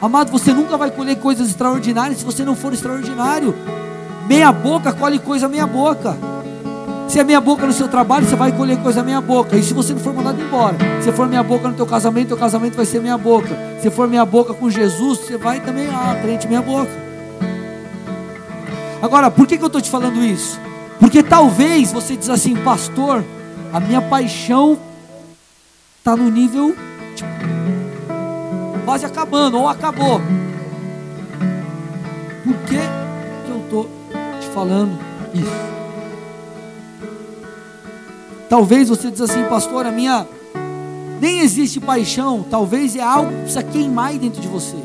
Amado, 0.00 0.30
você 0.30 0.52
nunca 0.52 0.76
vai 0.76 0.90
colher 0.90 1.16
coisas 1.16 1.48
extraordinárias 1.48 2.18
se 2.18 2.24
você 2.24 2.44
não 2.44 2.54
for 2.54 2.72
extraordinário. 2.72 3.54
Meia 4.28 4.52
boca 4.52 4.92
colhe 4.92 5.18
coisa 5.18 5.48
meia 5.48 5.66
boca. 5.66 6.16
Se 7.08 7.18
é 7.20 7.24
meia 7.24 7.40
boca 7.40 7.66
no 7.66 7.72
seu 7.72 7.86
trabalho, 7.86 8.26
você 8.26 8.34
vai 8.34 8.50
colher 8.50 8.78
coisa 8.78 9.02
meia 9.02 9.20
boca. 9.20 9.56
E 9.56 9.62
se 9.62 9.72
você 9.72 9.92
não 9.92 10.00
for 10.00 10.12
mandado 10.14 10.40
embora, 10.40 10.76
se 11.00 11.12
for 11.12 11.28
meia 11.28 11.42
boca 11.42 11.68
no 11.68 11.74
teu 11.74 11.86
casamento, 11.86 12.28
teu 12.28 12.36
casamento 12.36 12.74
vai 12.74 12.86
ser 12.86 13.00
meia 13.00 13.16
boca. 13.16 13.48
Se 13.80 13.90
for 13.90 14.08
meia 14.08 14.24
boca 14.24 14.52
com 14.54 14.68
Jesus, 14.70 15.18
você 15.18 15.36
vai 15.36 15.60
também, 15.60 15.88
ah, 15.88 16.18
crente 16.20 16.48
meia 16.48 16.62
boca. 16.62 16.90
Agora, 19.00 19.30
por 19.30 19.46
que, 19.46 19.58
que 19.58 19.62
eu 19.62 19.68
estou 19.68 19.80
te 19.80 19.90
falando 19.90 20.24
isso? 20.24 20.58
Porque 20.98 21.22
talvez 21.22 21.92
você 21.92 22.16
diz 22.16 22.30
assim, 22.30 22.56
pastor, 22.56 23.22
a 23.72 23.78
minha 23.78 24.00
paixão 24.00 24.78
está 25.98 26.16
no 26.16 26.30
nível 26.30 26.74
tipo, 27.14 27.28
quase 28.84 29.04
acabando, 29.04 29.58
ou 29.58 29.68
acabou. 29.68 30.20
Por 32.44 32.56
que, 32.66 32.78
que 32.78 33.50
eu 33.50 33.60
estou 33.64 33.90
te 34.40 34.46
falando 34.48 34.98
isso? 35.34 35.83
Talvez 38.54 38.88
você 38.88 39.10
diz 39.10 39.20
assim, 39.20 39.42
pastor, 39.46 39.84
a 39.84 39.90
minha 39.90 40.28
nem 41.20 41.40
existe 41.40 41.80
paixão, 41.80 42.46
talvez 42.48 42.94
é 42.94 43.02
algo 43.02 43.32
que 43.32 43.38
precisa 43.38 43.64
queimar 43.64 44.10
aí 44.10 44.18
dentro 44.20 44.40
de 44.40 44.46
você. 44.46 44.76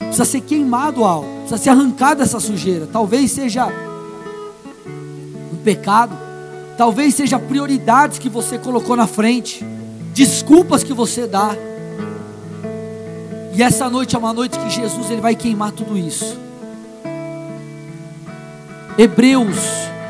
Precisa 0.00 0.24
ser 0.24 0.40
queimado 0.40 1.04
algo, 1.04 1.28
precisa 1.42 1.58
ser 1.58 1.70
arrancado 1.70 2.22
dessa 2.22 2.40
sujeira. 2.40 2.88
Talvez 2.92 3.30
seja 3.30 3.68
um 5.52 5.56
pecado, 5.62 6.18
talvez 6.76 7.14
seja 7.14 7.38
prioridades 7.38 8.18
que 8.18 8.28
você 8.28 8.58
colocou 8.58 8.96
na 8.96 9.06
frente, 9.06 9.64
desculpas 10.12 10.82
que 10.82 10.92
você 10.92 11.28
dá. 11.28 11.54
E 13.54 13.62
essa 13.62 13.88
noite 13.88 14.16
é 14.16 14.18
uma 14.18 14.32
noite 14.32 14.58
que 14.58 14.70
Jesus 14.70 15.08
ele 15.08 15.20
vai 15.20 15.36
queimar 15.36 15.70
tudo 15.70 15.96
isso. 15.96 16.36
Hebreus, 18.98 19.56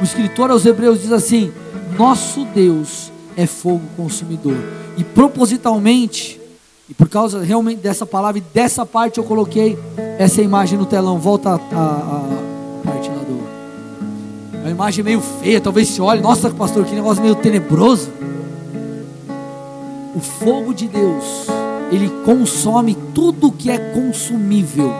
o 0.00 0.04
escritor 0.04 0.50
aos 0.50 0.64
Hebreus 0.64 1.02
diz 1.02 1.12
assim: 1.12 1.52
nosso 1.98 2.44
Deus 2.46 3.10
é 3.36 3.46
fogo 3.46 3.82
consumidor. 3.96 4.56
E 4.96 5.04
propositalmente, 5.04 6.40
e 6.88 6.94
por 6.94 7.08
causa 7.08 7.42
realmente 7.42 7.80
dessa 7.80 8.04
palavra 8.04 8.38
e 8.38 8.44
dessa 8.52 8.84
parte 8.84 9.18
eu 9.18 9.24
coloquei 9.24 9.78
essa 10.18 10.42
imagem 10.42 10.78
no 10.78 10.84
telão. 10.84 11.18
Volta 11.18 11.50
a, 11.50 11.54
a, 11.54 11.56
a 11.56 12.84
parte 12.84 13.08
lá 13.08 13.22
do. 13.22 13.42
É 14.58 14.64
uma 14.64 14.70
imagem 14.70 15.04
meio 15.04 15.20
feia, 15.20 15.60
talvez 15.60 15.88
se 15.88 16.00
olhe. 16.00 16.20
Nossa, 16.20 16.50
pastor, 16.50 16.84
que 16.84 16.94
negócio 16.94 17.22
meio 17.22 17.34
tenebroso. 17.34 18.10
O 20.14 20.20
fogo 20.20 20.74
de 20.74 20.86
Deus, 20.88 21.46
ele 21.90 22.10
consome 22.24 22.94
tudo 23.14 23.50
que 23.50 23.70
é 23.70 23.78
consumível. 23.78 24.92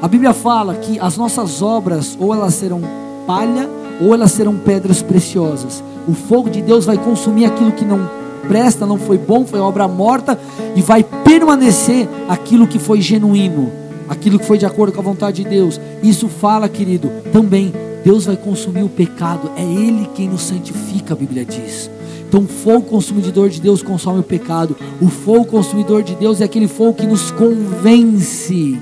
A 0.00 0.08
Bíblia 0.08 0.32
fala 0.32 0.76
que 0.76 0.98
as 0.98 1.16
nossas 1.16 1.60
obras, 1.62 2.16
ou 2.20 2.32
elas 2.32 2.54
serão 2.54 2.80
palha, 3.26 3.68
ou 4.00 4.14
elas 4.14 4.32
serão 4.32 4.56
pedras 4.56 5.02
preciosas. 5.02 5.82
O 6.08 6.14
fogo 6.14 6.50
de 6.50 6.62
Deus 6.62 6.84
vai 6.84 6.96
consumir 6.96 7.44
aquilo 7.44 7.72
que 7.72 7.84
não 7.84 8.08
presta, 8.48 8.86
não 8.86 8.98
foi 8.98 9.18
bom, 9.18 9.46
foi 9.46 9.60
obra 9.60 9.86
morta, 9.86 10.38
e 10.74 10.82
vai 10.82 11.04
permanecer 11.04 12.08
aquilo 12.28 12.66
que 12.66 12.78
foi 12.78 13.00
genuíno, 13.00 13.70
aquilo 14.08 14.38
que 14.38 14.46
foi 14.46 14.58
de 14.58 14.66
acordo 14.66 14.92
com 14.92 15.00
a 15.00 15.04
vontade 15.04 15.42
de 15.42 15.48
Deus. 15.48 15.80
Isso 16.02 16.28
fala, 16.28 16.68
querido, 16.68 17.10
também 17.32 17.72
Deus 18.04 18.26
vai 18.26 18.36
consumir 18.36 18.82
o 18.82 18.88
pecado, 18.88 19.50
é 19.56 19.62
Ele 19.62 20.08
quem 20.14 20.28
nos 20.28 20.42
santifica, 20.42 21.14
a 21.14 21.16
Bíblia 21.16 21.44
diz. 21.44 21.90
Então, 22.28 22.44
o 22.44 22.48
fogo 22.48 22.82
consumidor 22.82 23.50
de 23.50 23.60
Deus 23.60 23.82
consome 23.82 24.20
o 24.20 24.22
pecado. 24.22 24.74
O 25.02 25.08
fogo 25.08 25.44
consumidor 25.44 26.02
de 26.02 26.14
Deus 26.14 26.40
é 26.40 26.44
aquele 26.44 26.66
fogo 26.66 26.94
que 26.94 27.06
nos 27.06 27.30
convence. 27.30 28.78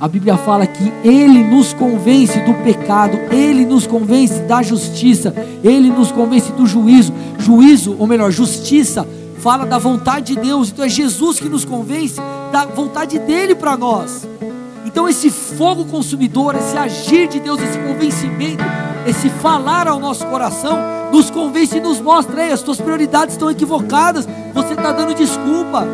A 0.00 0.08
Bíblia 0.08 0.36
fala 0.36 0.66
que 0.66 0.92
Ele 1.04 1.44
nos 1.44 1.72
convence 1.72 2.38
do 2.40 2.54
pecado, 2.62 3.16
Ele 3.30 3.64
nos 3.64 3.86
convence 3.86 4.40
da 4.42 4.62
justiça, 4.62 5.34
Ele 5.62 5.88
nos 5.88 6.10
convence 6.10 6.52
do 6.52 6.66
juízo. 6.66 7.12
Juízo, 7.38 7.96
ou 7.98 8.06
melhor, 8.06 8.30
justiça, 8.30 9.06
fala 9.38 9.64
da 9.64 9.78
vontade 9.78 10.34
de 10.34 10.40
Deus. 10.40 10.70
Então 10.70 10.84
é 10.84 10.88
Jesus 10.88 11.38
que 11.38 11.48
nos 11.48 11.64
convence 11.64 12.20
da 12.50 12.64
vontade 12.64 13.18
dele 13.18 13.54
para 13.54 13.76
nós. 13.76 14.26
Então 14.84 15.08
esse 15.08 15.30
fogo 15.30 15.84
consumidor, 15.84 16.54
esse 16.54 16.76
agir 16.76 17.28
de 17.28 17.40
Deus, 17.40 17.60
esse 17.60 17.78
convencimento, 17.78 18.62
esse 19.06 19.28
falar 19.28 19.88
ao 19.88 19.98
nosso 19.98 20.26
coração, 20.26 20.78
nos 21.12 21.30
convence 21.30 21.76
e 21.76 21.80
nos 21.80 22.00
mostra: 22.00 22.46
Ei, 22.46 22.52
as 22.52 22.62
tuas 22.62 22.80
prioridades 22.80 23.34
estão 23.34 23.50
equivocadas, 23.50 24.28
você 24.52 24.74
está 24.74 24.92
dando 24.92 25.14
desculpa. 25.14 25.86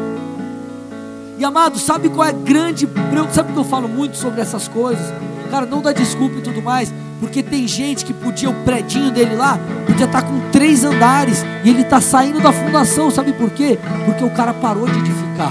E 1.41 1.45
amado, 1.45 1.79
sabe 1.79 2.11
qual 2.11 2.27
é 2.27 2.29
a 2.29 2.33
grande. 2.33 2.87
Sabe 3.33 3.55
que 3.55 3.59
eu 3.59 3.65
falo 3.65 3.89
muito 3.89 4.15
sobre 4.19 4.43
essas 4.43 4.69
coisas? 4.69 5.11
Cara, 5.51 5.65
não 5.65 5.81
dá 5.81 5.91
desculpa 5.91 6.37
e 6.37 6.43
tudo 6.43 6.61
mais, 6.61 6.93
porque 7.19 7.43
tem 7.43 7.67
gente 7.67 8.05
que 8.05 8.13
podia, 8.13 8.51
o 8.51 8.55
predinho 8.63 9.11
dele 9.11 9.37
lá, 9.37 9.59
podia 9.87 10.05
estar 10.05 10.21
tá 10.21 10.29
com 10.29 10.39
três 10.51 10.85
andares, 10.85 11.43
e 11.65 11.71
ele 11.71 11.81
está 11.81 11.99
saindo 11.99 12.41
da 12.41 12.53
fundação, 12.53 13.11
sabe 13.11 13.33
por 13.33 13.49
quê? 13.49 13.79
Porque 14.05 14.23
o 14.23 14.29
cara 14.29 14.53
parou 14.53 14.87
de 14.87 14.99
edificar. 14.99 15.51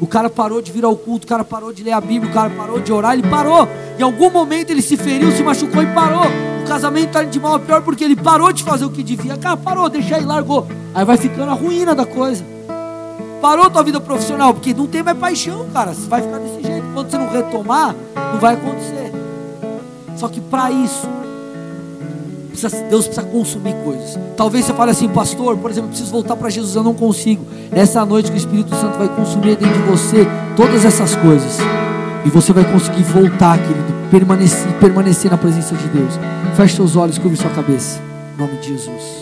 O 0.00 0.06
cara 0.08 0.28
parou 0.28 0.60
de 0.60 0.72
vir 0.72 0.84
ao 0.84 0.96
culto, 0.96 1.26
o 1.26 1.28
cara 1.28 1.44
parou 1.44 1.72
de 1.72 1.84
ler 1.84 1.92
a 1.92 2.00
Bíblia, 2.00 2.28
o 2.28 2.34
cara 2.34 2.50
parou 2.50 2.80
de 2.80 2.92
orar, 2.92 3.12
ele 3.12 3.22
parou. 3.22 3.68
Em 3.96 4.02
algum 4.02 4.30
momento 4.30 4.70
ele 4.70 4.82
se 4.82 4.96
feriu, 4.96 5.30
se 5.30 5.44
machucou 5.44 5.80
e 5.80 5.86
parou. 5.94 6.24
O 6.60 6.66
casamento 6.66 7.06
está 7.06 7.22
de 7.22 7.38
mal 7.38 7.54
a 7.54 7.60
pior 7.60 7.82
porque 7.82 8.02
ele 8.02 8.16
parou 8.16 8.52
de 8.52 8.64
fazer 8.64 8.84
o 8.84 8.90
que 8.90 9.04
devia. 9.04 9.36
Cara, 9.36 9.56
parou, 9.56 9.88
deixa 9.88 10.16
aí, 10.16 10.24
largou. 10.24 10.66
Aí 10.92 11.04
vai 11.04 11.16
ficando 11.16 11.52
a 11.52 11.54
ruína 11.54 11.94
da 11.94 12.04
coisa. 12.04 12.51
Parou 13.42 13.68
tua 13.68 13.82
vida 13.82 14.00
profissional, 14.00 14.54
porque 14.54 14.72
não 14.72 14.86
tem 14.86 15.02
mais 15.02 15.18
paixão, 15.18 15.66
cara. 15.72 15.92
Você 15.92 16.08
vai 16.08 16.22
ficar 16.22 16.38
desse 16.38 16.62
jeito. 16.62 16.86
Quando 16.94 17.10
você 17.10 17.18
não 17.18 17.28
retomar, 17.28 17.92
não 18.14 18.38
vai 18.38 18.54
acontecer. 18.54 19.12
Só 20.16 20.28
que 20.28 20.40
para 20.40 20.70
isso, 20.70 21.08
Deus 22.88 23.06
precisa 23.06 23.26
consumir 23.26 23.74
coisas. 23.82 24.16
Talvez 24.36 24.64
você 24.64 24.72
fale 24.72 24.92
assim, 24.92 25.08
pastor, 25.08 25.58
por 25.58 25.72
exemplo, 25.72 25.88
preciso 25.88 26.12
voltar 26.12 26.36
para 26.36 26.48
Jesus, 26.48 26.76
eu 26.76 26.84
não 26.84 26.94
consigo. 26.94 27.44
Essa 27.72 28.06
noite 28.06 28.30
que 28.30 28.36
o 28.36 28.38
Espírito 28.38 28.76
Santo 28.76 28.96
vai 28.96 29.08
consumir 29.08 29.56
dentro 29.56 29.72
de 29.72 29.90
você 29.90 30.24
todas 30.54 30.84
essas 30.84 31.16
coisas. 31.16 31.58
E 32.24 32.30
você 32.30 32.52
vai 32.52 32.64
conseguir 32.70 33.02
voltar, 33.02 33.58
querido, 33.58 33.92
permanecer, 34.08 34.72
permanecer 34.78 35.28
na 35.28 35.36
presença 35.36 35.74
de 35.74 35.88
Deus. 35.88 36.14
Feche 36.54 36.76
seus 36.76 36.94
olhos, 36.94 37.18
curve 37.18 37.36
sua 37.36 37.50
cabeça. 37.50 38.00
Em 38.36 38.40
nome 38.40 38.56
de 38.58 38.68
Jesus. 38.68 39.21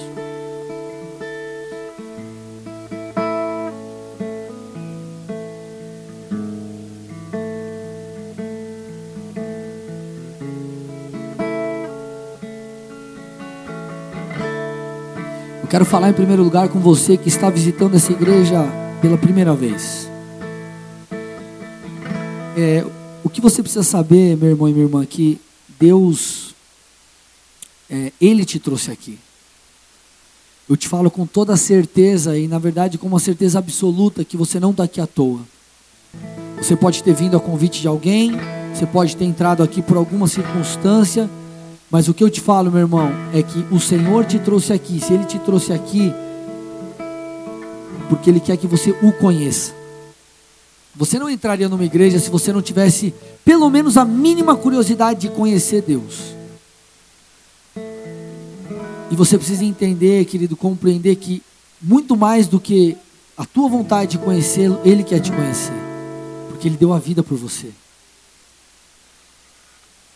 Quero 15.71 15.85
falar 15.85 16.11
em 16.11 16.12
primeiro 16.12 16.43
lugar 16.43 16.68
com 16.68 16.81
você 16.81 17.16
que 17.16 17.29
está 17.29 17.49
visitando 17.49 17.95
essa 17.95 18.11
igreja 18.11 18.64
pela 19.01 19.16
primeira 19.16 19.55
vez. 19.55 20.11
É, 22.59 22.85
o 23.23 23.29
que 23.31 23.41
você 23.41 23.62
precisa 23.62 23.85
saber, 23.85 24.37
meu 24.37 24.51
irmão 24.51 24.68
e 24.68 24.73
minha 24.73 24.85
irmã, 24.85 25.05
é 25.05 25.07
que 25.07 25.41
Deus, 25.79 26.57
é, 27.89 28.11
Ele 28.21 28.45
te 28.45 28.59
trouxe 28.59 28.91
aqui. 28.91 29.16
Eu 30.68 30.77
te 30.77 30.89
falo 30.89 31.09
com 31.09 31.25
toda 31.25 31.57
certeza 31.57 32.37
e, 32.37 32.49
na 32.49 32.59
verdade, 32.59 32.99
com 32.99 33.07
uma 33.07 33.21
certeza 33.21 33.61
absoluta 33.61 34.25
que 34.25 34.37
você 34.37 34.59
não 34.59 34.73
está 34.73 34.83
aqui 34.83 35.01
à 35.01 35.07
toa. 35.07 35.39
Você 36.57 36.75
pode 36.75 37.01
ter 37.01 37.14
vindo 37.14 37.37
a 37.37 37.41
convite 37.41 37.81
de 37.81 37.87
alguém, 37.87 38.33
você 38.75 38.87
pode 38.87 39.16
ter 39.16 39.25
entrado 39.25 39.62
aqui 39.62 39.81
por 39.81 39.97
alguma 39.97 40.27
circunstância, 40.27 41.31
mas 41.91 42.09
o 42.09 42.14
que 42.14 42.22
eu 42.22 42.30
te 42.30 42.41
falo, 42.41 42.70
meu 42.70 42.80
irmão, 42.80 43.11
é 43.34 43.43
que 43.43 43.66
o 43.70 43.80
Senhor 43.80 44.24
te 44.24 44.38
trouxe 44.38 44.72
aqui. 44.72 45.01
Se 45.01 45.12
Ele 45.12 45.24
te 45.24 45.38
trouxe 45.41 45.72
aqui, 45.72 46.12
porque 48.09 48.30
Ele 48.30 48.38
quer 48.38 48.57
que 48.57 48.66
você 48.66 48.91
o 49.03 49.12
conheça. 49.12 49.74
Você 50.95 51.18
não 51.18 51.28
entraria 51.28 51.68
numa 51.68 51.84
igreja 51.84 52.18
se 52.18 52.30
você 52.30 52.53
não 52.53 52.62
tivesse 52.62 53.12
pelo 53.45 53.68
menos 53.70 53.97
a 53.97 54.05
mínima 54.05 54.55
curiosidade 54.55 55.20
de 55.20 55.28
conhecer 55.30 55.82
Deus. 55.82 56.34
E 59.11 59.16
você 59.16 59.36
precisa 59.36 59.64
entender, 59.64 60.24
querido, 60.26 60.57
compreender 60.57 61.16
que 61.16 61.43
muito 61.82 62.16
mais 62.16 62.47
do 62.47 62.61
que 62.61 62.97
a 63.36 63.45
tua 63.45 63.68
vontade 63.68 64.12
de 64.12 64.18
conhecê-lo, 64.18 64.80
Ele 64.84 65.03
quer 65.03 65.18
te 65.18 65.32
conhecer, 65.32 65.72
porque 66.49 66.68
Ele 66.68 66.76
deu 66.76 66.93
a 66.93 66.99
vida 66.99 67.22
por 67.22 67.36
você. 67.36 67.70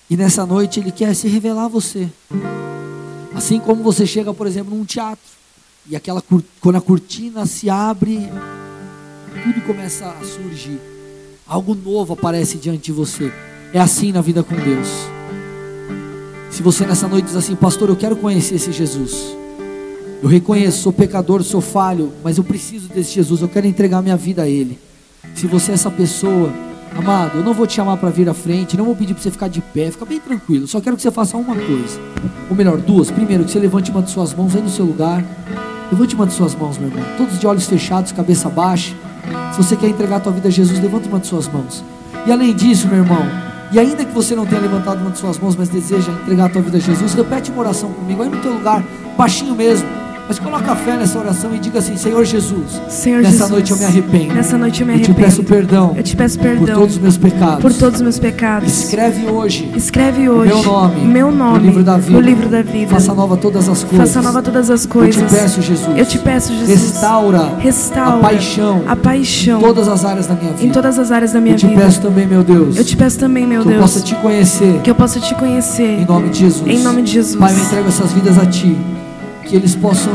E 0.09 0.17
nessa 0.17 0.45
noite 0.45 0.81
Ele 0.81 0.93
quer 0.93 1.15
se 1.15 1.29
revelar 1.29 1.65
a 1.65 1.69
você. 1.69 2.09
Assim 3.35 3.59
como 3.59 3.83
você 3.83 4.07
chega, 4.07 4.33
por 4.33 4.47
exemplo, 4.47 4.77
num 4.77 4.85
teatro, 4.85 5.25
e 5.89 5.97
aquela 5.97 6.23
quando 6.61 6.77
a 6.77 6.81
cortina 6.81 7.45
se 7.47 7.69
abre, 7.69 8.29
tudo 9.43 9.61
começa 9.67 10.07
a 10.09 10.25
surgir. 10.25 10.79
Algo 11.47 11.75
novo 11.75 12.15
aparece 12.15 12.57
diante 12.57 12.85
de 12.85 12.93
você. 12.93 13.33
É 13.73 13.81
assim 13.81 14.13
na 14.13 14.21
vida 14.21 14.43
com 14.43 14.55
Deus. 14.55 14.89
Se 16.51 16.63
você 16.63 16.87
nessa 16.87 17.09
noite 17.09 17.27
diz 17.27 17.37
assim, 17.37 17.57
pastor, 17.57 17.89
eu 17.89 17.97
quero 17.97 18.17
conhecer 18.17 18.55
esse 18.55 18.71
Jesus. 18.71 19.37
Eu 20.23 20.29
reconheço, 20.29 20.83
sou 20.83 20.93
pecador, 20.93 21.43
sou 21.43 21.61
falho, 21.61 22.13
mas 22.23 22.39
eu 22.39 22.45
preciso 22.45 22.89
desse 22.89 23.13
Jesus, 23.13 23.43
eu 23.43 23.49
quero 23.49 23.67
entregar 23.67 24.01
minha 24.01 24.17
vida 24.17 24.43
a 24.43 24.49
Ele. 24.49 24.79
Se 25.35 25.47
você 25.47 25.73
é 25.73 25.75
essa 25.75 25.91
pessoa, 25.91 26.51
Amado, 26.97 27.39
eu 27.39 27.45
não 27.45 27.53
vou 27.53 27.67
te 27.67 27.75
chamar 27.75 27.97
para 27.97 28.09
vir 28.09 28.29
à 28.29 28.35
frente, 28.35 28.77
não 28.77 28.85
vou 28.85 28.95
pedir 28.95 29.15
para 29.15 29.23
você 29.23 29.31
ficar 29.31 29.49
de 29.49 29.61
pé, 29.61 29.91
fica 29.91 30.05
bem 30.05 30.21
tranquilo. 30.21 30.67
Só 30.67 30.81
quero 30.81 30.97
que 30.97 31.03
você 31.03 31.11
faça 31.11 31.37
uma 31.37 31.55
coisa, 31.55 32.01
ou 32.49 32.57
melhor, 32.57 32.79
duas. 32.79 33.11
Primeiro, 33.11 33.45
que 33.45 33.51
você 33.51 33.59
levante 33.59 33.91
uma 33.91 34.01
de 34.01 34.11
suas 34.11 34.33
mãos 34.33 34.55
aí 34.55 34.63
no 34.63 34.71
seu 34.71 34.85
lugar. 34.85 35.25
Levante 35.91 36.15
uma 36.15 36.27
de 36.27 36.33
suas 36.33 36.55
mãos, 36.55 36.79
meu 36.79 36.89
irmão. 36.89 37.05
Todos 37.17 37.39
de 37.39 37.47
olhos 37.47 37.67
fechados, 37.67 38.13
cabeça 38.13 38.49
baixa. 38.49 38.95
Se 39.53 39.59
você 39.63 39.77
quer 39.77 39.89
entregar 39.89 40.17
a 40.17 40.21
tua 40.21 40.33
vida 40.33 40.49
a 40.49 40.51
Jesus, 40.51 40.79
levante 40.81 41.09
uma 41.09 41.19
de 41.19 41.27
suas 41.27 41.49
mãos. 41.49 41.85
E 42.27 42.33
além 42.33 42.55
disso, 42.55 42.89
meu 42.89 42.99
irmão, 42.99 43.23
e 43.73 43.79
ainda 43.79 44.05
que 44.05 44.13
você 44.13 44.37
não 44.37 44.47
tenha 44.47 44.61
levantado 44.61 45.01
uma 45.01 45.11
de 45.11 45.19
suas 45.19 45.39
mãos, 45.39 45.57
mas 45.57 45.69
deseja 45.69 46.13
entregar 46.13 46.47
a 46.47 46.49
tua 46.49 46.63
vida 46.63 46.77
a 46.77 46.81
Jesus, 46.81 47.13
repete 47.15 47.51
uma 47.51 47.61
oração 47.61 47.93
comigo 47.93 48.23
aí 48.23 48.29
no 48.29 48.41
teu 48.41 48.53
lugar, 48.53 48.85
baixinho 49.17 49.55
mesmo. 49.55 49.89
Mas 50.27 50.39
coloca 50.39 50.75
fé 50.75 50.97
nessa 50.97 51.19
oração 51.19 51.55
e 51.55 51.59
diga 51.59 51.81
assim: 51.81 51.97
Senhor 51.97 52.25
Jesus, 52.25 52.81
Senhor 52.89 53.21
nessa 53.21 53.33
Jesus, 53.33 53.51
noite 53.51 53.71
eu 53.73 53.77
me 53.77 53.85
arrependo. 53.85 54.35
Nessa 54.35 54.57
noite 54.57 54.81
eu 54.81 54.87
me 54.87 54.95
arrependo. 54.95 55.13
Eu 55.13 55.17
te 55.17 55.23
peço 55.23 55.45
perdão. 55.45 55.95
Eu 55.97 56.03
te 56.03 56.17
peço 56.17 56.39
perdão 56.39 56.67
por 56.67 56.75
todos 56.75 56.95
os 56.95 57.03
meus 57.03 57.19
pecados. 57.19 57.63
Por 57.63 57.75
todos 57.75 57.95
os 57.97 58.03
meus 58.03 58.19
pecados. 58.19 58.85
Escreve 58.85 59.27
hoje. 59.27 59.71
Escreve 59.77 60.29
hoje. 60.29 60.53
Meu 60.53 60.63
nome. 60.63 61.01
Meu 61.05 61.31
nome. 61.31 61.59
No 61.59 61.67
livro 61.67 61.83
da 61.83 61.99
vida. 61.99 62.13
No 62.13 62.21
livro 62.21 62.49
da 62.49 62.63
vida. 62.63 62.91
Faça 62.91 63.13
nova 63.13 63.37
todas 63.37 63.69
as 63.69 63.85
coisas. 63.85 63.99
Faça 63.99 64.23
nova 64.23 64.43
todas 64.43 64.71
as 64.71 64.87
coisas. 64.87 65.21
Eu 65.21 65.29
te 65.29 65.35
peço, 65.35 65.63
Jesus. 65.63 65.99
Eu 65.99 66.07
te 66.07 66.19
peço, 66.19 66.53
Jesus. 66.55 66.71
Restaura. 66.71 67.57
Restaura. 67.59 68.17
A 68.17 68.31
paixão. 68.31 68.83
A 68.87 68.97
paixão. 68.97 69.61
Em 69.61 69.63
todas 69.63 69.89
as 69.89 70.05
áreas 70.07 70.27
da 70.27 70.35
minha 70.35 70.53
vida. 70.53 70.67
Em 70.67 70.71
todas 70.71 70.99
as 70.99 71.13
áreas 71.13 71.33
da 71.33 71.41
minha 71.41 71.57
vida. 71.57 71.67
Eu 71.67 71.71
te 71.71 71.75
vida. 71.75 71.87
peço 71.87 72.01
também, 72.01 72.27
meu 72.27 72.43
Deus. 72.43 72.77
Eu 72.77 72.85
te 72.85 72.97
peço 72.97 73.19
também, 73.19 73.47
meu 73.47 73.63
que 73.63 73.69
Deus. 73.69 73.77
Que 73.77 73.83
eu 73.83 73.83
possa 73.83 74.01
te 74.01 74.15
conhecer. 74.15 74.81
Que 74.83 74.91
eu 74.91 74.95
possa 74.95 75.21
te 75.21 75.35
conhecer. 75.35 76.01
Em 76.01 76.07
nome 76.07 76.31
de 76.31 76.39
Jesus. 76.39 76.67
Em 76.67 76.83
nome 76.83 77.03
de 77.03 77.13
Jesus. 77.13 77.37
Pai, 77.37 77.53
me 77.53 77.61
entrego 77.61 77.89
essas 77.89 78.13
vidas 78.13 78.39
a 78.39 78.47
ti. 78.47 78.75
Que 79.47 79.57
eles 79.57 79.75
possam 79.75 80.13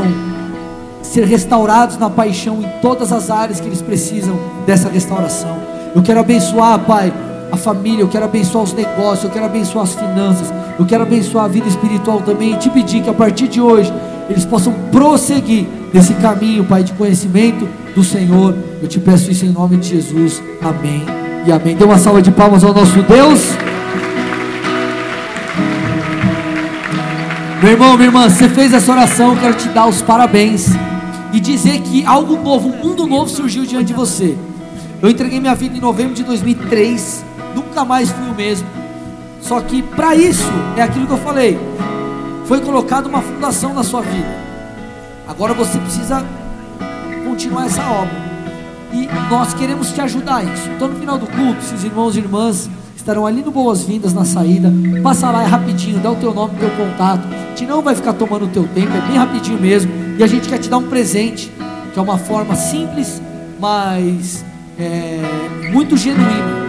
ser 1.02 1.24
restaurados 1.24 1.96
na 1.96 2.10
paixão 2.10 2.60
em 2.62 2.80
todas 2.80 3.12
as 3.12 3.30
áreas 3.30 3.60
que 3.60 3.66
eles 3.66 3.82
precisam 3.82 4.38
dessa 4.66 4.88
restauração. 4.88 5.56
Eu 5.94 6.02
quero 6.02 6.20
abençoar, 6.20 6.78
Pai, 6.80 7.12
a 7.50 7.56
família, 7.56 8.02
eu 8.02 8.08
quero 8.08 8.24
abençoar 8.24 8.64
os 8.64 8.72
negócios, 8.72 9.24
eu 9.24 9.30
quero 9.30 9.46
abençoar 9.46 9.84
as 9.84 9.94
finanças, 9.94 10.52
eu 10.78 10.86
quero 10.86 11.02
abençoar 11.02 11.46
a 11.46 11.48
vida 11.48 11.66
espiritual 11.66 12.20
também 12.20 12.52
e 12.52 12.56
te 12.56 12.70
pedir 12.70 13.02
que 13.02 13.10
a 13.10 13.14
partir 13.14 13.48
de 13.48 13.60
hoje 13.60 13.92
eles 14.28 14.44
possam 14.44 14.72
prosseguir 14.92 15.66
nesse 15.92 16.14
caminho, 16.14 16.64
Pai, 16.64 16.84
de 16.84 16.92
conhecimento 16.92 17.68
do 17.94 18.04
Senhor. 18.04 18.54
Eu 18.80 18.88
te 18.88 19.00
peço 19.00 19.30
isso 19.30 19.44
em 19.44 19.50
nome 19.50 19.76
de 19.76 19.88
Jesus. 19.88 20.40
Amém 20.62 21.04
e 21.44 21.50
amém. 21.50 21.74
Dê 21.74 21.84
uma 21.84 21.98
salva 21.98 22.22
de 22.22 22.30
palmas 22.30 22.62
ao 22.62 22.72
nosso 22.72 23.02
Deus. 23.02 23.69
Meu 27.62 27.72
irmão, 27.72 27.94
minha 27.94 28.08
irmã, 28.08 28.26
você 28.26 28.48
fez 28.48 28.72
essa 28.72 28.90
oração, 28.90 29.36
quero 29.36 29.52
te 29.52 29.68
dar 29.68 29.86
os 29.86 30.00
parabéns 30.00 30.68
e 31.30 31.38
dizer 31.38 31.82
que 31.82 32.06
algo 32.06 32.42
novo, 32.42 32.70
um 32.70 32.76
mundo 32.78 33.06
novo 33.06 33.28
surgiu 33.28 33.66
diante 33.66 33.88
de 33.88 33.92
você. 33.92 34.34
Eu 35.02 35.10
entreguei 35.10 35.38
minha 35.40 35.54
vida 35.54 35.76
em 35.76 35.80
novembro 35.80 36.14
de 36.14 36.24
2003, 36.24 37.22
nunca 37.54 37.84
mais 37.84 38.08
fui 38.10 38.30
o 38.30 38.34
mesmo. 38.34 38.66
Só 39.42 39.60
que 39.60 39.82
para 39.82 40.16
isso 40.16 40.50
é 40.74 40.80
aquilo 40.80 41.06
que 41.06 41.12
eu 41.12 41.18
falei. 41.18 41.60
Foi 42.46 42.60
colocada 42.60 43.06
uma 43.06 43.20
fundação 43.20 43.74
na 43.74 43.84
sua 43.84 44.00
vida. 44.00 44.38
Agora 45.28 45.52
você 45.52 45.78
precisa 45.78 46.24
continuar 47.26 47.66
essa 47.66 47.82
obra. 47.82 48.30
E 48.90 49.06
nós 49.28 49.52
queremos 49.52 49.92
te 49.92 50.00
ajudar 50.00 50.36
a 50.36 50.44
isso. 50.44 50.66
Então 50.74 50.88
no 50.88 50.98
final 50.98 51.18
do 51.18 51.26
culto, 51.26 51.58
esses 51.58 51.84
irmãos 51.84 52.16
e 52.16 52.20
irmãs 52.20 52.70
estarão 53.00 53.26
ali 53.26 53.42
no 53.42 53.50
Boas-Vindas 53.50 54.12
na 54.12 54.24
saída. 54.24 54.72
Passa 55.02 55.30
lá, 55.30 55.42
é 55.42 55.46
rapidinho, 55.46 55.98
dá 55.98 56.10
o 56.10 56.16
teu 56.16 56.32
nome, 56.32 56.54
o 56.54 56.58
teu 56.58 56.70
contato. 56.70 57.26
A 57.26 57.48
gente 57.48 57.66
não 57.66 57.82
vai 57.82 57.94
ficar 57.94 58.12
tomando 58.12 58.44
o 58.44 58.48
teu 58.48 58.64
tempo, 58.68 58.94
é 58.96 59.00
bem 59.00 59.16
rapidinho 59.16 59.60
mesmo 59.60 59.90
E 60.18 60.22
a 60.22 60.26
gente 60.26 60.48
quer 60.48 60.58
te 60.58 60.68
dar 60.68 60.78
um 60.78 60.88
presente, 60.88 61.50
que 61.92 61.98
é 61.98 62.02
uma 62.02 62.18
forma 62.18 62.54
simples, 62.54 63.20
mas 63.58 64.44
é, 64.78 65.20
muito 65.72 65.96
genuína 65.96 66.60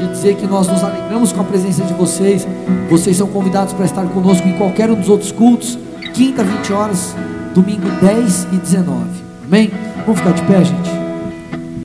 de 0.00 0.08
dizer 0.08 0.36
que 0.36 0.46
nós 0.46 0.66
nos 0.66 0.82
alegramos 0.82 1.32
com 1.32 1.40
a 1.40 1.44
presença 1.44 1.82
de 1.84 1.94
vocês. 1.94 2.46
Vocês 2.90 3.16
são 3.16 3.28
convidados 3.28 3.72
para 3.72 3.84
estar 3.84 4.04
conosco 4.06 4.46
em 4.48 4.54
qualquer 4.54 4.90
um 4.90 4.96
dos 4.96 5.08
outros 5.08 5.30
cultos, 5.32 5.78
quinta, 6.12 6.42
20 6.42 6.72
horas, 6.72 7.14
domingo 7.54 7.88
10 8.00 8.48
e 8.52 8.56
19. 8.56 9.04
Amém? 9.46 9.70
Vamos 10.04 10.20
ficar 10.20 10.32
de 10.32 10.42
pé, 10.42 10.64
gente? 10.64 11.03